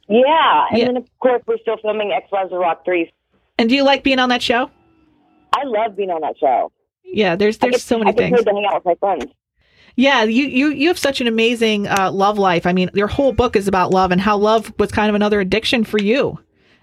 Yeah, 0.08 0.66
and 0.70 0.78
Yeah. 0.78 0.84
then 0.86 0.96
of 0.96 1.08
course 1.20 1.42
we're 1.46 1.58
still 1.58 1.76
filming 1.82 2.10
Ex-Wives 2.12 2.52
of 2.52 2.58
Rock 2.58 2.84
three. 2.84 3.12
And 3.58 3.68
do 3.68 3.76
you 3.76 3.84
like 3.84 4.02
being 4.02 4.18
on 4.18 4.28
that 4.30 4.42
show? 4.42 4.70
I 5.52 5.62
love 5.64 5.96
being 5.96 6.10
on 6.10 6.20
that 6.22 6.36
show. 6.38 6.72
Yeah, 7.04 7.36
there's 7.36 7.58
there's 7.58 7.72
get- 7.72 7.80
so 7.82 7.98
many 7.98 8.10
I 8.10 8.14
things. 8.14 8.42
to 8.42 8.50
hang 8.52 8.64
out 8.66 8.74
with 8.74 8.84
my 8.84 8.94
friends. 8.96 9.32
Yeah, 9.96 10.22
you 10.24 10.44
you 10.46 10.68
you 10.70 10.88
have 10.88 10.98
such 10.98 11.20
an 11.20 11.26
amazing 11.26 11.86
uh, 11.88 12.10
love 12.12 12.38
life. 12.38 12.66
I 12.66 12.72
mean, 12.72 12.90
your 12.94 13.06
whole 13.08 13.32
book 13.32 13.56
is 13.56 13.68
about 13.68 13.90
love 13.90 14.12
and 14.12 14.20
how 14.20 14.36
love 14.36 14.72
was 14.78 14.90
kind 14.92 15.08
of 15.08 15.14
another 15.14 15.40
addiction 15.40 15.84
for 15.84 15.98
you, 16.00 16.38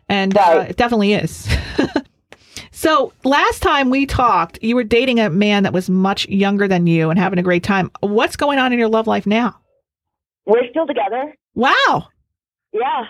and 0.10 0.38
uh, 0.38 0.66
it 0.70 0.78
definitely 0.78 1.14
is. 1.14 1.48
so 2.72 3.14
last 3.24 3.62
time 3.62 3.90
we 3.90 4.06
talked, 4.06 4.60
you 4.62 4.76
were 4.76 4.84
dating 4.84 5.20
a 5.20 5.30
man 5.30 5.64
that 5.64 5.74
was 5.74 5.90
much 5.90 6.28
younger 6.28 6.68
than 6.68 6.86
you 6.88 7.10
and 7.10 7.18
having 7.20 7.40
a 7.40 7.44
great 7.44 7.64
time. 7.64 7.90
What's 8.02 8.36
going 8.36 8.60
on 8.60 8.74
in 8.74 8.80
your 8.80 8.90
love 8.90 9.08
life 9.08 9.26
now? 9.26 9.60
We're 10.46 10.70
still 10.70 10.88
together. 10.88 11.34
Wow, 11.56 12.08
Yeah, 12.74 13.06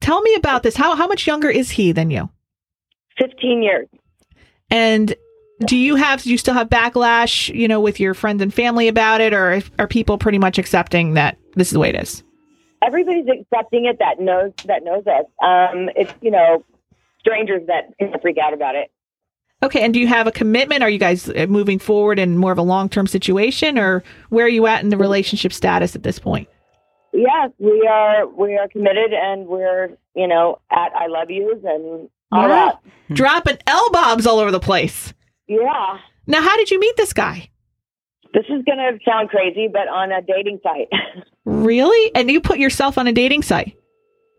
tell 0.00 0.20
me 0.22 0.34
about 0.34 0.62
this. 0.62 0.76
How 0.76 0.96
how 0.96 1.06
much 1.06 1.26
younger 1.26 1.48
is 1.50 1.70
he 1.70 1.92
than 1.92 2.10
you? 2.10 2.28
fifteen 3.18 3.62
years. 3.62 3.86
And 4.70 5.14
do 5.66 5.76
you 5.76 5.96
have 5.96 6.22
do 6.22 6.30
you 6.30 6.38
still 6.38 6.54
have 6.54 6.68
backlash, 6.68 7.54
you 7.54 7.66
know, 7.68 7.80
with 7.80 7.98
your 8.00 8.14
friends 8.14 8.42
and 8.42 8.52
family 8.52 8.88
about 8.88 9.20
it, 9.20 9.32
or 9.32 9.62
are 9.78 9.86
people 9.86 10.18
pretty 10.18 10.38
much 10.38 10.58
accepting 10.58 11.14
that 11.14 11.38
this 11.54 11.68
is 11.68 11.72
the 11.72 11.78
way 11.78 11.88
it 11.90 11.96
is? 11.96 12.22
everybody's 12.84 13.26
accepting 13.28 13.84
it 13.84 13.96
that 14.00 14.18
knows 14.18 14.52
that 14.66 14.82
knows 14.84 15.06
us. 15.06 15.24
Um, 15.42 15.88
it's 15.94 16.12
you 16.20 16.30
know 16.32 16.64
strangers 17.20 17.62
that 17.68 17.94
freak 18.20 18.38
out 18.38 18.52
about 18.52 18.74
it. 18.74 18.90
Okay, 19.62 19.80
and 19.82 19.94
do 19.94 20.00
you 20.00 20.08
have 20.08 20.26
a 20.26 20.32
commitment? 20.32 20.82
Are 20.82 20.90
you 20.90 20.98
guys 20.98 21.28
uh, 21.28 21.46
moving 21.48 21.78
forward 21.78 22.18
in 22.18 22.36
more 22.36 22.50
of 22.50 22.58
a 22.58 22.62
long 22.62 22.88
term 22.88 23.06
situation, 23.06 23.78
or 23.78 24.02
where 24.30 24.44
are 24.46 24.48
you 24.48 24.66
at 24.66 24.82
in 24.82 24.88
the 24.90 24.96
relationship 24.96 25.52
status 25.52 25.94
at 25.94 26.02
this 26.02 26.18
point? 26.18 26.48
Yes, 27.12 27.50
we 27.58 27.86
are 27.88 28.26
we 28.26 28.56
are 28.56 28.66
committed 28.68 29.12
and 29.12 29.46
we're 29.46 29.96
you 30.16 30.26
know 30.26 30.58
at 30.70 30.92
I 30.96 31.06
love 31.06 31.30
yous 31.30 31.58
and 31.64 32.08
all 32.32 32.48
Wow. 32.48 32.48
that. 32.48 33.14
Dropping 33.14 33.58
L 33.68 33.90
bombs 33.92 34.26
all 34.26 34.38
over 34.40 34.50
the 34.50 34.58
place. 34.58 35.14
Yeah. 35.60 35.98
Now, 36.26 36.40
how 36.42 36.56
did 36.56 36.70
you 36.70 36.78
meet 36.80 36.96
this 36.96 37.12
guy? 37.12 37.50
This 38.34 38.44
is 38.44 38.64
going 38.64 38.78
to 38.78 38.98
sound 39.04 39.28
crazy, 39.28 39.68
but 39.70 39.88
on 39.88 40.10
a 40.12 40.22
dating 40.22 40.60
site. 40.62 40.88
Really? 41.44 42.14
And 42.14 42.30
you 42.30 42.40
put 42.40 42.58
yourself 42.58 42.96
on 42.98 43.08
a 43.08 43.12
dating 43.12 43.42
site? 43.42 43.76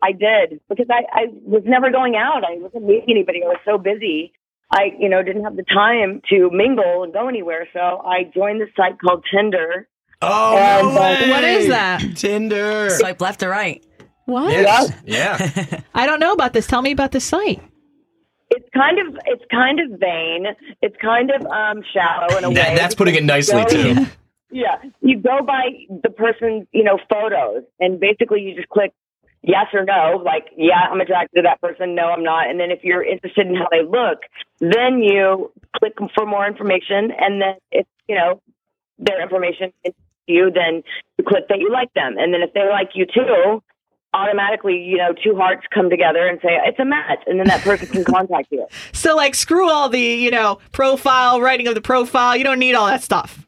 I 0.01 0.13
did 0.13 0.61
because 0.69 0.87
I, 0.89 1.03
I 1.11 1.25
was 1.43 1.63
never 1.65 1.91
going 1.91 2.15
out. 2.15 2.43
I 2.45 2.55
wasn't 2.57 2.85
meeting 2.85 3.05
anybody. 3.09 3.41
I 3.43 3.47
was 3.47 3.57
so 3.65 3.77
busy. 3.77 4.31
I, 4.71 4.91
you 4.97 5.09
know, 5.09 5.21
didn't 5.21 5.43
have 5.43 5.55
the 5.55 5.63
time 5.63 6.21
to 6.29 6.49
mingle 6.51 7.03
and 7.03 7.11
go 7.13 7.27
anywhere. 7.27 7.67
So 7.73 7.79
I 7.79 8.23
joined 8.33 8.61
this 8.61 8.69
site 8.75 8.99
called 8.99 9.25
Tinder. 9.33 9.87
Oh, 10.21 10.57
And, 10.57 10.95
no 10.95 11.01
uh. 11.01 11.29
What 11.29 11.43
is 11.43 11.67
that? 11.67 12.01
Tinder. 12.15 12.89
Swipe 12.89 13.19
left 13.19 13.43
or 13.43 13.49
right. 13.49 13.85
What? 14.25 14.51
Yes. 14.51 14.93
Yeah. 15.05 15.81
I 15.93 16.05
don't 16.05 16.21
know 16.21 16.31
about 16.31 16.53
this. 16.53 16.67
Tell 16.67 16.81
me 16.81 16.91
about 16.91 17.11
this 17.11 17.25
site. 17.25 17.61
It's 18.55 18.69
kind 18.73 18.99
of, 18.99 19.17
it's 19.25 19.43
kind 19.51 19.79
of 19.79 19.99
vain. 19.99 20.45
It's 20.81 20.95
kind 21.01 21.31
of 21.31 21.45
um, 21.45 21.83
shallow 21.93 22.37
in 22.37 22.43
a 22.43 22.49
way. 22.49 22.55
That- 22.55 22.77
that's 22.77 22.95
putting 22.95 23.15
it 23.15 23.23
nicely, 23.23 23.65
too. 23.65 24.05
Yeah, 24.55 24.75
you 25.01 25.17
go 25.17 25.41
by 25.41 25.63
the 26.03 26.11
person's, 26.11 26.67
you 26.71 26.83
know, 26.83 26.99
photos, 27.09 27.63
and 27.79 27.99
basically 27.99 28.41
you 28.41 28.55
just 28.55 28.69
click 28.69 28.93
yes 29.41 29.65
or 29.73 29.83
no. 29.83 30.21
Like, 30.23 30.45
yeah, 30.55 30.81
I'm 30.91 31.01
attracted 31.01 31.37
to 31.37 31.41
that 31.49 31.59
person. 31.59 31.95
No, 31.95 32.03
I'm 32.03 32.21
not. 32.23 32.47
And 32.51 32.59
then 32.59 32.69
if 32.69 32.83
you're 32.83 33.03
interested 33.03 33.47
in 33.47 33.55
how 33.55 33.67
they 33.71 33.81
look, 33.81 34.19
then 34.59 35.01
you 35.01 35.51
click 35.75 35.93
for 36.13 36.27
more 36.27 36.45
information, 36.45 37.09
and 37.17 37.41
then 37.41 37.55
if 37.71 37.87
you 38.07 38.13
know 38.13 38.41
their 38.99 39.23
information 39.23 39.73
is 39.83 39.93
you, 40.27 40.51
then 40.53 40.83
you 41.17 41.23
click 41.27 41.47
that 41.49 41.57
you 41.57 41.71
like 41.71 41.91
them, 41.95 42.17
and 42.19 42.31
then 42.31 42.43
if 42.43 42.53
they 42.53 42.69
like 42.69 42.91
you 42.93 43.07
too. 43.07 43.63
Automatically, 44.13 44.77
you 44.77 44.97
know, 44.97 45.13
two 45.23 45.35
hearts 45.35 45.63
come 45.73 45.89
together 45.89 46.27
and 46.27 46.39
say 46.41 46.59
it's 46.65 46.79
a 46.79 46.85
match, 46.85 47.19
and 47.25 47.39
then 47.39 47.47
that 47.47 47.61
person 47.61 47.87
can 47.87 48.03
contact 48.03 48.47
you. 48.51 48.67
So, 48.93 49.15
like, 49.15 49.35
screw 49.35 49.69
all 49.69 49.89
the, 49.89 49.99
you 49.99 50.31
know, 50.31 50.59
profile, 50.71 51.41
writing 51.41 51.67
of 51.67 51.75
the 51.75 51.81
profile. 51.81 52.37
You 52.37 52.43
don't 52.43 52.59
need 52.59 52.73
all 52.73 52.87
that 52.87 53.03
stuff. 53.03 53.45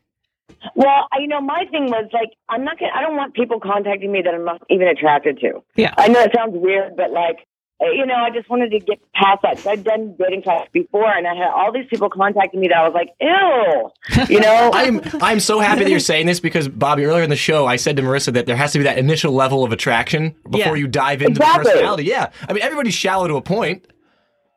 Well, 0.76 1.08
I, 1.12 1.20
you 1.20 1.28
know, 1.28 1.40
my 1.40 1.66
thing 1.72 1.86
was 1.86 2.10
like, 2.12 2.32
I'm 2.50 2.64
not 2.64 2.80
gonna, 2.80 2.92
I 2.94 3.02
don't 3.02 3.16
want 3.16 3.36
people 3.36 3.60
contacting 3.60 4.12
me 4.12 4.22
that 4.24 4.34
I'm 4.34 4.44
not 4.44 4.62
even 4.70 4.88
attracted 4.88 5.40
to. 5.40 5.64
Yeah. 5.76 5.94
I 5.98 6.08
know 6.08 6.22
it 6.22 6.32
sounds 6.36 6.54
weird, 6.56 6.96
but 6.98 7.12
like, 7.12 7.46
Uh, 7.82 7.92
you 7.92 8.06
know, 8.06 8.16
I 8.16 8.30
just 8.30 8.50
wanted 8.50 8.72
to 8.72 8.80
get 8.80 9.00
past 9.14 9.42
that. 9.42 9.60
So 9.60 9.70
I'd 9.70 9.84
done 9.84 10.16
dating 10.18 10.44
sites 10.46 10.70
before, 10.72 11.12
and 11.12 11.28
I 11.28 11.36
had 11.36 11.50
all 11.50 11.74
these 11.74 11.86
people 11.90 12.10
contacting 12.10 12.62
me 12.62 12.70
that 12.70 12.78
I 12.78 12.88
was 12.88 12.94
like, 12.94 13.10
ew, 13.20 14.26
you 14.34 14.40
know. 14.40 14.72
I'm 14.74 15.02
I'm 15.22 15.40
so 15.42 15.60
happy 15.60 15.84
that 15.84 15.90
you're 15.90 16.00
saying 16.14 16.26
this 16.26 16.40
because 16.40 16.70
Bobbie 16.70 17.04
earlier 17.04 17.24
in 17.24 17.30
the 17.30 17.36
show 17.36 17.66
I 17.66 17.76
said 17.76 17.98
to 17.98 18.02
Marissa 18.02 18.32
that 18.34 18.46
there 18.46 18.56
has 18.56 18.72
to 18.74 18.80
be 18.80 18.86
that 18.86 18.98
initial 18.98 19.34
level 19.34 19.66
of 19.66 19.74
attraction 19.74 20.34
before 20.50 20.76
Yeah. 20.78 20.82
you 20.84 20.88
dive 20.88 21.22
into 21.22 21.42
Exactly. 21.42 21.64
the 21.66 21.70
personality. 21.72 22.04
Yeah, 22.06 22.30
I 22.48 22.54
mean 22.54 22.64
everybody's 22.64 22.94
shallow 22.94 23.28
to 23.28 23.36
a 23.36 23.42
point. 23.42 23.86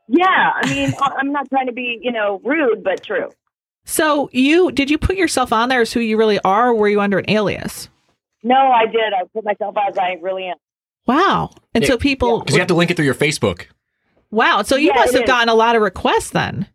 yeah, 0.06 0.52
I 0.54 0.68
mean, 0.72 0.94
I- 1.00 1.14
I'm 1.18 1.32
not 1.32 1.48
trying 1.50 1.66
to 1.66 1.72
be, 1.72 1.98
you 2.00 2.12
know, 2.12 2.40
rude, 2.44 2.84
but 2.84 3.02
true. 3.02 3.30
So, 3.84 4.28
you 4.32 4.70
did 4.70 4.90
you 4.90 4.98
put 4.98 5.16
yourself 5.16 5.52
on 5.52 5.70
there 5.70 5.80
as 5.80 5.92
who 5.92 6.00
you 6.00 6.16
really 6.18 6.38
are, 6.44 6.68
or 6.68 6.74
were 6.74 6.88
you 6.88 7.00
under 7.00 7.18
an 7.18 7.24
alias? 7.28 7.88
No, 8.44 8.54
I 8.54 8.86
did. 8.86 9.12
I 9.12 9.24
put 9.34 9.44
myself 9.44 9.74
as 9.88 9.98
I 9.98 10.18
really 10.22 10.44
am. 10.44 10.56
Wow. 11.08 11.50
And 11.74 11.82
Yeah. 11.82 11.88
so 11.88 11.96
people, 11.98 12.38
Because 12.40 12.54
you 12.54 12.60
have 12.60 12.68
to 12.68 12.74
link 12.74 12.90
it 12.92 12.96
through 12.96 13.06
your 13.06 13.14
Facebook. 13.14 13.66
wow. 14.30 14.62
So 14.62 14.76
you 14.76 14.88
Yeah, 14.88 14.94
must 15.00 15.12
have 15.14 15.22
is. 15.22 15.26
gotten 15.26 15.48
a 15.48 15.54
lot 15.54 15.74
of 15.74 15.82
requests 15.82 16.30
then. 16.30 16.68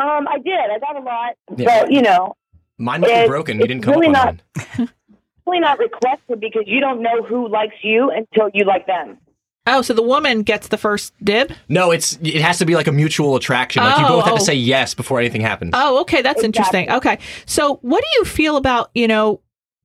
Um, 0.00 0.26
I 0.28 0.38
did. 0.38 0.54
I 0.58 0.78
got 0.78 0.96
a 0.96 1.00
lot, 1.00 1.34
Yeah. 1.56 1.82
but 1.82 1.92
you 1.92 2.02
know, 2.02 2.34
Mine 2.78 3.02
must 3.02 3.12
be 3.12 3.26
broken. 3.26 3.60
You 3.60 3.66
didn't 3.66 3.82
come 3.82 3.94
really 3.94 4.08
up 4.14 4.26
on 4.26 4.40
not- 4.56 4.78
mine. 4.78 4.88
really 5.46 5.60
not 5.60 5.78
requested 5.78 6.40
because 6.40 6.62
you 6.66 6.80
don't 6.80 7.02
know 7.02 7.22
who 7.22 7.48
likes 7.48 7.74
you 7.82 8.10
until 8.10 8.50
you 8.54 8.64
like 8.64 8.86
them. 8.86 9.18
Oh, 9.66 9.82
so 9.82 9.92
the 9.92 10.02
woman 10.02 10.42
gets 10.42 10.68
the 10.68 10.78
first 10.78 11.12
dib? 11.22 11.52
No, 11.68 11.90
it's 11.90 12.18
it 12.22 12.40
has 12.40 12.56
to 12.58 12.64
be 12.64 12.74
like 12.74 12.86
a 12.86 12.92
mutual 12.92 13.36
attraction. 13.36 13.82
Like 13.84 13.98
you 13.98 14.06
Oh, 14.06 14.08
both 14.16 14.24
have 14.24 14.34
oh. 14.34 14.38
to 14.38 14.42
say 14.44 14.54
yes 14.54 14.94
before 14.94 15.20
anything 15.20 15.42
happens. 15.42 15.72
Oh, 15.74 16.00
okay. 16.00 16.22
That's 16.22 16.42
interesting. 16.42 16.90
Okay. 16.90 17.18
So, 17.44 17.74
what 17.82 18.00
do 18.02 18.06
you 18.18 18.24
feel 18.24 18.56
about, 18.56 18.90
you 18.94 19.06
know, 19.06 19.40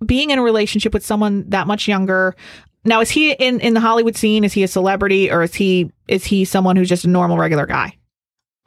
being 0.06 0.30
in 0.30 0.40
a 0.40 0.42
relationship 0.42 0.94
with 0.94 1.06
someone 1.06 1.44
that 1.50 1.68
much 1.68 1.88
younger? 1.90 2.36
Now, 2.86 3.02
is 3.02 3.10
he 3.10 3.32
in, 3.32 3.60
in 3.60 3.74
the 3.74 3.80
Hollywood 3.80 4.16
scene? 4.16 4.44
Is 4.44 4.54
he 4.54 4.64
a 4.64 4.68
celebrity 4.68 5.32
or 5.32 5.42
is 5.42 5.56
he 5.56 5.92
is 6.08 6.24
he 6.24 6.46
someone 6.46 6.76
who's 6.76 6.88
just 6.88 7.04
a 7.04 7.10
normal 7.10 7.38
regular 7.38 7.66
guy? 7.66 7.98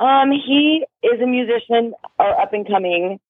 Um, 0.00 0.30
he 0.32 0.84
is 1.02 1.20
a 1.20 1.26
musician 1.26 1.94
or 2.18 2.40
up 2.40 2.52
and 2.52 2.66
coming. 2.66 3.20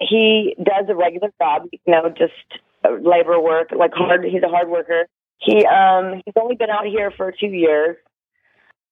He 0.00 0.56
does 0.58 0.86
a 0.88 0.94
regular 0.94 1.30
job, 1.40 1.68
you 1.72 1.78
know, 1.86 2.08
just 2.08 2.32
uh, 2.84 2.90
labor 3.00 3.40
work, 3.40 3.68
like 3.76 3.92
hard. 3.94 4.24
He's 4.24 4.42
a 4.42 4.48
hard 4.48 4.68
worker. 4.68 5.06
He 5.38 5.64
um 5.66 6.22
he's 6.24 6.34
only 6.40 6.56
been 6.56 6.70
out 6.70 6.86
here 6.86 7.12
for 7.16 7.32
two 7.32 7.46
years, 7.46 7.96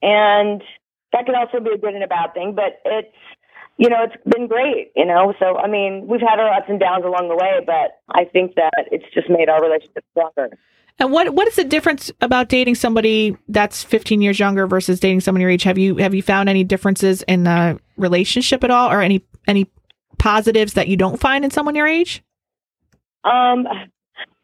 and 0.00 0.62
that 1.12 1.26
can 1.26 1.34
also 1.34 1.60
be 1.60 1.70
a 1.70 1.78
good 1.78 1.94
and 1.94 2.04
a 2.04 2.08
bad 2.08 2.34
thing. 2.34 2.54
But 2.54 2.80
it's 2.84 3.16
you 3.78 3.88
know 3.88 4.04
it's 4.04 4.16
been 4.26 4.46
great, 4.46 4.92
you 4.94 5.06
know. 5.06 5.34
So 5.38 5.56
I 5.56 5.68
mean, 5.68 6.06
we've 6.06 6.20
had 6.20 6.38
our 6.38 6.52
ups 6.52 6.66
and 6.68 6.78
downs 6.78 7.04
along 7.04 7.28
the 7.28 7.36
way, 7.36 7.60
but 7.64 7.98
I 8.08 8.24
think 8.24 8.54
that 8.54 8.88
it's 8.92 9.04
just 9.12 9.28
made 9.28 9.48
our 9.48 9.62
relationship 9.62 10.04
stronger. 10.12 10.56
And 10.98 11.10
what 11.10 11.34
what 11.34 11.48
is 11.48 11.56
the 11.56 11.64
difference 11.64 12.10
about 12.20 12.48
dating 12.48 12.74
somebody 12.76 13.36
that's 13.48 13.82
15 13.82 14.20
years 14.20 14.38
younger 14.38 14.66
versus 14.66 15.00
dating 15.00 15.20
someone 15.20 15.40
your 15.40 15.50
age? 15.50 15.62
Have 15.64 15.78
you 15.78 15.96
have 15.96 16.14
you 16.14 16.22
found 16.22 16.48
any 16.48 16.64
differences 16.64 17.22
in 17.22 17.44
the 17.44 17.80
relationship 17.96 18.62
at 18.62 18.70
all, 18.70 18.90
or 18.90 19.00
any 19.00 19.24
any 19.48 19.70
positives 20.18 20.74
that 20.74 20.88
you 20.88 20.96
don't 20.96 21.18
find 21.18 21.44
in 21.44 21.50
someone 21.50 21.74
your 21.74 21.86
age? 21.88 22.22
Um, 23.24 23.66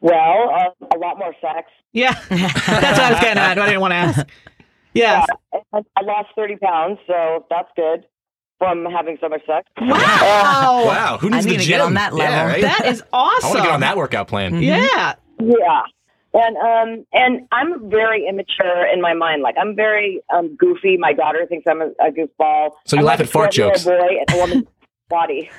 well, 0.01 0.49
uh, 0.81 0.85
a 0.95 0.97
lot 0.97 1.17
more 1.17 1.33
sex. 1.41 1.69
Yeah, 1.93 2.13
that's 2.29 2.65
what 2.67 2.83
I 2.83 3.11
was 3.11 3.19
getting 3.21 3.41
at. 3.41 3.57
I 3.59 3.65
didn't 3.65 3.81
want 3.81 3.91
to 3.91 3.95
ask. 3.95 4.27
Yes. 4.93 5.27
I, 5.73 5.81
I 5.95 6.01
lost 6.01 6.29
30 6.35 6.57
pounds, 6.57 6.97
so 7.07 7.45
that's 7.49 7.69
good 7.75 8.05
from 8.57 8.85
having 8.85 9.17
so 9.21 9.29
much 9.29 9.41
sex. 9.45 9.69
Wow. 9.79 10.83
Wow, 10.85 11.17
who 11.19 11.29
needs 11.29 11.45
I 11.45 11.49
need 11.49 11.55
the 11.59 11.63
to 11.63 11.67
gym? 11.69 11.77
get 11.77 11.81
on 11.81 11.93
that 11.95 12.13
Yeah, 12.15 12.45
right? 12.47 12.61
That 12.61 12.85
is 12.87 13.03
awesome. 13.13 13.13
I 13.13 13.17
awesome. 13.19 13.49
want 13.49 13.57
to 13.59 13.63
get 13.63 13.73
on 13.73 13.79
that 13.81 13.97
workout 13.97 14.27
plan. 14.27 14.61
Yeah. 14.61 15.13
Yeah. 15.39 15.81
And 16.33 16.57
um 16.57 17.05
and 17.13 17.47
I'm 17.51 17.89
very 17.89 18.27
immature 18.27 18.85
in 18.93 19.01
my 19.01 19.13
mind. 19.13 19.41
Like 19.41 19.55
I'm 19.59 19.75
very 19.75 20.21
um 20.33 20.55
goofy. 20.55 20.97
My 20.97 21.13
daughter 21.13 21.45
thinks 21.47 21.65
I'm 21.67 21.81
a, 21.81 21.87
a 21.99 22.11
goofball. 22.11 22.71
So 22.85 22.95
you 22.95 22.99
I'm 23.01 23.05
laugh 23.05 23.19
like 23.19 23.27
at 23.27 23.31
fart 23.31 23.57
a 23.57 23.61
12-year-old 23.61 23.73
jokes. 23.75 23.85
Boy 23.85 24.17
in 24.27 24.35
a 24.35 24.37
woman's 24.37 24.67
body. 25.09 25.49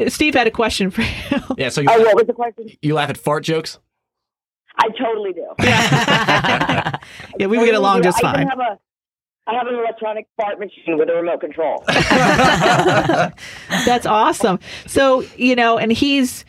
Steve 0.08 0.34
had 0.34 0.46
a 0.46 0.50
question 0.50 0.90
for 0.90 1.02
you. 1.02 1.40
Yeah, 1.56 1.68
so 1.68 1.80
you, 1.80 1.88
Oh, 1.90 2.00
what 2.02 2.16
was 2.16 2.26
the 2.26 2.32
question? 2.32 2.66
you 2.82 2.94
laugh 2.94 3.10
at 3.10 3.16
fart 3.16 3.44
jokes? 3.44 3.78
I 4.76 4.88
totally 4.98 5.32
do. 5.32 5.46
yeah, 5.60 6.98
we 7.38 7.58
would 7.58 7.64
get 7.64 7.76
along 7.76 8.02
just 8.02 8.18
I 8.24 8.32
fine. 8.32 8.48
have 8.48 8.58
a 8.58 8.78
I 9.46 9.52
have 9.54 9.66
an 9.68 9.74
electronic 9.74 10.26
fart 10.36 10.58
machine 10.58 10.96
with 10.98 11.08
a 11.10 11.14
remote 11.14 11.40
control. 11.40 11.84
That's 13.86 14.06
awesome. 14.06 14.58
So, 14.86 15.22
you 15.36 15.54
know, 15.54 15.76
and 15.76 15.92
he's, 15.92 16.44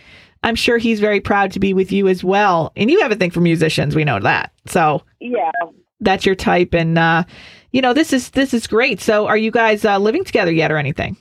I'm 0.45 0.55
sure 0.55 0.77
he's 0.77 0.99
very 0.99 1.19
proud 1.19 1.51
to 1.53 1.59
be 1.59 1.73
with 1.73 1.91
you 1.91 2.07
as 2.07 2.23
well. 2.23 2.71
And 2.77 2.91
you 2.91 3.01
have 3.01 3.11
a 3.11 3.15
thing 3.15 3.31
for 3.31 3.41
musicians. 3.41 3.95
We 3.95 4.03
know 4.03 4.19
that. 4.19 4.53
So 4.67 5.01
yeah. 5.19 5.51
that's 5.99 6.23
your 6.23 6.35
type. 6.35 6.75
And, 6.75 6.99
uh, 6.99 7.23
you 7.71 7.81
know, 7.81 7.93
this 7.93 8.13
is, 8.13 8.29
this 8.29 8.53
is 8.53 8.67
great. 8.67 9.01
So 9.01 9.25
are 9.25 9.37
you 9.37 9.49
guys 9.49 9.83
uh, 9.83 9.97
living 9.97 10.23
together 10.23 10.51
yet 10.51 10.71
or 10.71 10.77
anything? 10.77 11.17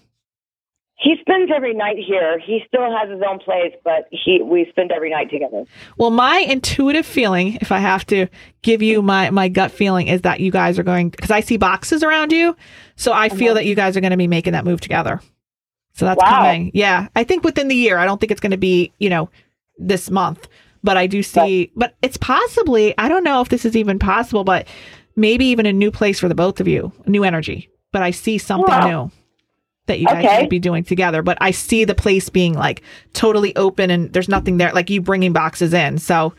He 0.97 1.17
spends 1.21 1.51
every 1.55 1.75
night 1.75 1.97
here. 1.99 2.39
He 2.39 2.61
still 2.69 2.91
has 2.97 3.11
his 3.11 3.21
own 3.27 3.39
place, 3.39 3.73
but 3.83 4.09
he 4.11 4.41
we 4.43 4.67
spend 4.71 4.93
every 4.93 5.11
night 5.11 5.31
together. 5.31 5.65
Well, 5.99 6.11
my 6.11 6.39
intuitive 6.39 7.05
feeling, 7.05 7.59
if 7.61 7.73
I 7.73 7.79
have 7.79 8.07
to 8.07 8.27
give 8.63 8.81
you 8.81 9.03
my, 9.03 9.31
my 9.31 9.49
gut 9.49 9.71
feeling, 9.71 10.09
is 10.09 10.21
that 10.23 10.41
you 10.41 10.51
guys 10.51 10.79
are 10.79 10.83
going, 10.83 11.09
because 11.09 11.31
I 11.31 11.41
see 11.41 11.57
boxes 11.57 12.03
around 12.03 12.31
you. 12.31 12.57
So 12.97 13.13
I 13.13 13.29
feel 13.29 13.55
that 13.55 13.67
you 13.67 13.75
guys 13.75 13.97
are 13.97 14.01
going 14.01 14.13
to 14.13 14.17
be 14.17 14.29
making 14.29 14.53
that 14.53 14.65
move 14.65 14.81
together. 14.81 15.21
So 15.95 16.05
that's 16.05 16.23
Wow. 16.23 16.29
coming. 16.29 16.71
Yeah. 16.75 17.09
I 17.17 17.25
think 17.25 17.45
within 17.45 17.69
the 17.69 17.75
year. 17.77 17.99
I 17.99 18.05
don't 18.07 18.21
think 18.21 18.33
it's 18.33 18.41
going 18.41 18.51
to 18.51 18.57
be, 18.57 18.93
you 18.99 19.09
know, 19.09 19.29
this 19.79 20.11
month, 20.11 20.49
but 20.83 20.97
I 20.97 21.07
do 21.07 21.23
see, 21.23 21.71
but 21.77 21.95
it's 22.03 22.17
possibly, 22.17 22.97
I 22.99 23.09
don't 23.09 23.25
know 23.25 23.41
if 23.41 23.49
this 23.49 23.65
is 23.65 23.77
even 23.77 23.99
possible, 23.99 24.45
but 24.45 24.67
maybe 25.17 25.45
even 25.47 25.67
a 25.67 25.73
new 25.73 25.91
place 25.91 26.19
for 26.21 26.29
the 26.29 26.35
both 26.35 26.61
of 26.61 26.69
you, 26.69 26.93
a 27.07 27.11
new 27.11 27.25
energy. 27.25 27.71
But 27.93 28.03
I 28.03 28.11
see 28.11 28.39
something 28.39 28.67
Wow. 28.69 28.87
new 28.89 29.11
that 29.87 30.01
you 30.01 30.07
guys 30.07 30.25
Okay. 30.27 30.47
be 30.47 30.59
doing 30.59 30.83
together. 30.83 31.23
But 31.23 31.39
I 31.41 31.51
see 31.53 31.85
the 31.85 31.95
place 31.95 32.29
being 32.29 32.55
like 32.55 32.83
totally 33.13 33.55
open 33.57 33.91
and 33.91 34.13
there's 34.13 34.29
nothing 34.29 34.57
there, 34.57 34.73
like 34.73 34.91
you 34.91 35.01
bringing 35.01 35.33
boxes 35.33 35.73
in. 35.75 35.99
So 35.99 36.35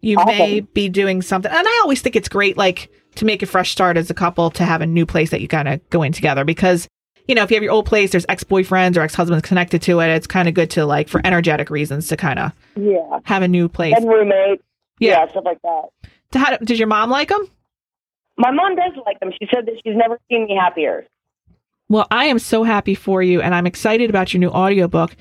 you 0.00 0.16
may 0.26 0.60
be 0.60 0.88
doing 0.88 1.20
something. 1.22 1.50
And 1.50 1.66
I 1.66 1.80
always 1.82 2.00
think 2.00 2.16
it's 2.16 2.28
great, 2.28 2.56
like 2.56 2.90
to 3.16 3.24
make 3.24 3.42
a 3.42 3.46
fresh 3.46 3.70
start 3.72 3.96
as 3.96 4.10
a 4.10 4.14
couple 4.14 4.50
to 4.52 4.64
have 4.64 4.80
a 4.80 4.86
new 4.86 5.04
place 5.06 5.30
that 5.30 5.40
you 5.40 5.48
kind 5.48 5.68
of 5.68 5.90
go 5.90 6.02
in 6.02 6.12
together 6.12 6.44
because. 6.44 6.88
You 7.26 7.34
know, 7.34 7.42
if 7.42 7.50
you 7.50 7.56
have 7.56 7.62
your 7.62 7.72
old 7.72 7.86
place, 7.86 8.10
there's 8.12 8.26
ex 8.28 8.44
boyfriends 8.44 8.96
or 8.96 9.00
ex 9.00 9.14
husbands 9.14 9.46
connected 9.46 9.80
to 9.82 10.00
it. 10.00 10.08
It's 10.08 10.26
kind 10.26 10.46
of 10.48 10.54
good 10.54 10.70
to 10.72 10.84
like 10.84 11.08
for 11.08 11.20
energetic 11.24 11.70
reasons 11.70 12.08
to 12.08 12.16
kind 12.16 12.38
of 12.38 12.52
Yeah. 12.76 13.20
have 13.24 13.42
a 13.42 13.48
new 13.48 13.68
place. 13.68 13.94
And 13.96 14.06
roommates. 14.08 14.62
Yeah. 14.98 15.24
Yeah. 15.24 15.30
stuff 15.30 15.44
like 15.44 15.62
that. 15.62 15.82
How, 16.34 16.56
did 16.58 16.78
your 16.78 16.88
mom 16.88 17.10
like 17.10 17.28
them? 17.28 17.48
My 18.36 18.50
mom 18.50 18.74
does 18.76 18.92
like 19.06 19.20
them. 19.20 19.30
She 19.40 19.48
said 19.54 19.64
that 19.66 19.74
she's 19.84 19.96
never 19.96 20.18
seen 20.28 20.46
me 20.46 20.56
happier. 20.60 21.06
Well, 21.88 22.06
I 22.10 22.26
am 22.26 22.38
so 22.38 22.64
happy 22.64 22.94
for 22.94 23.22
you, 23.22 23.40
and 23.40 23.54
I'm 23.54 23.66
excited 23.66 24.10
about 24.10 24.32
your 24.34 24.40
new 24.40 24.48
audiobook. 24.48 25.14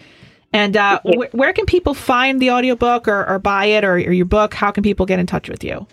And 0.51 0.75
uh, 0.77 0.99
wh- 1.03 1.33
where 1.35 1.53
can 1.53 1.65
people 1.65 1.93
find 1.93 2.41
the 2.41 2.51
audiobook 2.51 3.07
or, 3.07 3.27
or 3.29 3.37
buy 3.39 3.65
it 3.65 3.83
or, 3.83 3.93
or 3.95 4.11
your 4.11 4.25
book? 4.25 4.53
How 4.53 4.71
can 4.71 4.81
people 4.83 5.05
get 5.05 5.19
in 5.19 5.25
touch 5.27 5.49
with 5.49 5.63
you? 5.63 5.85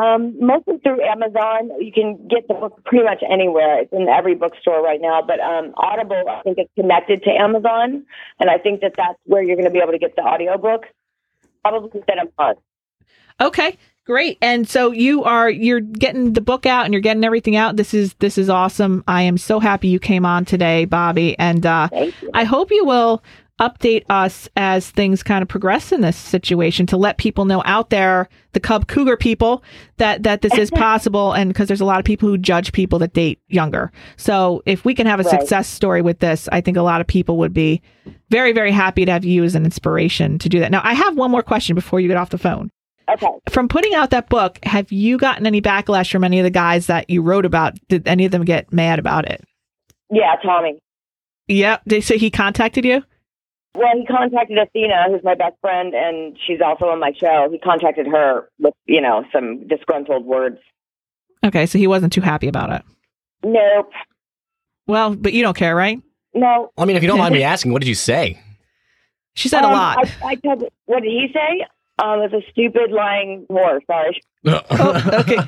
Um, 0.00 0.36
mostly 0.38 0.78
through 0.82 1.02
Amazon. 1.02 1.70
You 1.80 1.90
can 1.92 2.28
get 2.28 2.46
the 2.48 2.54
book 2.54 2.84
pretty 2.84 3.04
much 3.04 3.22
anywhere. 3.28 3.80
It's 3.80 3.92
in 3.92 4.08
every 4.08 4.34
bookstore 4.34 4.82
right 4.82 5.00
now. 5.00 5.22
But 5.26 5.40
um, 5.40 5.72
Audible, 5.76 6.22
I 6.28 6.42
think, 6.42 6.58
is 6.58 6.66
connected 6.78 7.22
to 7.22 7.30
Amazon, 7.30 8.04
and 8.38 8.50
I 8.50 8.58
think 8.58 8.80
that 8.82 8.92
that's 8.96 9.18
where 9.24 9.42
you're 9.42 9.56
going 9.56 9.68
to 9.68 9.72
be 9.72 9.78
able 9.78 9.92
to 9.92 9.98
get 9.98 10.14
the 10.16 10.22
audiobook. 10.22 10.84
Probably 11.62 11.90
within 11.98 12.18
a 12.18 12.42
month. 12.42 12.58
Okay, 13.40 13.76
great. 14.04 14.38
And 14.40 14.68
so 14.68 14.92
you 14.92 15.24
are 15.24 15.50
you're 15.50 15.80
getting 15.80 16.32
the 16.32 16.40
book 16.40 16.64
out 16.66 16.84
and 16.84 16.94
you're 16.94 17.00
getting 17.00 17.24
everything 17.24 17.56
out. 17.56 17.76
This 17.76 17.92
is 17.92 18.14
this 18.14 18.38
is 18.38 18.48
awesome. 18.48 19.02
I 19.08 19.22
am 19.22 19.36
so 19.36 19.60
happy 19.60 19.88
you 19.88 19.98
came 19.98 20.24
on 20.24 20.44
today, 20.44 20.84
Bobbie. 20.84 21.38
And 21.38 21.66
uh, 21.66 21.88
Thank 21.88 22.22
you. 22.22 22.30
I 22.34 22.44
hope 22.44 22.70
you 22.70 22.84
will 22.84 23.22
update 23.60 24.04
us 24.10 24.48
as 24.56 24.90
things 24.90 25.22
kind 25.22 25.40
of 25.42 25.48
progress 25.48 25.90
in 25.92 26.02
this 26.02 26.16
situation 26.16 26.84
to 26.86 26.96
let 26.96 27.16
people 27.16 27.46
know 27.46 27.62
out 27.64 27.88
there, 27.90 28.28
the 28.52 28.60
Cub 28.60 28.86
Cougar 28.86 29.16
people, 29.16 29.62
that 29.96 30.22
that 30.24 30.42
this 30.42 30.54
is 30.58 30.70
possible. 30.72 31.32
And 31.32 31.48
because 31.48 31.66
there's 31.68 31.80
a 31.80 31.84
lot 31.86 31.98
of 31.98 32.04
people 32.04 32.28
who 32.28 32.36
judge 32.38 32.72
people 32.72 32.98
that 32.98 33.14
date 33.14 33.40
younger. 33.48 33.90
So 34.16 34.62
if 34.66 34.84
we 34.84 34.94
can 34.94 35.06
have 35.06 35.20
a 35.20 35.22
Right. 35.22 35.40
success 35.40 35.68
story 35.68 36.02
with 36.02 36.18
this, 36.18 36.48
I 36.52 36.60
think 36.60 36.76
a 36.76 36.82
lot 36.82 37.00
of 37.00 37.06
people 37.06 37.38
would 37.38 37.54
be 37.54 37.80
very 38.30 38.52
very 38.52 38.70
happy 38.72 39.04
to 39.06 39.12
have 39.12 39.24
you 39.24 39.42
as 39.44 39.54
an 39.54 39.64
inspiration 39.64 40.38
to 40.40 40.48
do 40.48 40.60
that. 40.60 40.70
Now 40.70 40.82
I 40.84 40.92
have 40.94 41.16
one 41.16 41.30
more 41.30 41.42
question 41.42 41.74
before 41.74 41.98
you 42.00 42.08
get 42.08 42.16
off 42.18 42.30
the 42.30 42.38
phone 42.38 42.70
Okay. 43.08 43.26
from 43.48 43.68
putting 43.68 43.94
out 43.94 44.10
that 44.10 44.28
book, 44.28 44.58
have 44.64 44.92
you 44.92 45.16
gotten 45.16 45.46
any 45.46 45.62
backlash 45.62 46.10
from 46.12 46.24
any 46.24 46.38
of 46.40 46.44
the 46.44 46.50
guys 46.50 46.86
that 46.88 47.08
you 47.08 47.22
wrote 47.22 47.46
about? 47.46 47.74
Did 47.88 48.06
any 48.06 48.26
of 48.26 48.32
them 48.32 48.44
get 48.44 48.72
mad 48.72 48.98
about 48.98 49.26
it? 49.30 49.42
Yeah, 50.10 50.34
Tommy. 50.44 50.78
Yep. 51.48 51.82
Did, 51.86 52.04
so 52.04 52.16
he 52.18 52.30
contacted 52.30 52.84
you? 52.84 53.02
Well, 53.76 53.96
he 53.96 54.06
contacted 54.06 54.56
Athena, 54.58 55.04
who's 55.08 55.22
my 55.22 55.34
best 55.34 55.54
friend, 55.60 55.94
and 55.94 56.36
she's 56.46 56.60
also 56.64 56.86
on 56.86 56.98
my 57.00 57.12
show. 57.18 57.48
He 57.50 57.58
contacted 57.58 58.06
her 58.06 58.48
with, 58.58 58.74
you 58.86 59.00
know, 59.00 59.24
some 59.32 59.66
disgruntled 59.68 60.24
words. 60.24 60.58
Okay, 61.44 61.66
so 61.66 61.78
he 61.78 61.86
wasn't 61.86 62.12
too 62.12 62.20
happy 62.22 62.48
about 62.48 62.70
it. 62.72 62.82
Nope. 63.44 63.90
Well, 64.86 65.14
but 65.14 65.32
you 65.32 65.42
don't 65.42 65.56
care, 65.56 65.76
right? 65.76 66.00
No. 66.34 66.70
I 66.78 66.84
mean, 66.84 66.96
if 66.96 67.02
you 67.02 67.08
don't 67.08 67.18
mind 67.18 67.34
me 67.34 67.42
asking, 67.54 67.72
what 67.72 67.82
did 67.82 67.88
you 67.88 67.94
say? 67.94 68.40
She 69.34 69.48
said 69.48 69.62
a 69.64 69.66
Um, 69.66 69.72
lot. 69.72 69.98
I, 70.22 70.26
I 70.28 70.34
told, 70.36 70.64
what 70.86 71.02
did 71.02 71.10
he 71.10 71.28
say? 71.32 71.66
Um, 71.98 72.20
it's 72.22 72.34
a 72.34 72.42
stupid 72.50 72.90
lying 72.92 73.46
whore. 73.50 73.80
Sorry. 73.86 74.20
oh, 74.46 75.20
okay. 75.20 75.38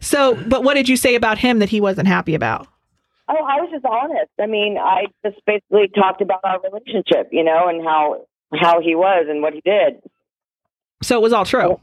So, 0.00 0.34
but 0.48 0.64
what 0.64 0.74
did 0.74 0.88
you 0.88 0.96
say 0.96 1.14
about 1.14 1.38
him 1.38 1.58
that 1.60 1.68
he 1.68 1.80
wasn't 1.80 2.08
happy 2.08 2.34
about? 2.34 2.66
Oh, 3.28 3.34
I 3.44 3.60
was 3.60 3.70
just 3.72 3.84
honest. 3.84 4.30
I 4.40 4.46
mean, 4.46 4.76
I 4.78 5.06
just 5.24 5.40
basically 5.46 5.88
talked 5.94 6.20
about 6.20 6.40
our 6.44 6.60
relationship, 6.60 7.28
you 7.30 7.44
know, 7.44 7.68
and 7.68 7.82
how 7.84 8.26
how 8.54 8.80
he 8.80 8.94
was 8.94 9.26
and 9.30 9.40
what 9.42 9.54
he 9.54 9.62
did, 9.64 10.02
So 11.02 11.16
it 11.16 11.22
was 11.22 11.32
all 11.32 11.44
true. 11.46 11.80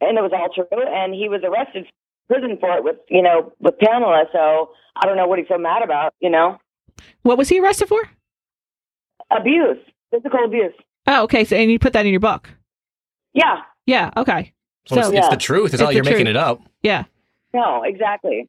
and 0.00 0.18
it 0.18 0.20
was 0.22 0.32
all 0.34 0.48
true. 0.52 0.66
And 0.72 1.14
he 1.14 1.28
was 1.28 1.42
arrested, 1.44 1.86
prison 2.28 2.56
for 2.58 2.76
it 2.76 2.82
with, 2.82 2.96
you 3.08 3.22
know, 3.22 3.52
with 3.60 3.78
Pamela. 3.78 4.24
So 4.32 4.70
I 4.96 5.06
don't 5.06 5.16
know 5.16 5.26
what 5.28 5.38
he's 5.38 5.46
so 5.48 5.58
mad 5.58 5.82
about. 5.84 6.14
You 6.20 6.30
know, 6.30 6.58
What 7.22 7.38
was 7.38 7.48
he 7.48 7.60
arrested 7.60 7.88
for? 7.88 8.02
abuse, 9.30 9.78
physical 10.10 10.44
abuse. 10.44 10.74
Oh, 11.06 11.22
okay. 11.24 11.44
So, 11.44 11.56
and 11.56 11.70
you 11.70 11.78
put 11.78 11.92
that 11.94 12.04
in 12.06 12.10
your 12.12 12.20
book. 12.20 12.48
Yeah. 13.32 13.62
Yeah. 13.86 14.10
Okay. 14.16 14.52
So, 14.86 14.96
it's, 14.98 15.08
So- 15.08 15.14
it's 15.14 15.28
the 15.28 15.36
truth. 15.36 15.66
It's, 15.66 15.74
It's 15.74 15.82
not 15.82 15.94
you're 15.94 16.04
making 16.04 16.26
it 16.26 16.36
up. 16.36 16.60
Yeah. 16.82 17.04
No, 17.54 17.82
exactly. 17.84 18.48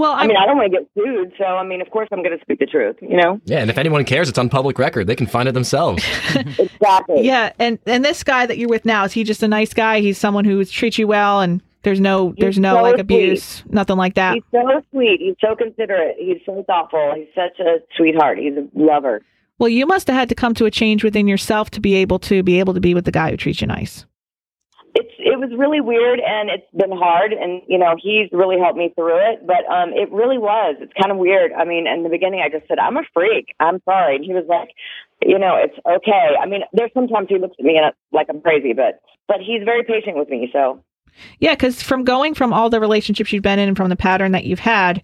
Well, 0.00 0.12
I 0.12 0.22
I'm, 0.22 0.28
mean, 0.28 0.38
I 0.38 0.46
don't 0.46 0.56
want 0.56 0.72
to 0.72 0.78
get 0.78 0.88
sued, 0.96 1.34
so 1.36 1.44
I 1.44 1.62
mean, 1.62 1.82
of 1.82 1.90
course, 1.90 2.08
I'm 2.10 2.22
going 2.22 2.34
to 2.34 2.42
speak 2.42 2.58
the 2.58 2.64
truth. 2.64 2.96
You 3.02 3.18
know, 3.18 3.38
Yeah, 3.44 3.58
and 3.58 3.68
if 3.68 3.76
anyone 3.76 4.06
cares, 4.06 4.30
it's 4.30 4.38
on 4.38 4.48
public 4.48 4.78
record. 4.78 5.06
They 5.06 5.14
can 5.14 5.26
find 5.26 5.46
it 5.46 5.52
themselves. 5.52 6.02
exactly. 6.58 7.26
yeah. 7.26 7.52
And 7.58 7.78
and 7.84 8.02
this 8.02 8.24
guy 8.24 8.46
that 8.46 8.56
you're 8.56 8.70
with 8.70 8.86
now 8.86 9.04
is 9.04 9.12
he 9.12 9.24
just 9.24 9.42
a 9.42 9.48
nice 9.48 9.74
guy? 9.74 10.00
He's 10.00 10.16
someone 10.16 10.46
who 10.46 10.64
treats 10.64 10.98
you 10.98 11.06
well, 11.06 11.42
and 11.42 11.62
there's 11.82 12.00
no 12.00 12.34
there's 12.38 12.58
no 12.58 12.76
so 12.76 12.82
like 12.82 12.94
sweet. 12.94 13.00
abuse, 13.00 13.62
nothing 13.68 13.98
like 13.98 14.14
that. 14.14 14.34
He's 14.36 14.42
so 14.50 14.82
sweet. 14.90 15.20
He's 15.20 15.36
so 15.38 15.54
considerate. 15.54 16.16
He's 16.18 16.38
so 16.46 16.64
thoughtful. 16.66 17.12
He's 17.14 17.28
such 17.34 17.60
a 17.60 17.80
sweetheart. 17.94 18.38
He's 18.38 18.54
a 18.54 18.66
lover. 18.74 19.20
Well, 19.58 19.68
you 19.68 19.84
must 19.84 20.06
have 20.06 20.16
had 20.16 20.30
to 20.30 20.34
come 20.34 20.54
to 20.54 20.64
a 20.64 20.70
change 20.70 21.04
within 21.04 21.28
yourself 21.28 21.68
to 21.72 21.80
be 21.82 21.94
able 21.96 22.18
to 22.20 22.42
be 22.42 22.58
able 22.58 22.72
to 22.72 22.80
be 22.80 22.94
with 22.94 23.04
the 23.04 23.12
guy 23.12 23.30
who 23.32 23.36
treats 23.36 23.60
you 23.60 23.66
nice. 23.66 24.06
It's 24.94 25.14
it 25.18 25.38
was 25.38 25.50
really 25.56 25.80
weird 25.80 26.20
and 26.20 26.50
it's 26.50 26.66
been 26.74 26.90
hard 26.90 27.32
and 27.32 27.62
you 27.68 27.78
know 27.78 27.94
he's 28.00 28.28
really 28.32 28.58
helped 28.58 28.78
me 28.78 28.92
through 28.94 29.18
it. 29.32 29.46
But 29.46 29.66
um, 29.70 29.92
it 29.94 30.10
really 30.10 30.38
was. 30.38 30.76
It's 30.80 30.92
kind 31.00 31.12
of 31.12 31.18
weird. 31.18 31.52
I 31.52 31.64
mean, 31.64 31.86
in 31.86 32.02
the 32.02 32.08
beginning, 32.08 32.42
I 32.44 32.48
just 32.48 32.66
said 32.68 32.78
I'm 32.78 32.96
a 32.96 33.02
freak. 33.14 33.54
I'm 33.60 33.80
sorry, 33.84 34.16
and 34.16 34.24
he 34.24 34.32
was 34.34 34.44
like, 34.48 34.70
you 35.22 35.38
know, 35.38 35.56
it's 35.56 35.78
okay. 35.86 36.36
I 36.40 36.46
mean, 36.46 36.62
there's 36.72 36.90
sometimes 36.94 37.28
he 37.28 37.38
looks 37.38 37.56
at 37.58 37.64
me 37.64 37.76
and 37.76 37.86
it's 37.86 37.98
like 38.12 38.26
I'm 38.30 38.40
crazy, 38.40 38.72
but 38.72 39.00
but 39.28 39.38
he's 39.38 39.62
very 39.64 39.84
patient 39.84 40.16
with 40.16 40.28
me. 40.28 40.50
So 40.52 40.82
Yeah, 41.38 41.54
because 41.54 41.82
from 41.82 42.04
going 42.04 42.34
from 42.34 42.52
all 42.52 42.70
the 42.70 42.80
relationships 42.80 43.32
you've 43.32 43.42
been 43.42 43.58
in 43.58 43.68
and 43.68 43.76
from 43.76 43.90
the 43.90 43.96
pattern 43.96 44.32
that 44.32 44.44
you've 44.44 44.58
had, 44.58 45.02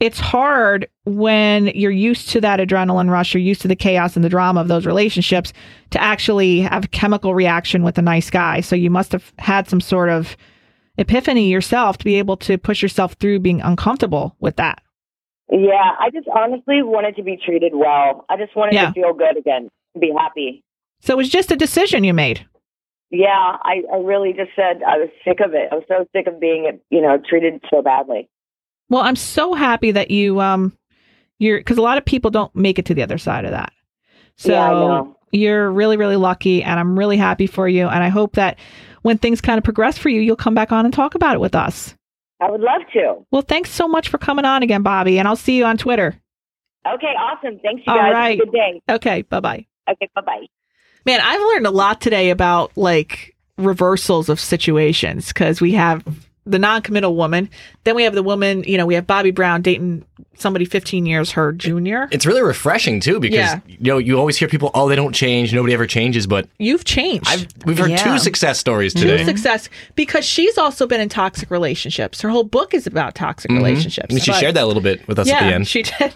it's 0.00 0.20
hard 0.20 0.88
when 1.04 1.66
you're 1.68 1.90
used 1.90 2.28
to 2.30 2.40
that 2.40 2.60
adrenaline 2.60 3.10
rush, 3.10 3.34
you're 3.34 3.40
used 3.42 3.62
to 3.62 3.68
the 3.68 3.74
chaos 3.76 4.14
and 4.14 4.24
the 4.24 4.28
drama 4.28 4.60
of 4.60 4.68
those 4.68 4.86
relationships 4.86 5.52
to 5.90 6.00
actually 6.00 6.60
have 6.60 6.84
a 6.84 6.88
chemical 6.88 7.34
reaction 7.34 7.82
with 7.82 7.98
a 7.98 8.02
nice 8.02 8.30
guy. 8.30 8.60
So 8.60 8.76
you 8.76 8.90
must 8.90 9.10
have 9.12 9.32
had 9.38 9.68
some 9.68 9.80
sort 9.80 10.08
of 10.08 10.36
epiphany 10.98 11.48
yourself 11.48 11.98
to 11.98 12.04
be 12.04 12.14
able 12.16 12.36
to 12.38 12.58
push 12.58 12.82
yourself 12.82 13.14
through 13.14 13.40
being 13.40 13.60
uncomfortable 13.60 14.36
with 14.40 14.56
that. 14.56 14.82
yeah, 15.50 15.92
I 15.98 16.10
just 16.10 16.28
honestly 16.28 16.82
wanted 16.82 17.16
to 17.16 17.22
be 17.22 17.36
treated 17.44 17.72
well. 17.74 18.24
I 18.28 18.36
just 18.36 18.54
wanted 18.54 18.74
Yeah. 18.74 18.88
to 18.88 18.92
feel 18.92 19.14
good 19.14 19.36
again, 19.36 19.68
to 19.94 19.98
be 20.00 20.12
happy. 20.16 20.62
So 21.00 21.14
it 21.14 21.16
was 21.16 21.28
just 21.30 21.50
a 21.50 21.56
decision 21.56 22.04
you 22.04 22.12
made. 22.14 22.44
Yeah, 23.10 23.28
I, 23.62 23.82
I 23.92 23.96
really 23.98 24.32
just 24.34 24.50
said 24.54 24.82
I 24.86 24.98
was 24.98 25.08
sick 25.24 25.38
of 25.40 25.54
it. 25.54 25.68
I 25.72 25.76
was 25.76 25.84
so 25.88 26.06
sick 26.14 26.26
of 26.26 26.38
being, 26.38 26.78
you 26.90 27.00
know, 27.00 27.16
treated 27.26 27.62
so 27.70 27.80
badly. 27.80 28.28
Well, 28.90 29.02
I'm 29.02 29.16
so 29.16 29.54
happy 29.54 29.90
that 29.92 30.10
you 30.10 30.40
um 30.40 30.76
you're 31.38 31.58
because 31.58 31.78
a 31.78 31.82
lot 31.82 31.98
of 31.98 32.04
people 32.04 32.30
don't 32.30 32.54
make 32.54 32.78
it 32.78 32.86
to 32.86 32.94
the 32.94 33.02
other 33.02 33.18
side 33.18 33.44
of 33.44 33.50
that. 33.52 33.72
So 34.36 34.52
Yeah, 34.52 35.02
you're 35.32 35.70
really 35.70 35.96
really 35.96 36.16
lucky, 36.16 36.62
and 36.62 36.78
I'm 36.78 36.98
really 36.98 37.16
happy 37.16 37.46
for 37.46 37.68
you. 37.68 37.86
And 37.88 38.02
I 38.02 38.08
hope 38.08 38.34
that 38.34 38.58
when 39.02 39.18
things 39.18 39.40
kind 39.40 39.58
of 39.58 39.64
progress 39.64 39.96
for 39.98 40.08
you, 40.08 40.20
you'll 40.20 40.36
come 40.36 40.54
back 40.54 40.72
on 40.72 40.84
and 40.84 40.92
talk 40.92 41.14
about 41.14 41.34
it 41.34 41.40
with 41.40 41.54
us. 41.54 41.94
I 42.40 42.50
would 42.50 42.60
love 42.60 42.82
to. 42.92 43.26
Well, 43.32 43.42
thanks 43.42 43.70
so 43.70 43.88
much 43.88 44.08
for 44.08 44.18
coming 44.18 44.44
on 44.44 44.62
again, 44.62 44.82
Bobbie, 44.82 45.18
and 45.18 45.26
I'll 45.26 45.36
see 45.36 45.56
you 45.56 45.64
on 45.64 45.76
Twitter. 45.76 46.16
Okay, 46.86 47.06
awesome. 47.18 47.58
Thanks, 47.60 47.82
you 47.86 47.92
All 47.92 47.98
guys. 47.98 48.12
right. 48.14 48.38
Good 48.38 48.52
day. 48.52 48.82
Okay, 48.88 49.22
bye 49.22 49.40
bye. 49.40 49.66
Okay, 49.90 50.08
bye 50.14 50.20
bye. 50.22 50.46
Man, 51.04 51.20
I've 51.22 51.40
learned 51.40 51.66
a 51.66 51.70
lot 51.70 52.00
today 52.00 52.30
about 52.30 52.76
like 52.76 53.34
reversals 53.56 54.28
of 54.28 54.38
situations 54.38 55.28
because 55.28 55.60
we 55.60 55.72
have 55.72 56.04
the 56.50 56.58
non-committal 56.58 57.14
woman, 57.14 57.50
then 57.84 57.94
we 57.94 58.02
have 58.04 58.14
the 58.14 58.22
woman. 58.22 58.64
You 58.64 58.78
know, 58.78 58.86
we 58.86 58.94
have 58.94 59.06
Bobbie 59.06 59.30
Brown 59.30 59.62
dating 59.62 60.04
somebody 60.36 60.64
15 60.64 61.04
years 61.06 61.32
her 61.32 61.52
junior. 61.52 62.08
It's 62.10 62.24
really 62.26 62.42
refreshing 62.42 63.00
too 63.00 63.20
because 63.20 63.36
Yeah. 63.36 63.60
you 63.66 63.76
know 63.80 63.98
you 63.98 64.18
always 64.18 64.36
hear 64.36 64.48
people, 64.48 64.70
oh, 64.74 64.88
they 64.88 64.96
don't 64.96 65.12
change, 65.12 65.52
nobody 65.52 65.74
ever 65.74 65.86
changes, 65.86 66.26
but 66.26 66.48
You've 66.58 66.84
changed. 66.84 67.26
I've 67.28 67.46
we've 67.64 67.78
heard 67.78 67.90
Yeah. 67.90 68.04
two 68.04 68.18
success 68.18 68.58
stories 68.58 68.94
today. 68.94 69.24
success 69.24 69.68
because 69.94 70.24
she's 70.24 70.56
also 70.56 70.86
been 70.86 71.00
in 71.00 71.08
toxic 71.08 71.50
relationships. 71.50 72.20
Her 72.20 72.28
whole 72.28 72.44
book 72.44 72.72
is 72.74 72.86
about 72.86 73.14
toxic 73.14 73.50
mm-hmm. 73.50 73.62
relationships. 73.64 74.06
I 74.10 74.14
mean, 74.14 74.22
she 74.22 74.30
But- 74.30 74.40
shared 74.40 74.54
that 74.54 74.64
a 74.64 74.66
little 74.66 74.82
bit 74.82 75.06
with 75.08 75.18
us 75.18 75.26
yeah, 75.26 75.38
at 75.38 75.48
the 75.48 75.54
end. 75.54 75.68
she 75.68 75.82
did. 75.82 76.14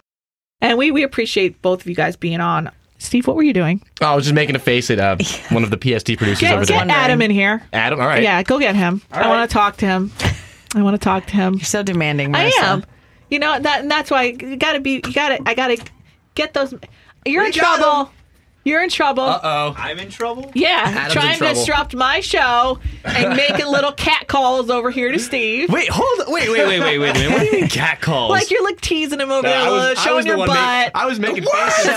And 0.61 0.79
we 0.79 0.93
we 0.93 1.03
appreciate 1.03 1.61
both 1.61 1.81
of 1.81 1.89
you 1.89 1.95
guys 1.97 2.15
being 2.17 2.41
on. 2.41 2.71
Steve, 3.03 3.27
what 3.27 3.37
were 3.37 3.43
you 3.43 3.53
doing? 3.53 3.83
Oh, 4.01 4.07
I 4.07 4.15
was 4.15 4.25
just 4.25 4.35
making 4.35 4.55
a 4.57 4.61
face 4.61 4.91
at 4.91 4.99
uh, 4.99 5.17
one 5.51 5.65
of 5.65 5.71
the 5.71 5.77
PSD 5.77 6.17
producers 6.17 6.41
Get, 6.41 6.55
over 6.55 6.65
get 6.65 6.87
there. 6.87 6.97
Adam 6.97 7.21
in 7.21 7.31
here. 7.31 7.63
Adam, 7.73 8.01
all 8.01 8.07
right. 8.07 8.23
Yeah, 8.23 8.43
go 8.43 8.59
get 8.59 8.77
him. 8.77 9.03
I 9.11 9.29
want 9.29 9.49
to 9.49 9.53
talk 9.53 9.77
to 9.79 9.87
him. 9.87 10.13
I 10.75 10.83
want 10.83 10.95
to 10.95 11.05
talk 11.05 11.27
to 11.27 11.33
him. 11.35 11.55
You're 11.55 11.65
so 11.65 11.83
demanding. 11.83 12.35
I 12.35 12.51
am. 12.61 12.85
You 13.29 13.39
know 13.39 13.59
that, 13.59 13.81
and 13.81 13.91
that's 13.91 14.11
why 14.11 14.25
you 14.25 14.57
gotta 14.57 14.81
be. 14.81 15.03
You 15.05 15.13
gotta. 15.13 15.39
I 15.47 15.55
gotta 15.55 15.83
get 16.35 16.55
those. 16.55 16.75
You're 17.27 17.43
We 17.43 17.49
in 17.49 17.53
got 17.55 17.79
trouble. 17.79 18.13
You're 18.65 18.83
in 18.83 18.91
trouble. 18.91 19.25
Uh 19.25 19.41
oh. 19.43 19.75
I'm 19.77 19.99
in 19.99 20.09
trouble. 20.09 20.51
Yeah, 20.55 20.83
Adam's 20.85 21.15
in 21.17 21.21
trying 21.21 21.39
to 21.41 21.49
disrupt 21.49 21.95
my 21.97 22.21
show 22.21 22.79
and 23.05 23.37
making 23.37 23.67
little 23.67 23.91
cat 23.93 24.29
calls 24.29 24.71
over 24.71 24.91
here 24.91 25.11
to 25.11 25.19
Steve. 25.19 25.69
Wait, 25.71 25.89
hold. 25.91 26.29
Wait, 26.29 26.49
wait, 26.49 26.67
wait, 26.67 26.81
wait, 26.81 26.99
wait, 26.99 27.15
wait. 27.17 27.29
What 27.31 27.41
do 27.41 27.47
you 27.47 27.53
mean 27.53 27.69
cat 27.69 28.01
calls? 28.01 28.31
Like 28.31 28.51
you're 28.51 28.63
like 28.65 28.81
teasing 28.81 29.21
him 29.21 29.31
over 29.33 29.43
there, 29.43 29.59
I 29.59 29.95
showing 29.95 30.17
was 30.17 30.25
the 30.27 30.29
your 30.37 30.47
butt. 30.47 30.49
make- 30.49 30.91
I 30.95 31.07
was 31.07 31.19
making 31.19 31.43
faces. 31.45 31.87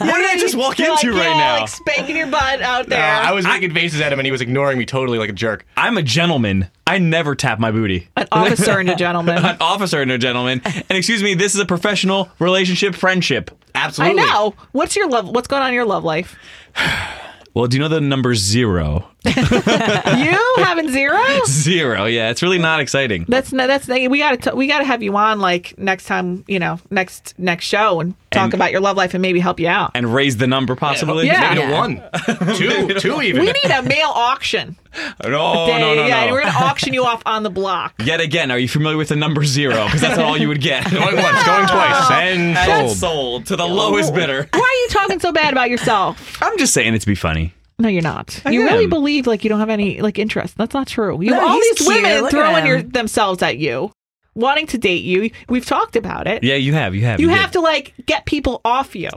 what 0.00 0.16
did 0.16 0.30
I 0.30 0.36
just 0.38 0.54
walk 0.54 0.78
into 0.80 0.90
like, 0.90 1.04
right 1.04 1.14
yeah, 1.14 1.38
now? 1.38 1.60
Like 1.60 1.68
spanking 1.68 2.16
your 2.16 2.26
butt 2.26 2.60
out 2.60 2.86
Uh, 2.86 2.88
there. 2.90 3.00
I 3.02 3.32
was 3.32 3.46
making 3.46 3.72
faces 3.72 4.00
at 4.00 4.12
him 4.12 4.18
and 4.18 4.26
he 4.26 4.32
was 4.32 4.40
ignoring 4.40 4.78
me 4.78 4.86
totally 4.86 5.18
like 5.18 5.30
a 5.30 5.34
jerk. 5.34 5.64
I'm 5.76 5.96
a 5.96 6.02
gentleman. 6.02 6.68
I 6.86 6.98
never 6.98 7.34
tap 7.34 7.58
my 7.58 7.70
booty. 7.70 8.08
An 8.16 8.26
officer 8.32 8.78
and 8.78 8.90
a 8.90 8.96
gentleman. 8.96 9.38
An 9.44 9.56
officer 9.60 10.02
and 10.02 10.10
a 10.10 10.18
gentleman. 10.18 10.60
And 10.64 10.84
excuse 10.90 11.22
me, 11.22 11.34
this 11.34 11.54
is 11.54 11.60
a 11.60 11.66
professional 11.66 12.28
relationship 12.38 12.94
friendship. 12.96 13.50
I 13.98 14.12
know. 14.12 14.54
What's 14.72 14.96
your 14.96 15.08
love? 15.08 15.28
What's 15.28 15.48
going 15.48 15.62
on 15.62 15.68
in 15.68 15.74
your 15.74 15.86
love 15.86 16.04
life? 16.04 16.36
Well, 17.52 17.66
do 17.66 17.76
you 17.76 17.82
know 17.82 17.88
the 17.88 18.00
number 18.00 18.36
zero? 18.36 19.08
You 19.24 20.54
having 20.58 20.88
zero? 20.88 21.18
Zero. 21.46 22.04
Yeah, 22.04 22.30
it's 22.30 22.42
really 22.44 22.58
not 22.58 22.78
exciting. 22.80 23.24
That's 23.28 23.52
no, 23.52 23.66
that's 23.66 23.88
we 23.88 24.18
got 24.18 24.40
to 24.42 24.54
we 24.54 24.68
got 24.68 24.78
to 24.78 24.84
have 24.84 25.02
you 25.02 25.16
on 25.16 25.40
like 25.40 25.76
next 25.76 26.04
time 26.04 26.44
you 26.46 26.60
know 26.60 26.78
next 26.90 27.34
next 27.38 27.64
show 27.66 28.00
and 28.00 28.14
talk 28.30 28.44
And- 28.44 28.54
about 28.54 28.70
your 28.70 28.80
love 28.80 28.96
life 28.96 29.14
and 29.14 29.20
maybe 29.20 29.40
help 29.40 29.58
you 29.58 29.66
out. 29.66 29.90
And 29.96 30.14
raise 30.14 30.36
the 30.36 30.46
number 30.46 30.76
possibly. 30.76 31.26
Yeah. 31.26 31.40
Make 31.40 31.58
it 31.58 31.58
a 31.58 31.68
Yeah. 31.68 31.78
one. 31.78 32.56
two, 32.56 32.94
two 33.00 33.20
even. 33.20 33.40
We 33.40 33.46
need 33.52 33.70
a 33.72 33.82
mail 33.82 34.10
auction 34.14 34.76
No, 35.22 35.28
no, 35.30 35.78
no, 35.78 35.94
no. 35.94 36.06
yeah, 36.06 36.22
and 36.24 36.32
we're 36.32 36.42
gonna 36.42 36.56
auction 36.64 36.92
you 36.92 37.04
off 37.04 37.22
on 37.26 37.42
the 37.42 37.50
block. 37.50 37.94
Yet 38.04 38.20
again, 38.20 38.50
are 38.50 38.58
you 38.58 38.68
familiar 38.68 38.96
with 38.96 39.08
the 39.08 39.16
number 39.16 39.44
zero? 39.44 39.84
Because 39.86 40.00
that's 40.00 40.18
all 40.18 40.36
you 40.36 40.48
would 40.48 40.60
get. 40.60 40.84
Going 40.90 41.16
once, 41.16 41.44
going 41.44 41.66
twice, 41.66 42.10
and 42.10 42.56
And 42.56 42.88
sold. 42.90 42.96
sold 42.98 43.46
to 43.46 43.56
the 43.56 43.66
lowest 43.66 44.14
bidder. 44.14 44.48
Why 44.52 44.60
are 44.60 44.80
you 44.82 44.88
talking 44.90 45.20
so 45.20 45.32
bad 45.32 45.52
about 45.52 45.70
yourself? 45.70 46.40
I'm 46.42 46.58
just 46.58 46.72
saying 46.74 46.94
it 46.94 47.00
to 47.00 47.06
be 47.06 47.14
funny. 47.14 47.54
No, 47.78 47.88
you're 47.88 48.02
not. 48.02 48.42
I 48.44 48.50
you 48.50 48.62
really 48.64 48.86
believe 48.86 49.26
like 49.26 49.42
you 49.44 49.48
don't 49.48 49.60
have 49.60 49.70
any 49.70 50.00
like 50.02 50.18
interest. 50.18 50.56
That's 50.58 50.74
not 50.74 50.86
true. 50.86 51.20
You 51.22 51.30
No, 51.30 51.40
have 51.40 51.48
all 51.50 51.54
these 51.60 51.78
cute. 51.78 51.88
women 51.88 52.20
Look 52.22 52.30
throwing 52.30 52.56
him. 52.64 52.66
your, 52.66 52.82
themselves 52.82 53.42
at 53.42 53.56
you, 53.56 53.90
wanting 54.34 54.66
to 54.68 54.78
date 54.78 55.02
you. 55.02 55.30
We've 55.48 55.64
talked 55.64 55.96
about 55.96 56.26
it. 56.26 56.42
Yeah, 56.44 56.56
you 56.56 56.74
have. 56.74 56.94
You 56.94 57.02
have. 57.06 57.20
You 57.20 57.28
did. 57.28 57.38
have 57.38 57.52
to 57.52 57.60
like 57.60 57.94
get 58.04 58.26
people 58.26 58.60
off 58.66 58.94
you. 58.94 59.08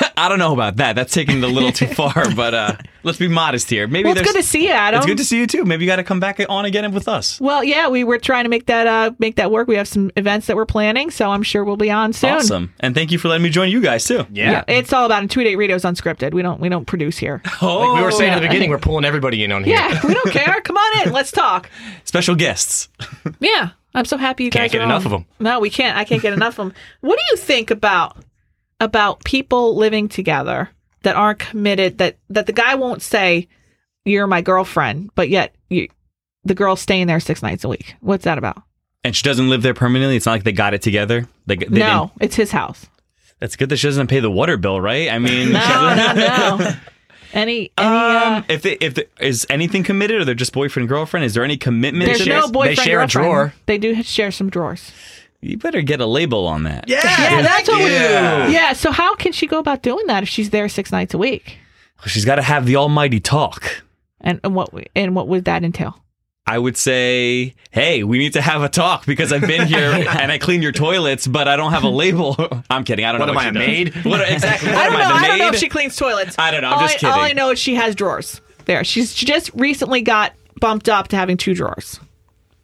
I 0.16 0.28
don't 0.28 0.38
know 0.38 0.52
about 0.52 0.76
that. 0.76 0.94
That's 0.96 1.12
taking 1.12 1.38
it 1.38 1.44
a 1.44 1.46
little 1.46 1.72
too 1.72 1.86
far, 1.86 2.12
but 2.36 2.54
uh, 2.54 2.76
let's 3.02 3.18
be 3.18 3.28
modest 3.28 3.68
here. 3.70 3.86
Maybe 3.86 4.08
Well, 4.08 4.16
it's 4.16 4.26
good 4.32 4.38
to 4.38 4.42
see 4.42 4.64
you, 4.66 4.72
Adam. 4.72 4.98
It's 4.98 5.06
good 5.06 5.18
to 5.18 5.24
see 5.24 5.38
you 5.38 5.46
too. 5.46 5.64
Maybe 5.64 5.84
you 5.84 5.90
got 5.90 5.96
to 5.96 6.04
come 6.04 6.20
back 6.20 6.40
on 6.48 6.64
again 6.64 6.90
with 6.92 7.08
us. 7.08 7.40
Well, 7.40 7.62
yeah, 7.62 7.88
we 7.88 8.04
were 8.04 8.18
trying 8.18 8.44
to 8.44 8.50
make 8.50 8.66
that 8.66 8.86
uh 8.86 9.12
make 9.18 9.36
that 9.36 9.50
work. 9.50 9.68
We 9.68 9.76
have 9.76 9.88
some 9.88 10.10
events 10.16 10.46
that 10.46 10.56
we're 10.56 10.66
planning, 10.66 11.10
so 11.10 11.30
I'm 11.30 11.42
sure 11.42 11.64
we'll 11.64 11.76
be 11.76 11.90
on 11.90 12.12
soon. 12.12 12.30
Awesome, 12.30 12.72
and 12.80 12.94
thank 12.94 13.12
you 13.12 13.18
for 13.18 13.28
letting 13.28 13.42
me 13.44 13.50
join 13.50 13.70
you 13.70 13.80
guys 13.80 14.04
too. 14.04 14.26
Yeah. 14.32 14.64
it's 14.68 14.92
all 14.92 15.06
about 15.06 15.20
two 15.20 15.40
Intuitive 15.40 15.58
Radio's 15.58 15.82
unscripted. 15.82 16.32
We 16.34 16.42
don't 16.42 16.60
we 16.60 16.68
don't 16.68 16.84
produce 16.86 17.18
here. 17.18 17.42
Oh, 17.62 17.78
Like 17.78 17.98
we 17.98 18.02
were 18.04 18.10
saying 18.12 18.32
at 18.32 18.40
the 18.40 18.46
beginning, 18.46 18.70
we're 18.70 18.78
pulling 18.78 19.04
everybody 19.04 19.42
in 19.42 19.50
on 19.52 19.64
here. 19.64 19.76
Yeah, 19.76 20.00
we 20.06 20.12
don't 20.14 20.30
care. 20.30 20.60
Come 20.62 20.76
on 20.76 21.06
in, 21.06 21.12
let's 21.12 21.30
talk. 21.32 21.68
special 22.04 22.34
guests. 22.34 22.88
Yeah, 23.40 23.70
I'm 23.94 24.04
so 24.04 24.16
happy 24.16 24.44
you 24.44 24.50
Can't 24.50 24.64
guys 24.64 24.72
get 24.72 24.80
are 24.82 24.84
enough 24.84 25.06
on. 25.06 25.12
them. 25.12 25.26
No, 25.40 25.58
we 25.60 25.70
can't. 25.70 25.96
I 25.96 26.04
can't 26.04 26.20
get 26.22 26.32
enough 26.32 26.58
of 26.58 26.68
them. 26.68 26.74
What 27.00 27.18
do 27.18 27.22
you 27.30 27.36
think 27.38 27.70
about 27.70 28.16
about 28.80 29.24
people 29.24 29.76
living 29.76 30.08
together 30.08 30.70
that 31.02 31.16
aren't 31.16 31.38
committed? 31.38 31.98
That 31.98 32.16
that 32.30 32.46
the 32.46 32.52
guy 32.52 32.74
won't 32.74 33.02
say 33.02 33.48
you're 34.04 34.26
my 34.26 34.40
girlfriend, 34.42 35.10
but 35.14 35.28
yet 35.28 35.54
you, 35.68 35.88
the 36.44 36.54
girl's 36.54 36.80
staying 36.80 37.06
there 37.06 37.20
six 37.20 37.42
nights 37.42 37.64
a 37.64 37.68
week. 37.68 37.96
What's 38.00 38.24
that 38.24 38.38
about? 38.38 38.62
And 39.04 39.14
she 39.14 39.22
doesn't 39.22 39.48
live 39.48 39.62
there 39.62 39.74
permanently. 39.74 40.16
It's 40.16 40.26
not 40.26 40.32
like 40.32 40.44
they 40.44 40.52
got 40.52 40.74
it 40.74 40.82
together. 40.82 41.28
They, 41.46 41.56
they 41.56 41.66
no, 41.78 42.10
didn't- 42.18 42.22
it's 42.22 42.36
his 42.36 42.50
house. 42.50 42.86
that's 43.38 43.54
good 43.56 43.68
that 43.68 43.76
she 43.76 43.86
doesn't 43.88 44.08
pay 44.08 44.20
the 44.20 44.30
water 44.30 44.56
bill, 44.56 44.80
right? 44.80 45.08
I 45.10 45.18
mean, 45.18 45.52
No, 45.52 45.94
no, 45.96 46.56
no. 46.58 46.72
Any 47.32 47.72
any 47.76 47.86
uh, 47.86 48.36
Um, 48.38 48.44
if 48.48 48.62
they, 48.62 48.74
if 48.80 48.94
the, 48.94 49.08
is 49.20 49.46
anything 49.50 49.82
committed 49.82 50.20
or 50.20 50.24
they're 50.24 50.34
just 50.34 50.52
boyfriend 50.52 50.88
girlfriend, 50.88 51.24
is 51.26 51.34
there 51.34 51.44
any 51.44 51.56
commitment? 51.56 52.06
there's 52.06 52.26
no 52.26 52.48
boyfriend 52.48 52.78
share 52.78 53.02
a 53.02 53.06
drawer. 53.06 53.52
They 53.66 53.76
do 53.78 54.00
share 54.02 54.30
some 54.30 54.48
drawers. 54.48 54.90
You 55.40 55.58
better 55.58 55.82
get 55.82 56.00
a 56.00 56.06
label 56.06 56.46
on 56.46 56.64
that. 56.64 56.88
Yeah, 56.88 57.00
Yeah, 57.04 57.42
that's 57.42 57.68
what 57.68 57.80
yeah. 57.90 58.46
we. 58.48 58.54
Yeah. 58.54 58.72
So 58.72 58.90
how 58.90 59.14
can 59.14 59.32
she 59.32 59.46
go 59.46 59.58
about 59.58 59.82
doing 59.82 60.06
that 60.06 60.22
if 60.22 60.28
she's 60.28 60.50
there 60.50 60.68
six 60.68 60.90
nights 60.90 61.14
a 61.14 61.18
week? 61.18 61.58
She's 62.06 62.24
got 62.24 62.36
to 62.36 62.42
have 62.42 62.66
the 62.66 62.76
almighty 62.76 63.20
talk. 63.20 63.82
And, 64.20 64.40
and 64.42 64.54
what 64.54 64.70
and 64.96 65.14
what 65.14 65.28
would 65.28 65.44
that 65.44 65.62
entail? 65.62 66.02
I 66.48 66.58
would 66.58 66.76
say, 66.76 67.54
hey, 67.72 68.04
we 68.04 68.18
need 68.18 68.34
to 68.34 68.40
have 68.40 68.62
a 68.62 68.68
talk 68.68 69.04
because 69.04 69.32
I've 69.32 69.46
been 69.46 69.66
here 69.66 69.90
and 70.08 70.30
I 70.30 70.38
clean 70.38 70.62
your 70.62 70.70
toilets, 70.72 71.26
but 71.26 71.48
I 71.48 71.56
don't 71.56 71.72
have 71.72 71.82
a 71.84 71.88
label. 71.88 72.36
I'm 72.70 72.84
kidding. 72.84 73.04
I 73.04 73.12
don't 73.12 73.20
What 73.20 73.26
know. 73.26 73.32
am 73.32 73.34
what 73.36 73.44
I, 73.46 73.50
she 73.50 73.50
a 73.50 73.52
does. 73.92 73.94
maid? 73.94 74.04
What, 74.10 74.30
exactly. 74.30 74.68
What 74.70 74.78
I 74.78 74.84
don't 74.84 74.92
know. 74.92 74.98
I, 75.04 75.08
the 75.08 75.14
I 75.24 75.28
don't 75.28 75.38
know 75.38 75.48
if 75.48 75.56
she 75.56 75.68
cleans 75.68 75.96
toilets. 75.96 76.36
I 76.38 76.50
don't 76.52 76.62
know. 76.62 76.68
I'm 76.68 76.74
all 76.74 76.80
just 76.88 77.02
I, 77.04 77.10
All 77.10 77.20
I 77.20 77.32
know 77.32 77.50
is 77.50 77.58
she 77.58 77.74
has 77.74 77.94
drawers. 77.94 78.40
There, 78.64 78.82
she's 78.84 79.14
she 79.14 79.26
just 79.26 79.50
recently 79.54 80.02
got 80.02 80.32
bumped 80.60 80.88
up 80.88 81.08
to 81.08 81.16
having 81.16 81.36
two 81.36 81.54
drawers. 81.54 82.00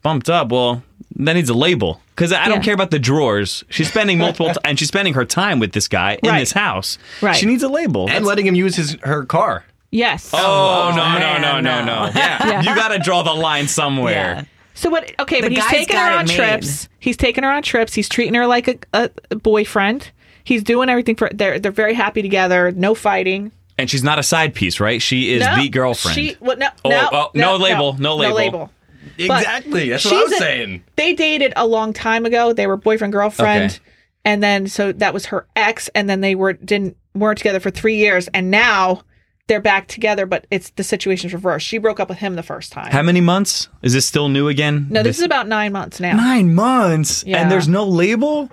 bumped 0.03 0.31
up. 0.31 0.51
Well, 0.51 0.83
that 1.17 1.35
needs 1.35 1.49
a 1.51 1.55
label 1.55 2.01
because 2.23 2.33
I 2.33 2.47
don't 2.49 2.59
Yeah. 2.59 2.63
care 2.63 2.75
about 2.75 2.91
the 2.93 2.99
drawers. 3.01 3.65
She's 3.69 3.89
spending 3.89 4.19
multiple 4.19 4.49
t- 4.53 4.61
and 4.65 4.79
she's 4.79 4.89
spending 4.89 5.15
her 5.15 5.25
time 5.25 5.59
with 5.59 5.73
this 5.73 5.89
guy 5.89 6.19
in 6.23 6.31
Right. 6.31 6.39
this 6.39 6.53
house. 6.53 6.99
Right. 7.21 7.35
She 7.35 7.47
needs 7.47 7.63
a 7.65 7.69
label. 7.69 8.03
And 8.03 8.11
That's- 8.11 8.27
letting 8.27 8.47
him 8.47 8.55
use 8.55 8.77
his 8.77 8.97
her 9.03 9.25
car. 9.25 9.65
Yes. 9.91 10.31
oh, 10.33 10.39
oh 10.39 10.91
no, 10.97 11.03
man, 11.03 11.41
no, 11.43 11.61
no, 11.61 11.61
no, 11.61 11.85
no. 11.85 12.05
no. 12.07 12.13
Yeah. 12.15 12.61
You 12.63 12.75
got 12.75 12.89
to 12.89 12.99
draw 13.01 13.23
the 13.23 13.35
line 13.35 13.67
somewhere. 13.69 14.13
Yeah. 14.37 14.45
So 14.75 14.89
what? 14.89 15.11
Okay, 15.21 15.41
The 15.41 15.49
but 15.49 15.53
he's 15.53 15.67
taking 15.67 15.97
her 15.97 16.13
on 16.13 16.27
made. 16.27 16.35
trips. 16.37 16.89
He's 16.99 17.17
taking 17.17 17.45
her 17.45 17.51
on 17.51 17.63
trips. 17.63 17.93
He's 17.95 18.09
treating 18.09 18.35
her 18.35 18.47
like 18.47 18.69
a, 18.95 19.11
a 19.31 19.37
boyfriend. 19.37 20.11
He's 20.45 20.63
doing 20.63 20.89
everything 20.89 21.15
for. 21.17 21.29
They're 21.35 21.59
they're 21.59 21.73
very 21.73 21.95
happy 21.95 22.23
together. 22.23 22.71
No 22.73 22.95
fighting. 22.95 23.53
And 23.79 23.91
she's 23.91 24.03
not 24.05 24.19
a 24.19 24.23
side 24.23 24.55
piece, 24.55 24.81
right? 24.81 25.03
She 25.03 25.33
is 25.35 25.41
No, 25.45 25.57
the 25.57 25.69
girlfriend. 25.69 26.15
She 26.15 26.37
well, 26.41 26.57
no, 26.57 26.69
Oh, 26.85 26.89
no, 26.91 27.09
oh, 27.13 27.31
no 27.35 27.57
label, 27.57 27.97
no 27.99 28.17
label. 28.17 28.31
No 28.31 28.37
label. 28.37 28.71
Exactly. 29.19 29.89
That's 29.91 30.05
what 30.05 30.15
I 30.15 30.23
was 30.23 30.33
a- 30.33 30.37
saying. 30.37 30.85
They 30.97 31.13
dated 31.15 31.53
a 31.57 31.67
long 31.67 31.93
time 31.93 32.25
ago. 32.27 32.53
They 32.53 32.67
were 32.67 32.77
boyfriend 32.77 33.13
girlfriend, 33.13 33.73
Okay. 33.73 33.79
and 34.25 34.43
then 34.43 34.67
so 34.67 34.93
that 34.93 35.13
was 35.15 35.27
her 35.27 35.47
ex, 35.57 35.89
and 35.95 36.09
then 36.09 36.21
they 36.21 36.35
were 36.35 36.53
didn't 36.55 36.97
weren't 37.15 37.39
together 37.39 37.61
for 37.61 37.71
three 37.71 37.97
years, 37.97 38.29
and 38.29 38.51
now 38.51 39.03
they're 39.49 39.61
back 39.61 39.89
together. 39.89 40.25
But 40.27 40.47
it's 40.51 40.71
the 40.71 40.85
situation's 40.85 41.33
reversed. 41.35 41.67
She 41.67 41.79
broke 41.79 42.01
up 42.01 42.09
with 42.09 42.19
him 42.19 42.37
the 42.37 42.43
first 42.43 42.73
time. 42.73 42.91
How 42.93 43.03
many 43.03 43.21
months? 43.21 43.69
Is 43.83 43.93
this 43.93 44.07
still 44.07 44.29
new 44.29 44.49
again? 44.49 44.87
no, 44.91 45.03
this 45.03 45.19
is 45.19 45.25
about 45.25 45.47
nine 45.49 45.73
months 45.73 46.01
now. 46.01 46.17
nine 46.17 46.55
months, 46.55 47.25
Yeah. 47.27 47.39
and 47.43 47.51
there's 47.51 47.69
no 47.69 47.85
label. 47.85 48.51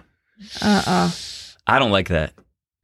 Uh 0.62 0.82
uh 0.86 1.12
I 1.68 1.78
don't 1.80 1.92
like 1.92 2.08
that. 2.10 2.34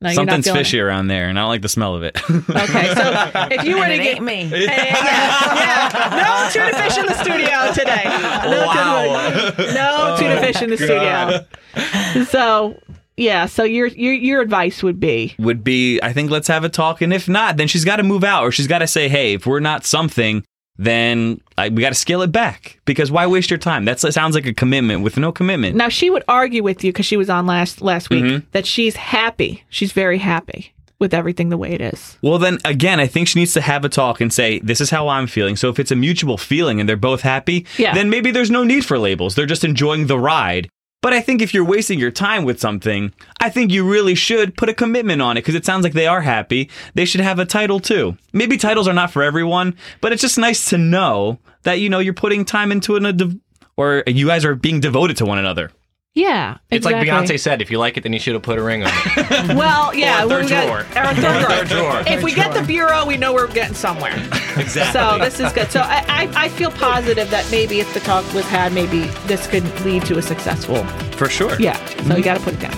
No, 0.01 0.11
Something's 0.11 0.45
feeling 0.45 0.59
it. 0.59 0.63
fishy 0.65 0.79
around 0.79 1.07
there, 1.07 1.29
and 1.29 1.39
I 1.39 1.43
don't 1.43 1.49
like 1.49 1.61
the 1.61 1.69
smell 1.69 1.95
of 1.95 2.03
it. 2.03 2.17
Okay, 2.29 2.93
so 2.93 3.31
if 3.51 3.63
you 3.63 3.77
were 3.77 3.83
And 3.85 3.93
to 3.93 3.99
it 3.99 4.03
get 4.03 4.15
ain't 4.17 4.23
me. 4.25 4.43
Hey, 4.45 4.65
yeah, 4.65 5.55
yeah. 5.55 6.21
No 6.21 6.49
tuna 6.51 6.77
fish 6.77 6.97
in 6.97 7.05
the 7.05 7.13
studio 7.23 7.73
today. 7.73 8.03
No 8.49 8.65
Wow. 8.67 9.51
tuna, 9.55 9.73
no 9.73 9.97
oh, 10.13 10.17
tuna 10.19 10.41
fish 10.41 10.61
in 10.61 10.69
the 10.69 10.77
studio. 10.77 12.25
So 12.25 12.77
yeah, 13.17 13.45
so 13.45 13.63
your 13.63 13.87
your 13.87 14.13
your 14.13 14.41
advice 14.41 14.83
would 14.83 14.99
be 14.99 15.33
would 15.39 15.63
be 15.63 15.99
I 16.03 16.11
think 16.11 16.29
let's 16.29 16.49
have 16.49 16.63
a 16.65 16.69
talk 16.69 17.01
and 17.01 17.13
if 17.13 17.29
not 17.29 17.55
then 17.57 17.67
she's 17.67 17.85
got 17.85 17.95
to 17.95 18.03
move 18.03 18.23
out 18.25 18.43
or 18.43 18.51
she's 18.51 18.67
got 18.67 18.79
to 18.79 18.87
say 18.87 19.07
hey 19.07 19.35
if 19.35 19.45
we're 19.47 19.61
not 19.61 19.85
something 19.85 20.43
then 20.77 21.39
I, 21.57 21.69
we 21.69 21.81
got 21.81 21.89
to 21.89 21.95
scale 21.95 22.21
it 22.21 22.31
back 22.31 22.79
because 22.85 23.09
why 23.11 23.25
waste 23.27 23.49
your 23.49 23.57
time 23.57 23.85
that 23.85 23.99
sounds 23.99 24.35
like 24.35 24.45
a 24.45 24.53
commitment 24.53 25.03
with 25.03 25.17
no 25.17 25.31
commitment 25.31 25.75
now 25.75 25.89
she 25.89 26.09
would 26.09 26.23
argue 26.27 26.63
with 26.63 26.83
you 26.83 26.91
because 26.91 27.05
she 27.05 27.17
was 27.17 27.29
on 27.29 27.45
last 27.45 27.81
last 27.81 28.09
week 28.09 28.23
Mm-hmm. 28.25 28.45
that 28.51 28.65
she's 28.65 28.95
happy. 28.95 29.63
She's 29.69 29.91
very 29.91 30.17
happy 30.17 30.73
with 30.97 31.13
everything 31.13 31.49
the 31.49 31.57
way 31.57 31.71
it 31.73 31.81
is. 31.81 32.17
well 32.21 32.37
then 32.39 32.57
again 32.65 32.99
I 32.99 33.07
think 33.07 33.27
she 33.27 33.39
needs 33.39 33.53
to 33.53 33.61
have 33.61 33.83
a 33.85 33.89
talk 33.89 34.21
and 34.21 34.31
say 34.33 34.59
this 34.59 34.79
is 34.81 34.89
how 34.89 35.07
I'm 35.09 35.27
feeling 35.27 35.55
so 35.57 35.69
if 35.69 35.77
it's 35.79 35.91
a 35.91 35.95
mutual 35.95 36.37
feeling 36.37 36.79
and 36.79 36.87
they're 36.87 36.95
both 36.95 37.21
happy 37.21 37.65
Yeah. 37.77 37.93
then 37.93 38.09
maybe 38.09 38.31
there's 38.31 38.49
no 38.51 38.63
need 38.63 38.85
for 38.85 38.97
labels 38.97 39.35
they're 39.35 39.45
just 39.45 39.65
enjoying 39.65 40.07
the 40.07 40.17
ride 40.17 40.69
but 41.05 41.13
I 41.13 41.21
think 41.21 41.43
if 41.43 41.53
you're 41.53 41.63
wasting 41.63 41.99
your 41.99 42.09
time 42.09 42.45
with 42.45 42.59
something, 42.59 43.13
I 43.39 43.51
think 43.51 43.71
you 43.71 43.87
really 43.87 44.15
should 44.15 44.57
put 44.57 44.69
a 44.69 44.73
commitment 44.73 45.21
on 45.21 45.37
it 45.37 45.41
because 45.41 45.53
it 45.53 45.63
sounds 45.63 45.83
like 45.83 45.93
they 45.93 46.07
are 46.07 46.21
happy. 46.21 46.67
They 46.95 47.05
should 47.05 47.21
have 47.21 47.37
a 47.37 47.45
title 47.45 47.79
too. 47.79 48.17
Maybe 48.33 48.57
titles 48.57 48.87
are 48.87 48.93
not 48.93 49.11
for 49.11 49.21
everyone, 49.21 49.75
but 50.01 50.13
it's 50.13 50.21
just 50.23 50.39
nice 50.39 50.65
to 50.71 50.79
know 50.79 51.37
that 51.61 51.75
you 51.79 51.91
know 51.91 51.99
you're 51.99 52.15
putting 52.15 52.43
time 52.43 52.71
into 52.71 52.95
an, 52.95 53.05
a 53.05 53.13
dev- 53.13 53.37
or 53.77 54.03
you 54.07 54.25
guys 54.25 54.43
are 54.45 54.55
being 54.55 54.79
devoted 54.79 55.17
to 55.17 55.27
one 55.27 55.37
another. 55.37 55.69
Yeah, 56.15 56.59
It's 56.71 56.85
exactly. 56.85 57.11
like 57.11 57.27
Beyonce 57.27 57.37
said, 57.39 57.61
if 57.61 57.69
you 57.69 57.77
like 57.77 57.97
it, 57.97 58.03
then 58.03 58.13
you 58.13 58.19
should 58.19 58.33
have 58.35 58.41
put 58.41 58.57
a 58.57 58.63
ring 58.63 58.83
on 58.83 58.89
it. 58.93 59.55
Well, 59.57 59.93
yeah, 59.93 60.23
Or 60.23 60.29
third 60.29 60.43
we 60.45 60.49
got- 60.49 60.65
drawer. 60.65 60.77
or 60.79 61.09
a 61.09 61.13
third 61.15 61.15
drawer. 61.45 61.49
third 61.49 61.67
drawer. 61.67 62.03
If 62.07 62.23
we 62.23 62.33
get 62.33 62.53
the 62.53 62.61
bureau, 62.63 63.05
we 63.05 63.17
know 63.17 63.33
we're 63.33 63.47
getting 63.51 63.75
somewhere. 63.75 64.15
Exactly. 64.55 64.93
So 65.01 65.17
this 65.19 65.41
is 65.41 65.51
good. 65.51 65.69
So 65.69 65.81
I, 65.81 66.05
I, 66.07 66.45
I 66.45 66.47
feel 66.47 66.71
positive 66.71 67.29
that 67.31 67.45
maybe 67.51 67.81
if 67.81 67.93
the 67.93 67.99
talk 67.99 68.23
was 68.33 68.45
had, 68.45 68.71
maybe 68.71 68.99
this 69.27 69.47
could 69.47 69.65
lead 69.81 70.05
to 70.05 70.17
a 70.17 70.21
successful. 70.21 70.85
for 71.17 71.27
sure. 71.27 71.59
Yeah. 71.59 71.75
So 72.07 72.15
you 72.15 72.23
got 72.23 72.37
to 72.37 72.43
put 72.43 72.53
it 72.53 72.61
down. 72.61 72.71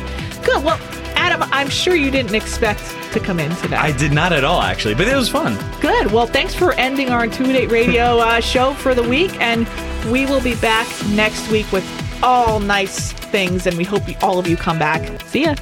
Good. 0.43 0.63
Well, 0.63 0.79
Adam, 1.15 1.47
I'm 1.53 1.69
sure 1.69 1.95
you 1.95 2.09
didn't 2.09 2.33
expect 2.33 2.81
to 3.13 3.19
come 3.19 3.39
in 3.39 3.55
today. 3.57 3.75
I 3.75 3.91
did 3.91 4.11
not 4.11 4.33
at 4.33 4.43
all 4.43 4.63
actually, 4.63 4.95
but 4.95 5.07
it 5.07 5.15
was 5.15 5.29
fun. 5.29 5.55
Good. 5.79 6.11
Well, 6.11 6.25
thanks 6.25 6.55
for 6.55 6.73
ending 6.73 7.09
our 7.11 7.25
Intuitive 7.25 7.69
Radio 7.71 8.17
uh, 8.17 8.39
show 8.39 8.73
for 8.73 8.95
the 8.95 9.03
week, 9.07 9.39
and 9.39 9.67
we 10.11 10.25
will 10.25 10.41
be 10.41 10.55
back 10.55 10.87
next 11.09 11.47
week 11.51 11.71
with 11.71 11.85
all 12.23 12.59
nice 12.59 13.11
things, 13.13 13.67
and 13.67 13.77
we 13.77 13.83
hope 13.83 14.03
all 14.23 14.39
of 14.39 14.47
you 14.47 14.57
come 14.57 14.79
back. 14.79 15.21
See 15.27 15.43
ya. 15.43 15.55